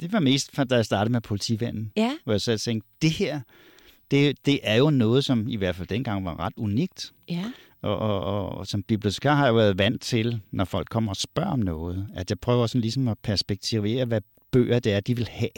Det 0.00 0.12
var 0.12 0.20
mest, 0.20 0.56
da 0.70 0.74
jeg 0.74 0.84
startede 0.84 1.12
med 1.12 1.20
politivanden. 1.20 1.92
Ja. 1.96 2.16
Hvor 2.24 2.32
jeg 2.32 2.40
så 2.40 2.58
tænkte, 2.58 2.88
det 3.02 3.10
her, 3.10 3.40
det, 4.12 4.46
det 4.46 4.60
er 4.62 4.76
jo 4.76 4.90
noget, 4.90 5.24
som 5.24 5.48
i 5.48 5.56
hvert 5.56 5.76
fald 5.76 5.88
dengang 5.88 6.24
var 6.24 6.40
ret 6.40 6.52
unikt. 6.56 7.12
Ja. 7.28 7.44
Og, 7.82 7.98
og, 7.98 8.48
og 8.48 8.66
som 8.66 8.82
bibliotekar 8.82 9.34
har 9.34 9.44
jeg 9.44 9.56
været 9.56 9.78
vant 9.78 10.02
til, 10.02 10.40
når 10.50 10.64
folk 10.64 10.88
kommer 10.88 11.10
og 11.10 11.16
spørger 11.16 11.50
om 11.50 11.58
noget, 11.58 12.08
at 12.14 12.30
jeg 12.30 12.38
prøver 12.40 12.66
sådan 12.66 12.80
ligesom 12.80 13.08
at 13.08 13.18
perspektivere, 13.22 14.04
hvad 14.04 14.20
bøger 14.50 14.78
det 14.78 14.92
er, 14.92 15.00
de 15.00 15.16
vil 15.16 15.28
have. 15.28 15.50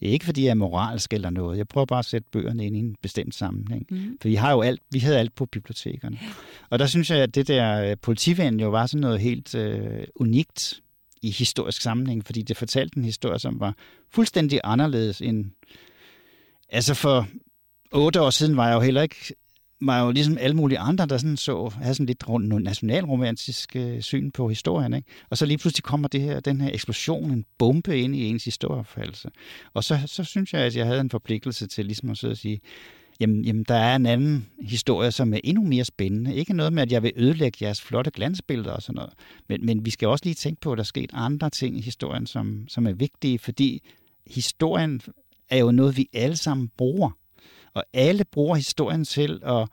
Ikke, 0.00 0.24
fordi 0.24 0.44
jeg 0.44 0.50
er 0.50 0.54
moralsk 0.54 1.12
eller 1.12 1.30
noget. 1.30 1.58
Jeg 1.58 1.68
prøver 1.68 1.84
bare 1.84 1.98
at 1.98 2.04
sætte 2.04 2.28
bøgerne 2.32 2.66
ind 2.66 2.76
i 2.76 2.78
en 2.78 2.96
bestemt 3.02 3.34
sammenhæng. 3.34 3.86
Mm. 3.90 4.18
For 4.20 4.28
vi 4.28 4.34
har 4.34 4.52
jo 4.52 4.60
alt, 4.60 4.80
vi 4.90 4.98
havde 4.98 5.18
alt 5.18 5.34
på 5.34 5.46
bibliotekerne. 5.46 6.18
Og 6.70 6.78
der 6.78 6.86
synes 6.86 7.10
jeg, 7.10 7.18
at 7.18 7.34
det 7.34 7.48
der 7.48 7.90
øh, 7.90 7.96
politiven 8.02 8.60
jo 8.60 8.70
var 8.70 8.86
sådan 8.86 9.00
noget 9.00 9.20
helt 9.20 9.54
øh, 9.54 10.06
unikt 10.16 10.80
i 11.22 11.30
historisk 11.30 11.82
sammenhæng, 11.82 12.26
fordi 12.26 12.42
det 12.42 12.56
fortalte 12.56 12.98
en 12.98 13.04
historie, 13.04 13.38
som 13.38 13.60
var 13.60 13.74
fuldstændig 14.10 14.60
anderledes 14.64 15.20
end... 15.20 15.44
Altså 16.68 16.94
for 16.94 17.28
otte 17.94 18.20
år 18.20 18.30
siden 18.30 18.56
var 18.56 18.68
jeg 18.68 18.74
jo 18.74 18.80
heller 18.80 19.02
ikke 19.02 19.34
var 19.80 20.04
jo 20.04 20.10
ligesom 20.10 20.38
alle 20.40 20.56
mulige 20.56 20.78
andre, 20.78 21.06
der 21.06 21.18
sådan 21.18 21.36
så, 21.36 21.72
havde 21.74 21.94
sådan 21.94 22.06
lidt 22.06 22.62
nationalromantisk 22.62 23.76
øh, 23.76 24.00
syn 24.00 24.30
på 24.30 24.48
historien. 24.48 24.94
Ikke? 24.94 25.08
Og 25.30 25.38
så 25.38 25.46
lige 25.46 25.58
pludselig 25.58 25.84
kommer 25.84 26.08
det 26.08 26.20
her, 26.20 26.40
den 26.40 26.60
her 26.60 26.70
eksplosion, 26.72 27.30
en 27.30 27.44
bombe 27.58 28.00
ind 28.00 28.16
i 28.16 28.24
ens 28.24 28.44
historieopfattelse. 28.44 29.28
Og 29.74 29.84
så, 29.84 29.98
så 30.06 30.24
synes 30.24 30.52
jeg, 30.52 30.60
at 30.60 30.76
jeg 30.76 30.86
havde 30.86 31.00
en 31.00 31.10
forpligtelse 31.10 31.66
til 31.66 31.86
ligesom 31.86 32.10
at 32.10 32.18
sidde 32.18 32.32
og 32.32 32.36
sige, 32.36 32.60
jamen, 33.20 33.44
jamen 33.44 33.64
der 33.68 33.74
er 33.74 33.96
en 33.96 34.06
anden 34.06 34.46
historie, 34.60 35.10
som 35.10 35.34
er 35.34 35.40
endnu 35.44 35.64
mere 35.64 35.84
spændende. 35.84 36.34
Ikke 36.34 36.54
noget 36.54 36.72
med, 36.72 36.82
at 36.82 36.92
jeg 36.92 37.02
vil 37.02 37.12
ødelægge 37.16 37.58
jeres 37.62 37.82
flotte 37.82 38.10
glansbilleder 38.10 38.72
og 38.72 38.82
sådan 38.82 38.96
noget. 38.96 39.12
Men, 39.48 39.66
men 39.66 39.84
vi 39.84 39.90
skal 39.90 40.08
også 40.08 40.24
lige 40.24 40.34
tænke 40.34 40.60
på, 40.60 40.72
at 40.72 40.76
der 40.76 40.82
er 40.82 40.84
sket 40.84 41.10
andre 41.12 41.50
ting 41.50 41.78
i 41.78 41.80
historien, 41.80 42.26
som, 42.26 42.64
som 42.68 42.86
er 42.86 42.92
vigtige, 42.92 43.38
fordi 43.38 43.82
historien 44.26 45.00
er 45.50 45.58
jo 45.58 45.70
noget, 45.70 45.96
vi 45.96 46.08
alle 46.12 46.36
sammen 46.36 46.70
bruger. 46.76 47.10
Og 47.74 47.84
alle 47.92 48.24
bruger 48.24 48.56
historien 48.56 49.04
til 49.04 49.40
at 49.42 49.68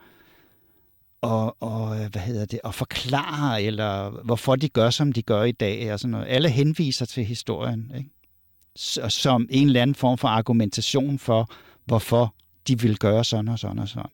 og, 1.22 1.58
og, 1.60 2.10
hvad 2.10 2.22
hedder 2.22 2.46
det, 2.46 2.60
at 2.64 2.76
forklare, 2.76 3.64
eller 3.64 4.10
hvorfor 4.10 4.56
de 4.56 4.70
gør, 4.70 4.90
som 4.90 5.12
de 5.12 5.22
gør 5.22 5.44
i 5.44 5.52
dag, 5.52 5.94
og 5.94 6.00
sådan 6.00 6.12
noget. 6.12 6.26
Alle 6.28 6.50
henviser 6.50 7.06
til 7.06 7.26
historien, 7.26 7.92
ikke? 7.98 8.10
som 9.10 9.48
en 9.50 9.68
eller 9.68 9.82
anden 9.82 9.96
form 9.96 10.18
for 10.18 10.28
argumentation 10.28 11.20
for, 11.20 11.52
hvorfor 11.86 12.36
de 12.68 12.80
vil 12.80 12.98
gøre 12.98 13.24
sådan 13.24 13.48
og 13.48 13.60
sådan 13.60 13.80
og 13.80 13.90
sådan. 13.90 14.12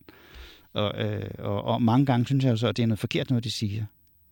Og, 0.73 1.05
øh, 1.05 1.29
og, 1.39 1.63
og 1.63 1.81
mange 1.81 2.05
gange 2.05 2.25
synes 2.25 2.43
jeg 2.43 2.51
jo 2.51 2.57
så, 2.57 2.67
at 2.67 2.77
det 2.77 2.83
er 2.83 2.87
noget 2.87 2.99
forkert, 2.99 3.29
noget 3.29 3.43
de 3.43 3.51
siger, 3.51 3.85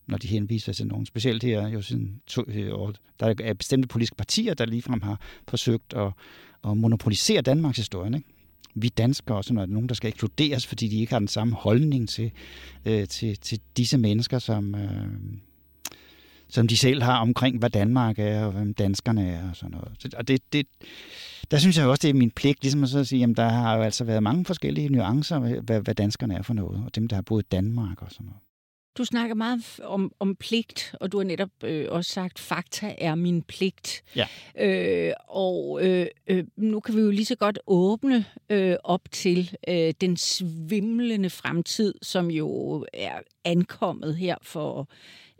når 0.07 0.17
de 0.17 0.27
henviser 0.27 0.73
til 0.73 0.87
nogen. 0.87 1.05
Specielt 1.05 1.43
her, 1.43 1.67
jo 1.67 1.81
siden 1.81 2.21
to, 2.27 2.43
øh, 2.47 2.93
der 3.19 3.33
er 3.43 3.53
bestemte 3.53 3.87
politiske 3.87 4.15
partier, 4.15 4.53
der 4.53 4.65
ligefrem 4.65 5.01
har 5.01 5.19
forsøgt 5.47 5.93
at, 5.93 6.11
at 6.69 6.77
monopolisere 6.77 7.41
Danmarks 7.41 7.77
historie. 7.77 8.15
Ikke? 8.15 8.35
Vi 8.75 8.89
danskere, 8.89 9.38
og 9.38 9.43
sådan 9.43 9.55
noget, 9.55 9.69
nogen, 9.69 9.89
der 9.89 9.95
skal 9.95 10.07
ekskluderes, 10.07 10.67
fordi 10.67 10.88
de 10.88 10.99
ikke 10.99 11.13
har 11.13 11.19
den 11.19 11.27
samme 11.27 11.55
holdning 11.55 12.09
til, 12.09 12.31
øh, 12.85 13.07
til, 13.07 13.38
til 13.38 13.59
disse 13.77 13.97
mennesker, 13.97 14.39
som, 14.39 14.75
øh, 14.75 15.07
som 16.47 16.67
de 16.67 16.77
selv 16.77 17.03
har 17.03 17.19
omkring, 17.19 17.59
hvad 17.59 17.69
Danmark 17.69 18.19
er, 18.19 18.45
og 18.45 18.51
hvem 18.51 18.73
danskerne 18.73 19.27
er, 19.29 19.49
og 19.49 19.55
sådan 19.55 19.71
noget. 19.71 20.15
Og 20.17 20.27
det, 20.27 20.41
det, 20.53 20.67
der 21.51 21.57
synes 21.57 21.77
jeg 21.77 21.88
også, 21.88 22.01
det 22.01 22.09
er 22.09 22.13
min 22.13 22.31
pligt, 22.31 22.61
ligesom 22.61 22.83
at, 22.83 22.89
så 22.89 22.99
at 22.99 23.07
sige, 23.07 23.23
at 23.23 23.38
der 23.38 23.49
har 23.49 23.75
jo 23.75 23.81
altså 23.81 24.03
været 24.03 24.23
mange 24.23 24.45
forskellige 24.45 24.89
nuancer, 24.89 25.39
hvad, 25.39 25.81
hvad 25.81 25.95
danskerne 25.95 26.35
er 26.35 26.41
for 26.41 26.53
noget, 26.53 26.83
og 26.85 26.95
dem, 26.95 27.07
der 27.07 27.15
har 27.15 27.21
boet 27.21 27.43
i 27.43 27.47
Danmark 27.51 28.01
og 28.01 28.11
sådan 28.11 28.25
noget. 28.25 28.44
Du 28.97 29.05
snakker 29.05 29.36
meget 29.36 29.79
om, 29.84 30.12
om 30.19 30.36
pligt, 30.36 30.95
og 30.99 31.12
du 31.12 31.17
har 31.17 31.23
netop 31.23 31.49
øh, 31.63 31.88
også 31.89 32.12
sagt, 32.12 32.39
fakta 32.39 32.95
er 32.97 33.15
min 33.15 33.41
pligt. 33.41 34.03
Ja. 34.15 34.27
Øh, 34.60 35.13
og 35.27 35.79
øh, 35.84 36.08
øh, 36.27 36.43
nu 36.58 36.79
kan 36.79 36.95
vi 36.95 37.01
jo 37.01 37.10
lige 37.10 37.25
så 37.25 37.36
godt 37.36 37.60
åbne 37.67 38.25
øh, 38.49 38.75
op 38.84 39.12
til 39.12 39.55
øh, 39.67 39.93
den 40.01 40.17
svimlende 40.17 41.29
fremtid, 41.29 41.93
som 42.01 42.31
jo 42.31 42.86
er 42.93 43.19
ankommet 43.45 44.15
her 44.15 44.36
for 44.41 44.89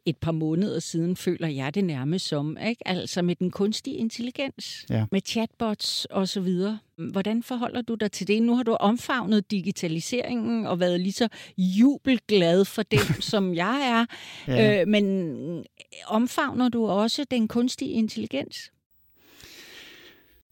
et 0.06 0.18
par 0.18 0.32
måneder 0.32 0.80
siden, 0.80 1.16
føler 1.16 1.48
jeg 1.48 1.76
det 1.76 1.84
nærmest 1.84 2.28
som. 2.28 2.58
Ikke? 2.68 2.88
Altså 2.88 3.22
med 3.22 3.36
den 3.36 3.52
kunstige 3.52 3.96
intelligens, 3.96 4.86
ja. 4.90 5.06
med 5.12 5.22
chatbots 5.26 6.08
osv. 6.10 6.48
Hvordan 7.12 7.44
forholder 7.44 7.82
du 7.82 7.96
dig 7.96 8.12
til 8.12 8.28
det? 8.28 8.44
Nu 8.44 8.56
har 8.56 8.64
du 8.64 8.74
omfavnet 8.74 9.52
digitaliseringen 9.52 10.66
og 10.66 10.80
været 10.80 11.00
lige 11.00 11.14
så 11.14 11.28
jubelglad 11.58 12.66
for 12.66 12.84
det, 12.84 13.00
som 13.32 13.54
jeg 13.54 13.82
er. 13.82 14.06
Ja. 14.52 14.82
Øh, 14.82 14.88
men 14.88 15.66
omfavner 16.08 16.70
du 16.70 16.88
også 16.88 17.26
den 17.32 17.48
kunstige 17.48 17.92
intelligens? 17.92 18.72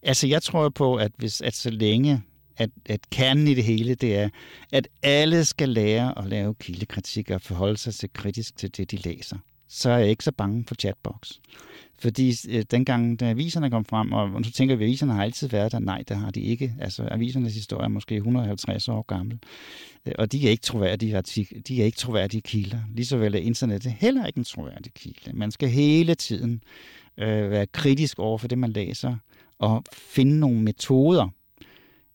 Altså, 0.02 0.26
jeg 0.26 0.42
tror 0.42 0.68
på, 0.68 0.94
at 0.94 1.12
hvis 1.16 1.40
at 1.40 1.54
så 1.54 1.70
længe 1.70 2.22
at, 2.56 2.70
at 2.86 3.10
kernen 3.10 3.48
i 3.48 3.54
det 3.54 3.64
hele, 3.64 3.94
det 3.94 4.16
er, 4.16 4.28
at 4.72 4.88
alle 5.02 5.44
skal 5.44 5.68
lære 5.68 6.18
at 6.18 6.26
lave 6.26 6.54
kildekritik 6.54 7.30
og 7.30 7.42
forholde 7.42 7.76
sig 7.76 7.94
til 7.94 8.12
kritisk 8.12 8.56
til 8.56 8.76
det, 8.76 8.90
de 8.90 8.96
læser. 8.96 9.36
Så 9.68 9.90
er 9.90 9.98
jeg 9.98 10.08
ikke 10.08 10.24
så 10.24 10.32
bange 10.32 10.64
for 10.68 10.74
chatbox. 10.74 11.30
Fordi 11.98 12.32
øh, 12.48 12.64
dengang, 12.70 13.20
da 13.20 13.30
aviserne 13.30 13.70
kom 13.70 13.84
frem, 13.84 14.12
og 14.12 14.44
så 14.44 14.52
tænker 14.52 14.76
vi, 14.76 14.84
at 14.84 14.88
aviserne 14.88 15.12
har 15.12 15.22
altid 15.22 15.48
været 15.48 15.72
der. 15.72 15.78
Nej, 15.78 16.02
det 16.08 16.16
har 16.16 16.30
de 16.30 16.40
ikke. 16.40 16.74
Altså, 16.80 17.08
avisernes 17.10 17.54
historie 17.54 17.84
er 17.84 17.88
måske 17.88 18.16
150 18.16 18.88
år 18.88 19.02
gammel. 19.02 19.38
Øh, 20.06 20.12
og 20.18 20.32
de 20.32 20.46
er 20.46 20.50
ikke 20.50 20.62
troværdige, 20.62 21.22
de 21.68 21.80
er 21.80 21.84
ikke 21.84 21.98
troværdige 21.98 22.40
kilder. 22.40 22.78
Ligeså 22.94 23.16
vel 23.16 23.34
er 23.34 23.38
internettet 23.38 23.92
heller 23.92 24.26
ikke 24.26 24.38
en 24.38 24.44
troværdig 24.44 24.94
kilde. 24.94 25.36
Man 25.36 25.50
skal 25.50 25.68
hele 25.68 26.14
tiden 26.14 26.62
øh, 27.18 27.50
være 27.50 27.66
kritisk 27.66 28.18
over 28.18 28.38
for 28.38 28.48
det, 28.48 28.58
man 28.58 28.70
læser, 28.70 29.16
og 29.58 29.84
finde 29.92 30.40
nogle 30.40 30.62
metoder, 30.62 31.28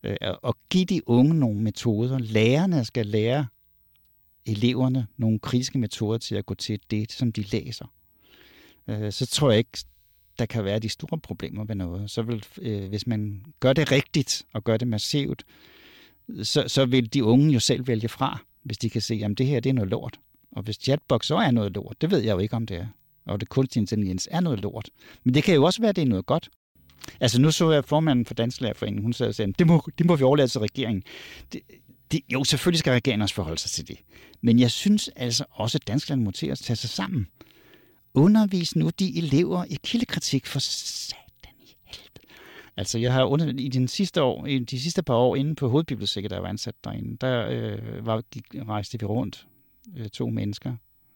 øh, 0.03 0.15
og 0.41 0.57
give 0.69 0.85
de 0.85 1.09
unge 1.09 1.33
nogle 1.33 1.61
metoder. 1.61 2.19
Lærerne 2.19 2.85
skal 2.85 3.05
lære 3.05 3.47
eleverne 4.45 5.07
nogle 5.17 5.39
kritiske 5.39 5.77
metoder 5.77 6.17
til 6.17 6.35
at 6.35 6.45
gå 6.45 6.53
til 6.53 6.79
det, 6.91 7.11
som 7.11 7.31
de 7.31 7.41
læser. 7.41 7.85
Øh, 8.87 9.11
så 9.11 9.25
tror 9.25 9.49
jeg 9.49 9.57
ikke, 9.57 9.79
der 10.39 10.45
kan 10.45 10.65
være 10.65 10.79
de 10.79 10.89
store 10.89 11.17
problemer 11.17 11.63
ved 11.63 11.75
noget. 11.75 12.11
Så 12.11 12.21
vil, 12.21 12.45
øh, 12.61 12.89
hvis 12.89 13.07
man 13.07 13.45
gør 13.59 13.73
det 13.73 13.91
rigtigt 13.91 14.45
og 14.53 14.63
gør 14.63 14.77
det 14.77 14.87
massivt, 14.87 15.43
så, 16.43 16.63
så 16.67 16.85
vil 16.85 17.13
de 17.13 17.23
unge 17.23 17.53
jo 17.53 17.59
selv 17.59 17.87
vælge 17.87 18.09
fra, 18.09 18.39
hvis 18.63 18.77
de 18.77 18.89
kan 18.89 19.01
se, 19.01 19.21
at 19.23 19.37
det 19.37 19.45
her 19.45 19.59
det 19.59 19.69
er 19.69 19.73
noget 19.73 19.89
lort. 19.89 20.19
Og 20.51 20.63
hvis 20.63 20.75
chatbox 20.75 21.25
så 21.25 21.35
er 21.35 21.51
noget 21.51 21.71
lort, 21.71 22.01
det 22.01 22.11
ved 22.11 22.19
jeg 22.19 22.33
jo 22.33 22.39
ikke, 22.39 22.55
om 22.55 22.65
det 22.65 22.77
er. 22.77 22.87
Og 23.25 23.39
det 23.39 23.49
kunstig 23.49 23.79
intelligens 23.79 24.27
er 24.31 24.39
noget 24.39 24.59
lort. 24.59 24.89
Men 25.23 25.33
det 25.33 25.43
kan 25.43 25.55
jo 25.55 25.63
også 25.63 25.81
være, 25.81 25.89
at 25.89 25.95
det 25.95 26.01
er 26.01 26.05
noget 26.05 26.25
godt. 26.25 26.49
Altså 27.19 27.41
nu 27.41 27.51
så 27.51 27.71
jeg 27.71 27.85
formanden 27.85 28.25
for 28.25 28.33
Dansk 28.33 28.61
Lærerforening, 28.61 29.01
hun 29.01 29.13
sagde, 29.13 29.43
at 29.43 29.59
det 29.59 29.67
må, 29.67 29.83
det 29.97 30.05
må 30.05 30.15
vi 30.15 30.23
overlade 30.23 30.47
til 30.47 30.59
regeringen. 30.59 31.03
Det, 31.53 31.61
det, 32.11 32.21
jo, 32.33 32.43
selvfølgelig 32.43 32.79
skal 32.79 32.91
regeringen 32.91 33.21
også 33.21 33.35
forholde 33.35 33.59
sig 33.59 33.71
til 33.71 33.87
det. 33.87 33.97
Men 34.41 34.59
jeg 34.59 34.71
synes 34.71 35.09
altså 35.15 35.45
også, 35.51 35.77
at 35.77 35.87
danskerne 35.87 36.23
må 36.23 36.31
til 36.31 36.47
at 36.47 36.57
tage 36.57 36.77
sig 36.77 36.89
sammen. 36.89 37.27
Undervis 38.13 38.75
nu 38.75 38.89
de 38.99 39.17
elever 39.17 39.65
i 39.69 39.77
kildekritik 39.83 40.45
for 40.45 40.59
satan 40.59 41.53
i 41.59 41.75
helvede. 41.85 42.33
Altså, 42.77 42.99
jeg 42.99 43.13
har 43.13 43.25
under, 43.25 43.53
i, 43.57 43.67
den 43.67 43.87
sidste 43.87 44.21
år, 44.21 44.45
i 44.45 44.59
de 44.59 44.79
sidste 44.79 45.03
par 45.03 45.15
år 45.15 45.35
inde 45.35 45.55
på 45.55 45.69
hovedbiblioteket, 45.69 46.31
der 46.31 46.39
var 46.39 46.47
ansat 46.47 46.75
derinde, 46.83 47.17
der 47.21 47.47
øh, 47.49 48.05
var, 48.05 48.21
gik, 48.21 48.43
rejste 48.67 48.99
vi 48.99 49.05
rundt, 49.05 49.47
øh, 49.97 50.09
to 50.09 50.29
mennesker, 50.29 50.75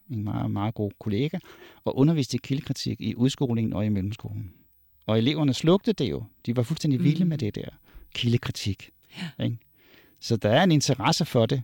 en 0.09 0.23
meget, 0.23 0.51
meget 0.51 0.73
god 0.73 0.91
kollega, 0.99 1.37
og 1.85 1.97
underviste 1.97 2.35
i 2.35 2.39
kildekritik 2.43 3.01
i 3.01 3.15
udskolingen 3.15 3.73
og 3.73 3.85
i 3.85 3.89
mellemskolen. 3.89 4.53
Og 5.05 5.17
eleverne 5.17 5.53
slugte 5.53 5.93
det 5.93 6.09
jo. 6.09 6.23
De 6.45 6.55
var 6.55 6.63
fuldstændig 6.63 7.03
vilde 7.03 7.23
mm. 7.23 7.29
med 7.29 7.37
det 7.37 7.55
der 7.55 7.69
kildekritik. 8.13 8.89
Ja. 9.17 9.43
Ikke? 9.43 9.57
Så 10.19 10.35
der 10.35 10.49
er 10.49 10.63
en 10.63 10.71
interesse 10.71 11.25
for 11.25 11.45
det. 11.45 11.61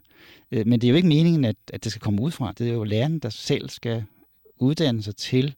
Øh, 0.52 0.67
men 0.67 0.82
det 0.82 0.88
er 0.88 0.89
jo 0.89 0.95
ikke 0.95 1.08
meningen, 1.08 1.45
at, 1.45 1.56
at 1.73 1.84
det 1.84 1.91
skal 1.91 2.02
komme 2.02 2.21
ud 2.21 2.32
fra. 2.32 2.54
Det 2.58 2.69
er 2.69 2.73
jo 2.73 2.84
læreren, 2.84 3.19
der 3.19 3.30
selv 3.30 3.69
skal 3.69 4.04
uddanne 4.58 5.04
sig 5.04 5.15
til 5.15 5.56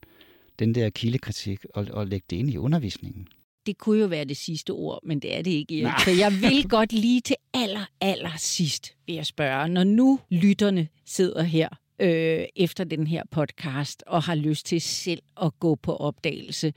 den 0.60 0.76
der 0.76 0.90
kildekritik 0.90 1.66
og, 1.74 1.88
og 1.92 2.08
lægge 2.08 2.26
det 2.30 2.36
ind 2.36 2.50
i 2.50 2.58
undervisningen. 2.58 3.28
Det 3.66 3.78
kunne 3.78 4.00
jo 4.00 4.08
være 4.08 4.26
det 4.26 4.38
sidste 4.38 4.72
ord, 4.72 5.00
men 5.04 5.20
det 5.20 5.38
er 5.38 5.42
det 5.42 5.52
ikke. 5.52 5.92
Så 6.06 6.12
jeg 6.12 6.32
vil 6.42 6.70
godt 6.78 6.94
lige 6.94 7.22
til 7.22 7.36
aller, 7.54 7.86
aller 8.02 8.32
sidst, 8.38 8.96
vil 9.06 9.16
jeg 9.16 9.26
spørge, 9.26 9.70
når 9.70 9.84
nu 9.84 10.20
lytterne 10.30 10.88
sidder 11.06 11.44
her 11.44 11.70
øh, 12.02 12.46
efter 12.56 12.84
den 12.84 13.08
her 13.08 13.24
podcast 13.32 14.04
og 14.08 14.24
har 14.24 14.36
lyst 14.36 14.66
til 14.66 14.82
selv 14.82 15.22
at 15.42 15.60
gå 15.60 15.76
på 15.76 15.96
opdagelse 15.96 16.74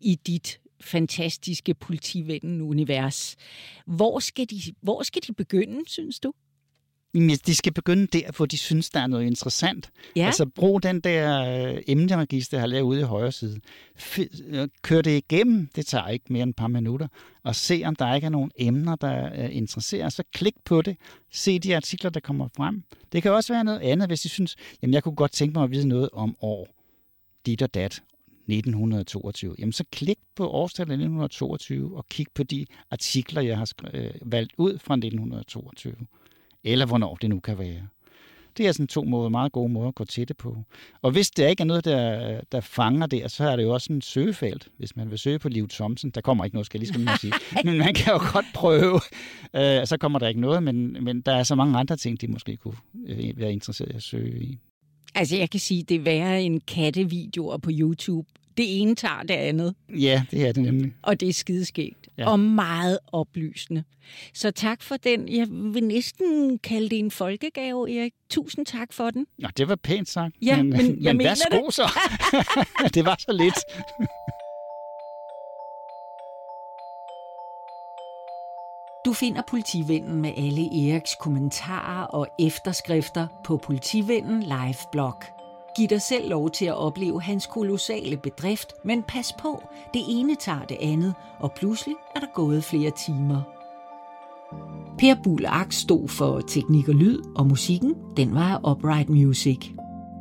i 0.00 0.14
dit 0.14 0.60
fantastiske 0.80 1.74
politivennen-univers. 1.74 3.36
Hvor 3.86 4.18
skal, 4.18 4.50
de, 4.50 4.60
hvor 4.80 5.02
skal 5.02 5.22
de 5.28 5.32
begynde, 5.32 5.90
synes 5.90 6.20
du? 6.20 6.32
De 7.14 7.54
skal 7.54 7.72
begynde 7.72 8.06
der, 8.06 8.32
hvor 8.36 8.46
de 8.46 8.58
synes, 8.58 8.90
der 8.90 9.00
er 9.00 9.06
noget 9.06 9.26
interessant. 9.26 9.90
Ja. 10.16 10.26
Altså 10.26 10.46
brug 10.46 10.82
den 10.82 11.00
der 11.00 11.44
øh, 11.74 11.82
emneregister, 11.86 12.56
jeg 12.56 12.62
har 12.62 12.66
lavet 12.66 12.82
ude 12.82 13.00
i 13.00 13.02
højre 13.02 13.32
side. 13.32 13.60
Øh, 14.46 14.68
kør 14.82 15.02
det 15.02 15.16
igennem, 15.16 15.68
det 15.76 15.86
tager 15.86 16.08
ikke 16.08 16.32
mere 16.32 16.42
end 16.42 16.50
et 16.50 16.56
par 16.56 16.66
minutter, 16.66 17.08
og 17.42 17.56
se 17.56 17.82
om 17.84 17.96
der 17.96 18.14
ikke 18.14 18.24
er 18.24 18.30
nogen 18.30 18.50
emner, 18.58 18.96
der 18.96 19.44
øh, 19.44 19.56
interesserer. 19.56 20.08
Så 20.08 20.22
klik 20.32 20.54
på 20.64 20.82
det, 20.82 20.96
se 21.32 21.58
de 21.58 21.76
artikler, 21.76 22.10
der 22.10 22.20
kommer 22.20 22.48
frem. 22.56 22.82
Det 23.12 23.22
kan 23.22 23.32
også 23.32 23.52
være 23.52 23.64
noget 23.64 23.80
andet, 23.80 24.08
hvis 24.08 24.20
de 24.20 24.28
synes, 24.28 24.56
jamen 24.82 24.94
jeg 24.94 25.02
kunne 25.02 25.16
godt 25.16 25.32
tænke 25.32 25.52
mig 25.52 25.64
at 25.64 25.70
vide 25.70 25.88
noget 25.88 26.08
om 26.12 26.36
år, 26.40 26.68
dit 27.46 27.62
og 27.62 27.74
dat, 27.74 28.02
1922. 28.48 29.54
Jamen 29.58 29.72
så 29.72 29.84
klik 29.92 30.18
på 30.36 30.48
årstallet 30.50 30.92
1922 30.92 31.96
og 31.96 32.06
kig 32.08 32.26
på 32.34 32.42
de 32.42 32.66
artikler, 32.90 33.42
jeg 33.42 33.58
har 33.58 33.70
øh, 33.94 34.10
valgt 34.22 34.52
ud 34.58 34.78
fra 34.78 34.94
1922. 34.94 35.94
Eller 36.64 36.86
hvornår 36.86 37.14
det 37.14 37.30
nu 37.30 37.40
kan 37.40 37.58
være. 37.58 37.88
Det 38.56 38.66
er 38.66 38.72
sådan 38.72 38.86
to 38.86 39.04
måder, 39.04 39.28
meget 39.28 39.52
gode 39.52 39.72
måder 39.72 39.88
at 39.88 39.94
gå 39.94 40.04
til 40.04 40.28
det 40.28 40.36
på. 40.36 40.64
Og 41.02 41.10
hvis 41.10 41.30
der 41.30 41.48
ikke 41.48 41.60
er 41.60 41.64
noget, 41.64 41.84
der, 41.84 42.40
der 42.52 42.60
fanger 42.60 43.06
det, 43.06 43.30
så 43.30 43.44
er 43.44 43.56
det 43.56 43.62
jo 43.62 43.74
også 43.74 43.92
en 43.92 44.02
søgefelt. 44.02 44.68
Hvis 44.78 44.96
man 44.96 45.10
vil 45.10 45.18
søge 45.18 45.38
på 45.38 45.48
Liv 45.48 45.68
Thomsen, 45.68 46.10
der 46.10 46.20
kommer 46.20 46.44
ikke 46.44 46.54
noget, 46.54 46.66
skal 46.66 46.80
jeg 46.80 46.96
lige 46.96 47.18
sige. 47.20 47.32
Men 47.64 47.78
man 47.78 47.94
kan 47.94 48.12
jo 48.12 48.20
godt 48.32 48.46
prøve. 48.54 48.94
Uh, 49.54 49.86
så 49.86 49.96
kommer 50.00 50.18
der 50.18 50.28
ikke 50.28 50.40
noget, 50.40 50.62
men, 50.62 51.04
men 51.04 51.20
der 51.20 51.32
er 51.32 51.42
så 51.42 51.54
mange 51.54 51.78
andre 51.78 51.96
ting, 51.96 52.20
de 52.20 52.28
måske 52.28 52.56
kunne 52.56 52.76
øh, 53.06 53.38
være 53.38 53.52
interesseret 53.52 53.92
i 53.92 53.96
at 53.96 54.02
søge 54.02 54.42
i. 54.42 54.58
Altså, 55.14 55.36
jeg 55.36 55.50
kan 55.50 55.60
sige, 55.60 55.82
det 55.82 55.94
er 55.94 56.00
værre 56.00 56.42
end 56.42 56.60
kattevideoer 56.60 57.56
på 57.58 57.70
YouTube 57.72 58.28
det 58.58 58.80
ene 58.80 58.94
tager 58.94 59.22
det 59.22 59.34
andet. 59.34 59.74
Ja, 59.88 60.22
det 60.30 60.48
er 60.48 60.52
det 60.52 60.62
nemlig. 60.62 60.92
Og 61.02 61.20
det 61.20 61.28
er 61.28 61.32
skideskægt. 61.32 62.08
Ja. 62.18 62.30
Og 62.30 62.40
meget 62.40 62.98
oplysende. 63.12 63.84
Så 64.34 64.50
tak 64.50 64.82
for 64.82 64.96
den. 64.96 65.28
Jeg 65.28 65.46
vil 65.50 65.84
næsten 65.84 66.58
kalde 66.58 66.88
det 66.88 66.98
en 66.98 67.10
folkegave, 67.10 67.98
Erik. 68.00 68.12
Tusind 68.30 68.66
tak 68.66 68.92
for 68.92 69.10
den. 69.10 69.26
Nå, 69.38 69.48
det 69.56 69.68
var 69.68 69.76
pænt 69.76 70.08
sagt. 70.08 70.34
Ja, 70.42 70.56
men, 70.56 70.70
men, 70.70 70.86
men 70.86 71.16
mener 71.16 71.30
værsgo 71.30 71.66
det. 71.66 71.74
så. 71.74 71.82
det 72.94 73.04
var 73.04 73.16
så 73.18 73.32
lidt. 73.32 73.58
Du 79.04 79.12
finder 79.12 79.42
Politivennen 79.48 80.22
med 80.22 80.32
alle 80.36 80.90
Eriks 80.90 81.16
kommentarer 81.20 82.04
og 82.04 82.28
efterskrifter 82.38 83.26
på 83.44 83.56
Politivennen 83.56 84.42
live 84.42 84.90
blog. 84.92 85.37
Giv 85.78 85.88
dig 85.88 86.02
selv 86.02 86.28
lov 86.28 86.50
til 86.50 86.64
at 86.64 86.76
opleve 86.76 87.22
hans 87.22 87.46
kolossale 87.46 88.16
bedrift, 88.16 88.72
men 88.84 89.02
pas 89.02 89.32
på, 89.40 89.62
det 89.94 90.02
ene 90.08 90.34
tager 90.34 90.64
det 90.68 90.76
andet, 90.80 91.14
og 91.40 91.52
pludselig 91.52 91.94
er 92.16 92.20
der 92.20 92.26
gået 92.34 92.64
flere 92.64 92.90
timer. 92.90 93.42
Per 94.98 95.14
Bulak 95.24 95.72
stod 95.72 96.08
for 96.08 96.40
teknik 96.40 96.88
og 96.88 96.94
lyd, 96.94 97.18
og 97.36 97.46
musikken, 97.46 97.94
den 98.16 98.34
var 98.34 98.60
af 98.64 98.72
Upright 98.72 99.08
Music. 99.08 99.58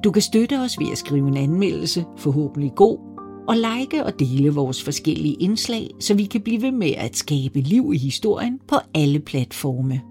Du 0.03 0.12
kan 0.12 0.22
støtte 0.22 0.60
os 0.60 0.80
ved 0.80 0.91
at 0.91 0.97
skrive 0.97 1.28
en 1.28 1.38
anmeldelse, 1.38 2.05
forhåbentlig 2.18 2.72
god, 2.76 2.97
og 3.47 3.55
like 3.58 4.05
og 4.05 4.20
dele 4.20 4.49
vores 4.49 4.84
forskellige 4.84 5.36
indslag, 5.39 5.89
så 5.99 6.14
vi 6.14 6.26
kan 6.26 6.41
blive 6.41 6.62
ved 6.62 6.72
med 6.72 6.93
at 6.97 7.16
skabe 7.16 7.62
liv 7.62 7.91
i 7.93 7.97
historien 7.97 8.60
på 8.68 8.76
alle 8.93 9.20
platforme. 9.20 10.01